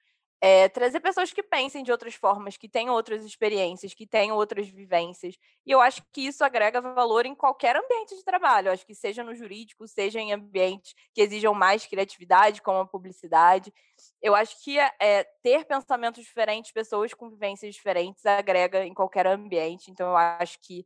É, 0.45 0.69
trazer 0.69 0.99
pessoas 0.99 1.33
que 1.33 1.41
pensem 1.41 1.85
de 1.85 1.93
outras 1.93 2.17
formas, 2.17 2.57
que 2.57 2.69
tenham 2.69 2.93
outras 2.93 3.25
experiências, 3.25 3.95
que 3.95 4.05
tenham 4.05 4.37
outras 4.37 4.69
vivências. 4.69 5.37
E 5.65 5.71
eu 5.71 5.81
acho 5.81 6.03
que 6.13 6.27
isso 6.27 6.43
agrega 6.43 6.81
valor 6.81 7.25
em 7.27 7.35
qualquer 7.35 7.77
ambiente 7.77 8.17
de 8.17 8.25
trabalho. 8.25 8.67
Eu 8.67 8.73
acho 8.73 8.85
que 8.85 8.93
seja 8.93 9.23
no 9.23 9.37
jurídico, 9.37 9.87
seja 9.87 10.19
em 10.19 10.33
ambientes 10.33 10.95
que 11.15 11.23
exijam 11.23 11.55
mais 11.55 11.87
criatividade, 11.87 12.61
como 12.61 12.79
a 12.79 12.87
publicidade. 12.87 13.73
Eu 14.21 14.35
acho 14.35 14.61
que 14.65 14.81
é, 14.81 15.23
ter 15.45 15.65
pensamentos 15.65 16.25
diferentes, 16.25 16.73
pessoas 16.73 17.15
com 17.15 17.31
vivências 17.31 17.73
diferentes, 17.73 18.27
agrega 18.27 18.85
em 18.85 18.93
qualquer 18.93 19.29
ambiente. 19.29 19.93
Então, 19.93 20.09
eu 20.09 20.17
acho 20.17 20.59
que 20.61 20.85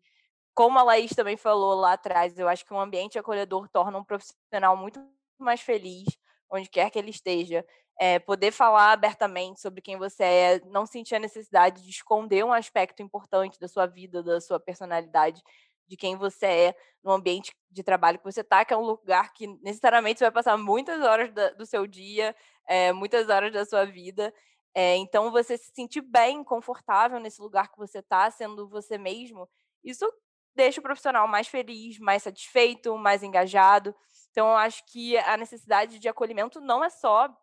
como 0.54 0.78
a 0.78 0.82
Laís 0.82 1.14
também 1.14 1.38
falou 1.38 1.74
lá 1.74 1.94
atrás, 1.94 2.38
eu 2.38 2.46
acho 2.46 2.62
que 2.62 2.74
um 2.74 2.80
ambiente 2.80 3.18
acolhedor 3.18 3.70
torna 3.70 3.96
um 3.96 4.04
profissional 4.04 4.76
muito 4.76 5.02
mais 5.38 5.62
feliz, 5.62 6.04
onde 6.50 6.68
quer 6.68 6.90
que 6.90 6.98
ele 6.98 7.10
esteja 7.10 7.64
é, 7.98 8.18
poder 8.18 8.52
falar 8.52 8.92
abertamente 8.92 9.60
sobre 9.60 9.80
quem 9.80 9.96
você 9.96 10.22
é, 10.22 10.60
não 10.66 10.84
sentir 10.84 11.14
a 11.14 11.20
necessidade 11.20 11.82
de 11.82 11.90
esconder 11.90 12.44
um 12.44 12.52
aspecto 12.52 13.02
importante 13.02 13.58
da 13.58 13.68
sua 13.68 13.86
vida, 13.86 14.22
da 14.22 14.40
sua 14.40 14.60
personalidade, 14.60 15.42
de 15.88 15.96
quem 15.96 16.16
você 16.16 16.46
é 16.46 16.76
no 17.02 17.12
ambiente 17.12 17.54
de 17.70 17.82
trabalho 17.82 18.18
que 18.18 18.24
você 18.24 18.40
está, 18.40 18.64
que 18.64 18.74
é 18.74 18.76
um 18.76 18.84
lugar 18.84 19.32
que 19.32 19.46
necessariamente 19.62 20.18
você 20.18 20.24
vai 20.24 20.32
passar 20.32 20.56
muitas 20.58 21.00
horas 21.02 21.32
da, 21.32 21.50
do 21.50 21.64
seu 21.64 21.86
dia, 21.86 22.34
é, 22.68 22.92
muitas 22.92 23.28
horas 23.28 23.52
da 23.52 23.64
sua 23.64 23.84
vida. 23.84 24.34
É, 24.74 24.96
então, 24.96 25.30
você 25.30 25.56
se 25.56 25.72
sentir 25.72 26.02
bem, 26.02 26.44
confortável 26.44 27.18
nesse 27.18 27.40
lugar 27.40 27.70
que 27.70 27.78
você 27.78 28.00
está, 28.00 28.30
sendo 28.30 28.68
você 28.68 28.98
mesmo, 28.98 29.48
isso 29.82 30.06
deixa 30.54 30.80
o 30.80 30.82
profissional 30.82 31.28
mais 31.28 31.46
feliz, 31.46 31.98
mais 31.98 32.22
satisfeito, 32.22 32.96
mais 32.98 33.22
engajado. 33.22 33.94
Então, 34.36 34.48
eu 34.48 34.56
acho 34.56 34.84
que 34.84 35.16
a 35.16 35.34
necessidade 35.38 35.98
de 35.98 36.08
acolhimento 36.08 36.60
não 36.60 36.84
é 36.84 36.90
só 36.90 37.34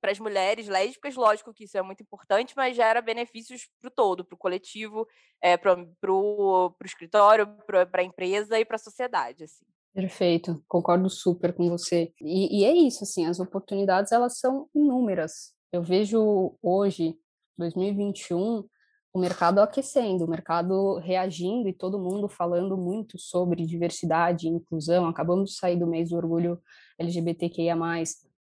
para 0.00 0.10
as 0.10 0.18
mulheres 0.18 0.68
lésbicas, 0.68 1.14
lógico 1.14 1.52
que 1.52 1.64
isso 1.64 1.76
é 1.76 1.82
muito 1.82 2.02
importante, 2.02 2.54
mas 2.56 2.74
gera 2.74 3.02
benefícios 3.02 3.68
para 3.78 3.88
o 3.88 3.90
todo, 3.90 4.24
para 4.24 4.34
o 4.34 4.38
coletivo, 4.38 5.06
é, 5.42 5.58
para 5.58 5.76
o 6.08 6.74
escritório, 6.82 7.46
para 7.66 8.00
a 8.00 8.02
empresa 8.02 8.58
e 8.58 8.64
para 8.64 8.76
a 8.76 8.78
sociedade. 8.78 9.44
Assim. 9.44 9.66
Perfeito, 9.92 10.64
concordo 10.66 11.10
super 11.10 11.52
com 11.52 11.68
você. 11.68 12.10
E, 12.18 12.62
e, 12.62 12.64
é 12.64 12.72
isso, 12.72 13.04
assim, 13.04 13.26
as 13.26 13.38
oportunidades 13.38 14.10
elas 14.10 14.38
são 14.38 14.66
inúmeras. 14.74 15.52
Eu 15.70 15.82
vejo 15.82 16.56
hoje, 16.62 17.18
2021, 17.58 18.66
o 19.12 19.18
mercado 19.18 19.60
aquecendo, 19.60 20.24
o 20.24 20.30
mercado 20.30 20.98
reagindo 20.98 21.68
e 21.68 21.72
todo 21.72 21.98
mundo 21.98 22.28
falando 22.28 22.76
muito 22.76 23.18
sobre 23.18 23.66
diversidade 23.66 24.46
e 24.46 24.50
inclusão. 24.50 25.06
Acabamos 25.06 25.50
de 25.50 25.56
sair 25.56 25.76
do 25.76 25.86
mês 25.86 26.10
do 26.10 26.16
orgulho 26.16 26.60
LGBTQIA+, 26.98 27.76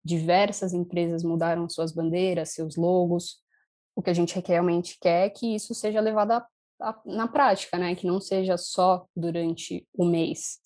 diversas 0.04 0.74
empresas 0.74 1.24
mudaram 1.24 1.70
suas 1.70 1.92
bandeiras, 1.92 2.54
seus 2.54 2.76
logos. 2.76 3.42
O 3.96 4.02
que 4.02 4.10
a 4.10 4.14
gente 4.14 4.38
realmente 4.46 4.98
quer 5.00 5.28
é 5.28 5.30
que 5.30 5.56
isso 5.56 5.74
seja 5.74 6.02
levado 6.02 6.32
a, 6.32 6.48
a, 6.82 7.02
na 7.06 7.28
prática, 7.28 7.78
né? 7.78 7.96
Que 7.96 8.06
não 8.06 8.20
seja 8.20 8.58
só 8.58 9.06
durante 9.16 9.88
o 9.94 10.06
mês. 10.06 10.60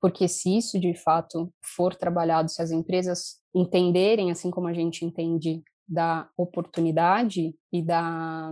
Porque 0.00 0.26
se 0.26 0.56
isso 0.56 0.80
de 0.80 0.94
fato 0.94 1.52
for 1.60 1.94
trabalhado, 1.94 2.50
se 2.50 2.60
as 2.60 2.72
empresas 2.72 3.40
entenderem, 3.54 4.32
assim 4.32 4.50
como 4.50 4.66
a 4.66 4.72
gente 4.72 5.04
entende 5.04 5.62
da 5.86 6.28
oportunidade 6.36 7.54
e 7.72 7.82
da, 7.82 8.50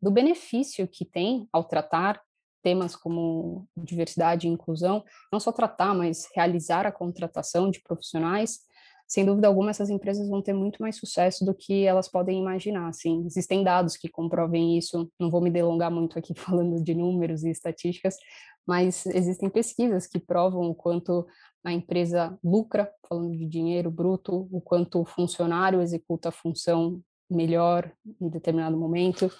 do 0.00 0.10
benefício 0.10 0.88
que 0.88 1.04
tem 1.04 1.48
ao 1.52 1.64
tratar 1.64 2.20
temas 2.62 2.94
como 2.94 3.66
diversidade 3.76 4.46
e 4.46 4.50
inclusão, 4.50 5.02
não 5.32 5.40
só 5.40 5.50
tratar, 5.50 5.94
mas 5.94 6.28
realizar 6.34 6.86
a 6.86 6.92
contratação 6.92 7.70
de 7.70 7.80
profissionais, 7.80 8.60
sem 9.10 9.24
dúvida 9.24 9.48
alguma, 9.48 9.70
essas 9.70 9.90
empresas 9.90 10.28
vão 10.28 10.40
ter 10.40 10.52
muito 10.52 10.80
mais 10.80 10.96
sucesso 10.96 11.44
do 11.44 11.52
que 11.52 11.84
elas 11.84 12.08
podem 12.08 12.38
imaginar. 12.38 12.88
Assim, 12.88 13.24
existem 13.26 13.64
dados 13.64 13.96
que 13.96 14.08
comprovem 14.08 14.78
isso. 14.78 15.10
Não 15.18 15.28
vou 15.28 15.40
me 15.40 15.50
delongar 15.50 15.90
muito 15.90 16.16
aqui 16.16 16.32
falando 16.38 16.80
de 16.80 16.94
números 16.94 17.42
e 17.42 17.50
estatísticas, 17.50 18.14
mas 18.64 19.04
existem 19.06 19.50
pesquisas 19.50 20.06
que 20.06 20.20
provam 20.20 20.70
o 20.70 20.74
quanto 20.76 21.26
a 21.64 21.72
empresa 21.72 22.38
lucra, 22.42 22.88
falando 23.08 23.36
de 23.36 23.46
dinheiro 23.46 23.90
bruto, 23.90 24.48
o 24.48 24.60
quanto 24.60 25.00
o 25.00 25.04
funcionário 25.04 25.82
executa 25.82 26.28
a 26.28 26.32
função 26.32 27.02
melhor 27.30 27.90
em 28.20 28.28
determinado 28.28 28.76
momento. 28.76 29.30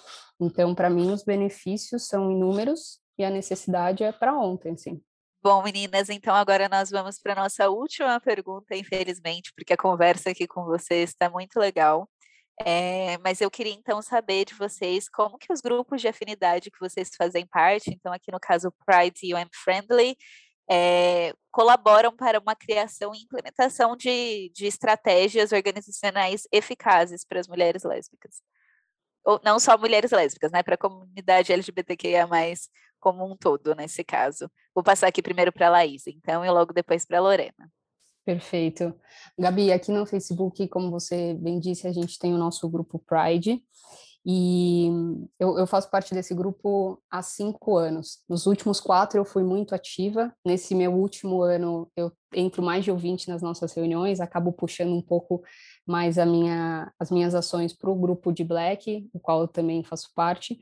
Então, 0.41 0.75
para 0.75 0.89
mim, 0.89 1.11
os 1.11 1.23
benefícios 1.23 2.07
são 2.07 2.31
inúmeros 2.31 3.01
e 3.19 3.25
a 3.25 3.31
necessidade 3.31 4.03
é 4.03 4.13
para 4.13 4.39
ontem, 4.39 4.77
sim. 4.77 5.03
Bom, 5.43 5.63
meninas, 5.63 6.11
então 6.11 6.35
agora 6.35 6.69
nós 6.69 6.91
vamos 6.91 7.19
para 7.19 7.33
a 7.33 7.43
nossa 7.43 7.71
última 7.71 8.21
pergunta, 8.21 8.77
infelizmente, 8.77 9.53
porque 9.57 9.73
a 9.73 9.77
conversa 9.77 10.31
aqui 10.31 10.47
com 10.47 10.65
vocês 10.65 11.11
está 11.11 11.31
muito 11.31 11.59
legal. 11.59 12.09
É, 12.63 13.17
mas 13.19 13.41
eu 13.41 13.51
queria 13.51 13.73
então 13.73 14.03
saber 14.03 14.45
de 14.45 14.55
vocês 14.55 15.09
como 15.09 15.39
que 15.39 15.51
os 15.51 15.63
grupos 15.63 16.03
de 16.03 16.09
afinidade 16.09 16.71
que 16.71 16.79
vocês 16.79 17.09
fazem 17.17 17.47
parte, 17.47 17.91
então 17.91 18.13
aqui 18.13 18.31
no 18.31 18.39
caso 18.39 18.71
Pride 18.85 19.35
UN 19.35 19.49
Friendly, 19.65 20.15
é, 20.71 21.35
colaboram 21.51 22.15
para 22.15 22.39
uma 22.39 22.55
criação 22.55 23.13
e 23.13 23.23
implementação 23.23 23.97
de, 23.97 24.51
de 24.55 24.67
estratégias 24.67 25.51
organizacionais 25.51 26.47
eficazes 26.53 27.25
para 27.25 27.41
as 27.41 27.49
mulheres 27.49 27.83
lésbicas. 27.83 28.41
Ou 29.25 29.41
não 29.45 29.59
só 29.59 29.77
mulheres 29.77 30.13
lésbicas, 30.13 30.53
né, 30.53 30.63
para 30.63 30.77
a 30.77 30.79
comunidade 30.79 31.53
LGBTQIA+, 31.53 32.29
como 33.01 33.27
um 33.27 33.37
todo, 33.37 33.75
nesse 33.75 34.05
caso. 34.05 34.49
Vou 34.73 34.85
passar 34.85 35.09
aqui 35.09 35.21
primeiro 35.21 35.53
para 35.53 35.67
a 35.67 35.71
Laís, 35.71 36.07
então, 36.07 36.45
e 36.45 36.51
logo 36.51 36.73
depois 36.73 37.05
para 37.05 37.19
a 37.19 37.21
Lorena. 37.21 37.71
Perfeito. 38.25 38.95
Gabi, 39.37 39.73
aqui 39.73 39.91
no 39.91 40.07
Facebook, 40.07 40.69
como 40.69 40.91
você 40.91 41.35
bem 41.35 41.59
disse, 41.59 41.89
a 41.89 41.93
gente 41.93 42.19
tem 42.19 42.33
o 42.33 42.39
nosso 42.39 42.69
grupo 42.69 42.99
Pride, 42.99 43.61
e 44.25 44.89
eu, 45.39 45.59
eu, 45.59 45.67
faço 45.67 45.91
parte 45.91 46.13
desse 46.13 46.35
grupo 46.35 47.03
há 47.11 47.23
cinco 47.23 47.77
anos. 47.77 48.19
Nos 48.29 48.47
últimos 48.47 48.79
quatro 48.79 49.19
eu 49.19 49.25
fui 49.25 49.43
muito 49.43 49.75
ativa. 49.75 50.33
Nesse 50.45 50.75
meu 50.75 50.93
último 50.93 51.43
ano 51.43 51.91
eu 51.97 52.13
entro 52.35 52.63
mais 52.63 52.85
de 52.85 52.91
ouvinte 52.91 53.29
nas 53.29 53.41
nossas 53.41 53.73
reuniões, 53.73 54.21
acabo 54.21 54.53
puxando 54.53 54.95
um 54.95 55.01
pouco 55.01 55.43
mais 55.87 56.17
minha, 56.19 56.93
as 56.99 57.11
minhas 57.11 57.35
ações 57.35 57.73
para 57.73 57.91
o 57.91 57.95
grupo 57.95 58.31
de 58.31 58.45
Black, 58.45 59.09
o 59.13 59.19
qual 59.19 59.41
eu 59.41 59.49
também 59.49 59.83
faço 59.83 60.11
parte. 60.15 60.61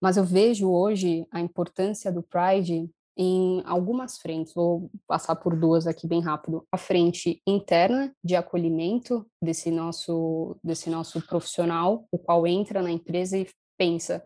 Mas 0.00 0.16
eu 0.16 0.24
vejo 0.24 0.70
hoje 0.70 1.26
a 1.32 1.40
importância 1.40 2.12
do 2.12 2.22
Pride 2.22 2.88
em 3.16 3.62
algumas 3.64 4.18
frentes, 4.18 4.52
vou 4.52 4.90
passar 5.06 5.36
por 5.36 5.58
duas 5.58 5.86
aqui 5.86 6.06
bem 6.06 6.20
rápido. 6.20 6.66
A 6.70 6.76
frente 6.76 7.40
interna 7.46 8.14
de 8.22 8.36
acolhimento 8.36 9.26
desse 9.42 9.70
nosso 9.70 10.56
desse 10.62 10.90
nosso 10.90 11.24
profissional, 11.26 12.06
o 12.10 12.18
qual 12.18 12.46
entra 12.46 12.82
na 12.82 12.90
empresa 12.90 13.38
e 13.38 13.46
pensa, 13.78 14.22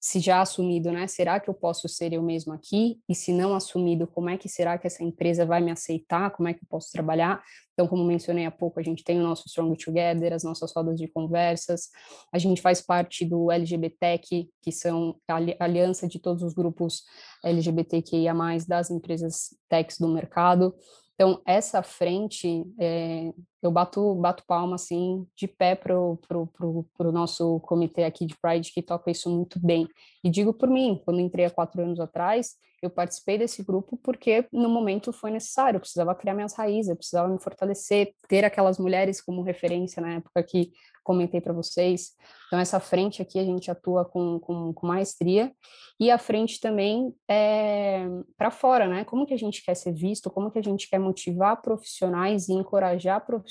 se 0.00 0.18
já 0.18 0.40
assumido, 0.40 0.90
né? 0.90 1.06
Será 1.06 1.38
que 1.38 1.50
eu 1.50 1.52
posso 1.52 1.86
ser 1.86 2.14
eu 2.14 2.22
mesmo 2.22 2.54
aqui? 2.54 2.98
E 3.06 3.14
se 3.14 3.32
não 3.32 3.54
assumido, 3.54 4.06
como 4.06 4.30
é 4.30 4.38
que 4.38 4.48
será 4.48 4.78
que 4.78 4.86
essa 4.86 5.04
empresa 5.04 5.44
vai 5.44 5.60
me 5.60 5.70
aceitar? 5.70 6.30
Como 6.30 6.48
é 6.48 6.54
que 6.54 6.60
eu 6.64 6.68
posso 6.70 6.90
trabalhar? 6.90 7.42
Então, 7.74 7.86
como 7.86 8.02
mencionei 8.04 8.46
há 8.46 8.50
pouco, 8.50 8.80
a 8.80 8.82
gente 8.82 9.04
tem 9.04 9.20
o 9.20 9.22
nosso 9.22 9.46
Strong 9.46 9.76
Together, 9.76 10.32
as 10.32 10.42
nossas 10.42 10.72
rodas 10.72 10.98
de 10.98 11.06
conversas, 11.06 11.90
a 12.32 12.38
gente 12.38 12.62
faz 12.62 12.80
parte 12.80 13.26
do 13.26 13.50
LGBTEC, 13.50 14.48
que 14.62 14.72
são 14.72 15.16
a 15.28 15.36
aliança 15.64 16.08
de 16.08 16.18
todos 16.18 16.42
os 16.42 16.54
grupos 16.54 17.04
LGBTQIA+, 17.44 18.34
das 18.66 18.90
empresas 18.90 19.54
techs 19.68 19.98
do 19.98 20.08
mercado. 20.08 20.74
Então, 21.14 21.42
essa 21.44 21.82
frente, 21.82 22.64
é, 22.78 23.30
eu 23.62 23.70
bato, 23.70 24.14
bato 24.14 24.44
palma, 24.46 24.76
assim, 24.76 25.26
de 25.36 25.46
pé 25.46 25.74
para 25.74 25.98
o 25.98 26.16
pro, 26.16 26.46
pro, 26.46 26.86
pro 26.96 27.12
nosso 27.12 27.60
comitê 27.60 28.04
aqui 28.04 28.24
de 28.24 28.34
Pride, 28.40 28.72
que 28.72 28.82
toca 28.82 29.10
isso 29.10 29.28
muito 29.30 29.58
bem. 29.60 29.86
E 30.24 30.30
digo 30.30 30.52
por 30.54 30.68
mim, 30.68 31.00
quando 31.04 31.20
entrei 31.20 31.44
há 31.44 31.50
quatro 31.50 31.82
anos 31.82 32.00
atrás, 32.00 32.56
eu 32.82 32.88
participei 32.88 33.36
desse 33.36 33.62
grupo 33.62 33.98
porque 34.02 34.46
no 34.50 34.68
momento 34.68 35.12
foi 35.12 35.30
necessário, 35.30 35.76
eu 35.76 35.80
precisava 35.80 36.14
criar 36.14 36.34
minhas 36.34 36.54
raízes, 36.54 36.88
eu 36.88 36.96
precisava 36.96 37.28
me 37.28 37.38
fortalecer, 37.38 38.14
ter 38.26 38.44
aquelas 38.44 38.78
mulheres 38.78 39.20
como 39.20 39.42
referência 39.42 40.00
na 40.00 40.14
época 40.14 40.42
que 40.42 40.72
comentei 41.04 41.40
para 41.40 41.52
vocês. 41.52 42.12
Então, 42.46 42.58
essa 42.58 42.80
frente 42.80 43.20
aqui 43.20 43.38
a 43.38 43.44
gente 43.44 43.70
atua 43.70 44.04
com, 44.04 44.38
com, 44.38 44.72
com 44.72 44.86
maestria, 44.86 45.52
e 45.98 46.10
a 46.10 46.16
frente 46.18 46.60
também 46.60 47.14
é 47.28 48.06
para 48.36 48.50
fora, 48.50 48.88
né? 48.88 49.04
Como 49.04 49.26
que 49.26 49.34
a 49.34 49.38
gente 49.38 49.62
quer 49.62 49.74
ser 49.74 49.92
visto, 49.92 50.30
como 50.30 50.50
que 50.50 50.58
a 50.58 50.62
gente 50.62 50.88
quer 50.88 50.98
motivar 50.98 51.60
profissionais 51.60 52.48
e 52.48 52.52
encorajar 52.52 53.24
profissionais, 53.26 53.49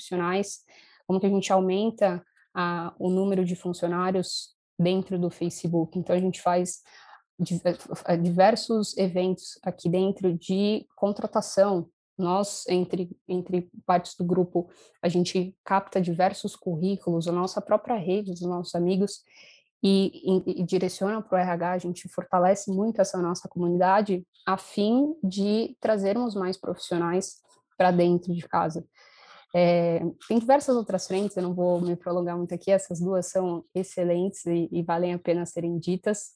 como 1.06 1.20
que 1.20 1.26
a 1.26 1.30
gente 1.30 1.52
aumenta 1.52 2.24
a, 2.54 2.94
o 2.98 3.10
número 3.10 3.44
de 3.44 3.56
funcionários 3.56 4.54
dentro 4.78 5.18
do 5.18 5.30
Facebook. 5.30 5.98
Então, 5.98 6.14
a 6.14 6.20
gente 6.20 6.40
faz 6.40 6.82
diversos 8.22 8.96
eventos 8.98 9.58
aqui 9.62 9.88
dentro 9.88 10.36
de 10.36 10.86
contratação 10.94 11.88
nós, 12.20 12.64
entre, 12.68 13.10
entre 13.26 13.70
partes 13.86 14.14
do 14.14 14.24
grupo, 14.24 14.68
a 15.02 15.08
gente 15.08 15.56
capta 15.64 16.00
diversos 16.00 16.54
currículos, 16.54 17.26
a 17.26 17.32
nossa 17.32 17.60
própria 17.60 17.96
rede, 17.96 18.30
os 18.30 18.42
nossos 18.42 18.74
amigos, 18.74 19.22
e, 19.82 20.44
e, 20.46 20.60
e 20.60 20.64
direciona 20.64 21.22
para 21.22 21.36
o 21.36 21.40
RH, 21.40 21.72
a 21.72 21.78
gente 21.78 22.08
fortalece 22.08 22.70
muito 22.70 23.00
essa 23.00 23.16
nossa 23.16 23.48
comunidade 23.48 24.26
a 24.46 24.58
fim 24.58 25.14
de 25.24 25.74
trazermos 25.80 26.34
mais 26.34 26.58
profissionais 26.58 27.36
para 27.78 27.90
dentro 27.90 28.34
de 28.34 28.46
casa. 28.46 28.84
É, 29.54 30.00
tem 30.28 30.38
diversas 30.38 30.76
outras 30.76 31.06
frentes, 31.06 31.36
eu 31.36 31.42
não 31.42 31.54
vou 31.54 31.80
me 31.80 31.96
prolongar 31.96 32.36
muito 32.36 32.54
aqui, 32.54 32.70
essas 32.70 33.00
duas 33.00 33.26
são 33.26 33.64
excelentes 33.74 34.46
e, 34.46 34.68
e 34.70 34.82
valem 34.82 35.12
a 35.12 35.18
pena 35.18 35.44
serem 35.44 35.78
ditas. 35.78 36.32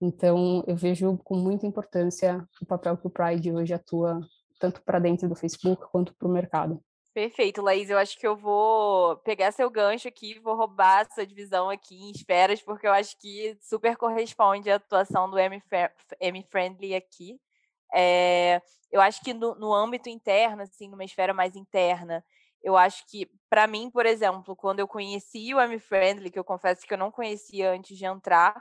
Então, 0.00 0.62
eu 0.66 0.76
vejo 0.76 1.16
com 1.24 1.36
muita 1.36 1.66
importância 1.66 2.46
o 2.60 2.66
papel 2.66 2.96
que 2.96 3.06
o 3.06 3.10
Pride 3.10 3.52
hoje 3.52 3.72
atua, 3.72 4.20
tanto 4.58 4.82
para 4.82 4.98
dentro 4.98 5.28
do 5.28 5.36
Facebook 5.36 5.82
quanto 5.90 6.14
para 6.14 6.28
o 6.28 6.30
mercado. 6.30 6.82
Perfeito, 7.14 7.62
Laís. 7.62 7.88
Eu 7.88 7.96
acho 7.96 8.18
que 8.18 8.26
eu 8.26 8.36
vou 8.36 9.16
pegar 9.18 9.50
seu 9.50 9.70
gancho 9.70 10.06
aqui, 10.06 10.38
vou 10.38 10.54
roubar 10.54 11.00
essa 11.00 11.26
divisão 11.26 11.70
aqui 11.70 11.94
em 11.94 12.10
esferas, 12.10 12.60
porque 12.60 12.86
eu 12.86 12.92
acho 12.92 13.18
que 13.18 13.56
super 13.62 13.96
corresponde 13.96 14.70
à 14.70 14.74
atuação 14.74 15.30
do 15.30 15.38
M-Friendly 15.38 16.94
aqui. 16.94 17.40
É, 17.94 18.60
eu 18.92 19.00
acho 19.00 19.22
que 19.22 19.32
no, 19.32 19.54
no 19.54 19.72
âmbito 19.72 20.10
interno, 20.10 20.62
assim, 20.62 20.90
numa 20.90 21.04
esfera 21.04 21.32
mais 21.32 21.56
interna, 21.56 22.22
eu 22.66 22.76
acho 22.76 23.06
que, 23.06 23.30
para 23.48 23.68
mim, 23.68 23.88
por 23.88 24.04
exemplo, 24.04 24.56
quando 24.56 24.80
eu 24.80 24.88
conheci 24.88 25.54
o 25.54 25.60
M-Friendly, 25.60 26.32
que 26.32 26.38
eu 26.38 26.42
confesso 26.42 26.84
que 26.84 26.92
eu 26.92 26.98
não 26.98 27.12
conhecia 27.12 27.70
antes 27.70 27.96
de 27.96 28.04
entrar, 28.04 28.60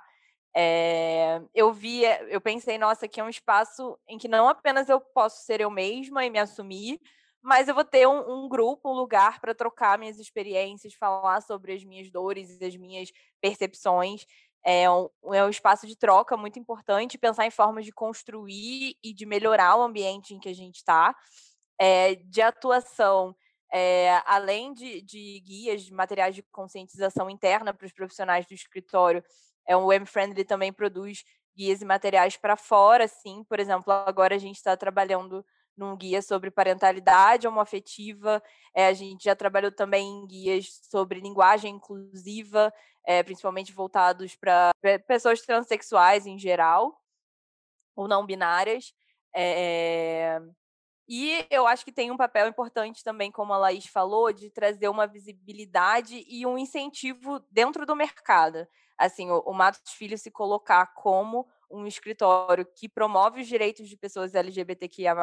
é, 0.56 1.42
eu 1.56 1.74
vi, 1.74 2.04
eu 2.30 2.40
pensei, 2.40 2.78
nossa, 2.78 3.08
aqui 3.08 3.20
é 3.20 3.24
um 3.24 3.30
espaço 3.30 3.98
em 4.08 4.20
que 4.20 4.28
não 4.28 4.48
apenas 4.48 4.90
eu 4.90 5.02
posso 5.02 5.44
ser 5.44 5.60
eu 5.60 5.72
mesma 5.72 6.24
e 6.24 6.30
me 6.30 6.38
assumir, 6.38 7.02
mas 7.42 7.68
eu 7.68 7.74
vou 7.74 7.84
ter 7.84 8.08
um, 8.08 8.46
um 8.46 8.48
grupo, 8.48 8.92
um 8.92 8.94
lugar 8.94 9.42
para 9.42 9.56
trocar 9.56 9.98
minhas 9.98 10.20
experiências, 10.20 10.94
falar 10.94 11.42
sobre 11.42 11.74
as 11.74 11.84
minhas 11.84 12.12
dores 12.12 12.62
e 12.62 12.64
as 12.64 12.76
minhas 12.76 13.10
percepções. 13.42 14.28
É 14.64 14.88
um, 14.88 15.10
é 15.34 15.44
um 15.44 15.50
espaço 15.50 15.88
de 15.88 15.98
troca 15.98 16.38
muito 16.38 16.60
importante, 16.60 17.18
pensar 17.18 17.48
em 17.48 17.52
formas 17.52 17.86
de 17.86 17.92
construir 17.92 18.98
e 19.04 19.16
de 19.16 19.26
melhorar 19.26 19.76
o 19.78 19.82
ambiente 19.82 20.36
em 20.36 20.40
que 20.40 20.50
a 20.50 20.54
gente 20.54 20.76
está, 20.76 21.16
é, 21.80 22.14
de 22.16 22.44
atuação. 22.44 23.36
É, 23.72 24.22
além 24.26 24.74
de, 24.74 25.02
de, 25.02 25.40
guias, 25.42 25.84
de 25.84 25.94
materiais 25.94 26.36
de 26.36 26.44
conscientização 26.44 27.30
interna 27.30 27.74
para 27.74 27.86
os 27.86 27.92
profissionais 27.92 28.46
do 28.46 28.54
escritório, 28.54 29.24
é, 29.68 29.76
o 29.76 29.92
M-Friendly 29.92 30.46
também 30.46 30.72
produz 30.72 31.24
guias 31.56 31.82
e 31.82 31.86
materiais 31.86 32.38
para 32.38 32.56
fora, 32.56 33.06
assim, 33.06 33.44
por 33.46 33.60
exemplo, 33.60 33.92
agora 33.92 34.36
a 34.36 34.38
gente 34.38 34.58
está 34.58 34.76
trabalhando 34.76 35.44
num 35.78 35.96
guia 35.96 36.22
sobre 36.22 36.52
parentalidade 36.52 37.48
homoafetiva. 37.48 38.42
É, 38.74 38.88
a 38.88 38.94
gente 38.94 39.26
já 39.26 39.36
trabalhou 39.36 39.72
também 39.72 40.08
em 40.08 40.28
guias 40.28 40.82
sobre 40.90 41.20
linguagem 41.20 41.76
inclusiva, 41.76 42.74
é, 43.06 43.22
principalmente 43.24 43.74
voltados 43.74 44.36
para 44.36 44.72
pessoas 45.08 45.42
transexuais 45.42 46.26
em 46.26 46.40
geral, 46.40 47.00
ou 47.96 48.08
não 48.08 48.26
binárias. 48.26 48.94
É, 49.36 50.40
e 51.08 51.46
eu 51.52 51.68
acho 51.68 51.86
que 51.86 51.92
tem 51.92 52.10
um 52.10 52.18
papel 52.18 52.48
importante 52.48 53.04
também, 53.04 53.32
como 53.32 53.54
a 53.54 53.58
Laís 53.58 53.86
falou, 53.86 54.34
de 54.34 54.50
trazer 54.50 54.90
uma 54.90 55.06
visibilidade 55.06 56.26
e 56.28 56.46
um 56.46 56.58
incentivo 56.58 57.40
dentro 57.52 57.86
do 57.86 57.96
mercado. 57.96 58.68
Assim, 58.98 59.30
o, 59.30 59.54
Matos 59.54 59.94
Filho 59.94 60.18
se 60.18 60.32
colocar 60.32 60.88
como 60.96 61.48
um 61.70 61.86
escritório 61.86 62.66
que 62.66 62.88
promove 62.88 63.42
os 63.42 63.48
direitos 63.48 63.88
de 63.88 63.98
pessoas 63.98 64.34
LGBTQIA+, 64.34 65.16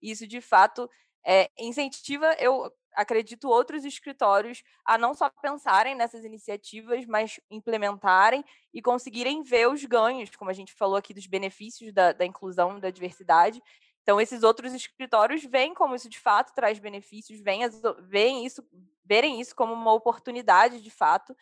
isso, 0.00 0.26
de 0.26 0.40
fato, 0.40 0.88
é, 1.24 1.50
incentiva, 1.58 2.34
eu 2.38 2.70
acredito, 2.96 3.48
outros 3.48 3.84
escritórios 3.84 4.62
a 4.84 4.96
não 4.96 5.12
só 5.12 5.30
pensarem 5.42 5.94
nessas 5.94 6.24
iniciativas, 6.24 7.04
mas 7.04 7.38
implementarem 7.50 8.44
e 8.72 8.80
conseguirem 8.80 9.42
ver 9.42 9.68
os 9.68 9.84
ganhos, 9.84 10.34
como 10.34 10.50
a 10.50 10.54
gente 10.54 10.72
falou 10.72 10.96
aqui, 10.96 11.12
dos 11.12 11.26
benefícios 11.26 11.92
da, 11.92 12.12
da 12.12 12.24
inclusão, 12.24 12.80
da 12.80 12.90
diversidade. 12.90 13.62
Então, 14.06 14.20
esses 14.20 14.44
outros 14.44 14.72
escritórios 14.72 15.42
veem 15.42 15.74
como 15.74 15.96
isso 15.96 16.08
de 16.08 16.20
fato 16.20 16.54
traz 16.54 16.78
benefícios, 16.78 17.40
veem, 17.40 17.64
as, 17.64 17.82
veem 18.02 18.46
isso, 18.46 18.64
verem 19.04 19.40
isso 19.40 19.52
como 19.52 19.72
uma 19.72 19.92
oportunidade 19.92 20.80
de 20.80 20.90
fato, 20.90 21.36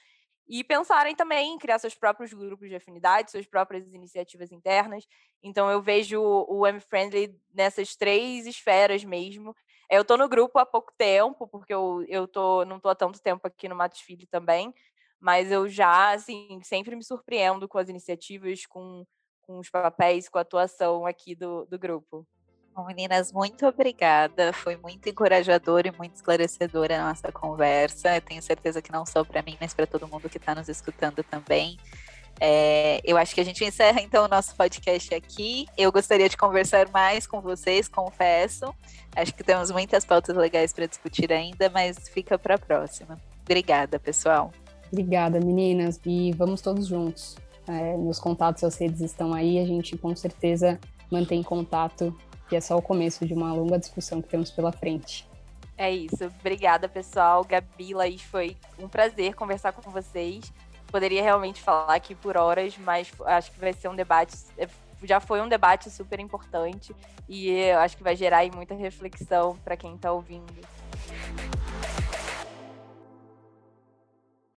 e 0.48 0.64
pensarem 0.64 1.14
também 1.14 1.52
em 1.52 1.58
criar 1.58 1.78
seus 1.78 1.94
próprios 1.94 2.32
grupos 2.32 2.70
de 2.70 2.74
afinidade, 2.74 3.30
suas 3.30 3.46
próprias 3.46 3.92
iniciativas 3.92 4.50
internas. 4.50 5.06
Então 5.42 5.70
eu 5.70 5.82
vejo 5.82 6.18
o 6.22 6.66
M-Friendly 6.66 7.38
nessas 7.52 7.96
três 7.96 8.46
esferas 8.46 9.04
mesmo. 9.04 9.54
Eu 9.90 10.00
estou 10.00 10.16
no 10.16 10.26
grupo 10.26 10.58
há 10.58 10.64
pouco 10.64 10.90
tempo, 10.96 11.46
porque 11.46 11.74
eu, 11.74 12.02
eu 12.08 12.26
tô, 12.26 12.64
não 12.64 12.76
estou 12.78 12.90
há 12.90 12.94
tanto 12.94 13.20
tempo 13.20 13.46
aqui 13.46 13.68
no 13.68 13.76
Matos 13.76 14.00
Filho 14.00 14.26
também, 14.26 14.74
mas 15.20 15.52
eu 15.52 15.68
já, 15.68 16.12
assim, 16.12 16.58
sempre 16.62 16.96
me 16.96 17.04
surpreendo 17.04 17.68
com 17.68 17.76
as 17.76 17.90
iniciativas, 17.90 18.64
com, 18.64 19.06
com 19.42 19.58
os 19.58 19.68
papéis, 19.68 20.30
com 20.30 20.38
a 20.38 20.40
atuação 20.40 21.04
aqui 21.04 21.34
do, 21.34 21.66
do 21.66 21.78
grupo. 21.78 22.26
Meninas, 22.82 23.32
muito 23.32 23.66
obrigada. 23.66 24.52
Foi 24.52 24.76
muito 24.76 25.08
encorajadora 25.08 25.88
e 25.88 25.92
muito 25.96 26.14
esclarecedora 26.14 27.00
a 27.00 27.08
nossa 27.08 27.30
conversa. 27.30 28.16
Eu 28.16 28.20
tenho 28.20 28.42
certeza 28.42 28.82
que 28.82 28.90
não 28.90 29.06
só 29.06 29.24
para 29.24 29.42
mim, 29.42 29.56
mas 29.60 29.72
para 29.72 29.86
todo 29.86 30.08
mundo 30.08 30.28
que 30.28 30.38
está 30.38 30.54
nos 30.54 30.68
escutando 30.68 31.22
também. 31.22 31.78
É, 32.40 33.00
eu 33.04 33.16
acho 33.16 33.34
que 33.34 33.40
a 33.40 33.44
gente 33.44 33.64
encerra 33.64 34.00
então 34.00 34.24
o 34.24 34.28
nosso 34.28 34.54
podcast 34.56 35.14
aqui. 35.14 35.66
Eu 35.76 35.92
gostaria 35.92 36.28
de 36.28 36.36
conversar 36.36 36.90
mais 36.90 37.26
com 37.26 37.40
vocês, 37.40 37.88
confesso. 37.88 38.74
Acho 39.14 39.34
que 39.34 39.44
temos 39.44 39.70
muitas 39.70 40.04
pautas 40.04 40.36
legais 40.36 40.72
para 40.72 40.86
discutir 40.86 41.32
ainda, 41.32 41.70
mas 41.70 42.08
fica 42.08 42.38
para 42.38 42.56
a 42.56 42.58
próxima. 42.58 43.18
Obrigada, 43.42 43.98
pessoal. 43.98 44.50
Obrigada, 44.90 45.38
meninas, 45.40 46.00
e 46.04 46.32
vamos 46.32 46.60
todos 46.60 46.86
juntos. 46.86 47.36
É, 47.66 47.96
meus 47.96 48.18
contatos, 48.18 48.62
as 48.64 48.76
redes 48.76 49.00
estão 49.00 49.32
aí, 49.32 49.58
a 49.58 49.64
gente 49.64 49.96
com 49.96 50.14
certeza 50.14 50.78
mantém 51.10 51.42
contato 51.42 52.14
que 52.48 52.56
é 52.56 52.60
só 52.60 52.76
o 52.76 52.82
começo 52.82 53.26
de 53.26 53.34
uma 53.34 53.52
longa 53.52 53.78
discussão 53.78 54.20
que 54.20 54.28
temos 54.28 54.50
pela 54.50 54.72
frente. 54.72 55.28
É 55.76 55.90
isso. 55.90 56.24
Obrigada, 56.40 56.88
pessoal. 56.88 57.44
Gabi, 57.44 57.94
Laís, 57.94 58.22
foi 58.22 58.56
um 58.78 58.88
prazer 58.88 59.34
conversar 59.34 59.72
com 59.72 59.90
vocês. 59.90 60.52
Poderia 60.86 61.22
realmente 61.22 61.60
falar 61.60 61.94
aqui 61.94 62.14
por 62.14 62.36
horas, 62.36 62.76
mas 62.78 63.10
acho 63.26 63.50
que 63.50 63.58
vai 63.58 63.72
ser 63.72 63.88
um 63.88 63.96
debate. 63.96 64.36
É, 64.56 64.68
já 65.02 65.18
foi 65.18 65.40
um 65.40 65.48
debate 65.48 65.90
super 65.90 66.20
importante 66.20 66.94
e 67.28 67.70
acho 67.72 67.96
que 67.96 68.02
vai 68.02 68.14
gerar 68.14 68.46
muita 68.54 68.74
reflexão 68.74 69.56
para 69.64 69.76
quem 69.76 69.96
está 69.96 70.12
ouvindo. 70.12 70.54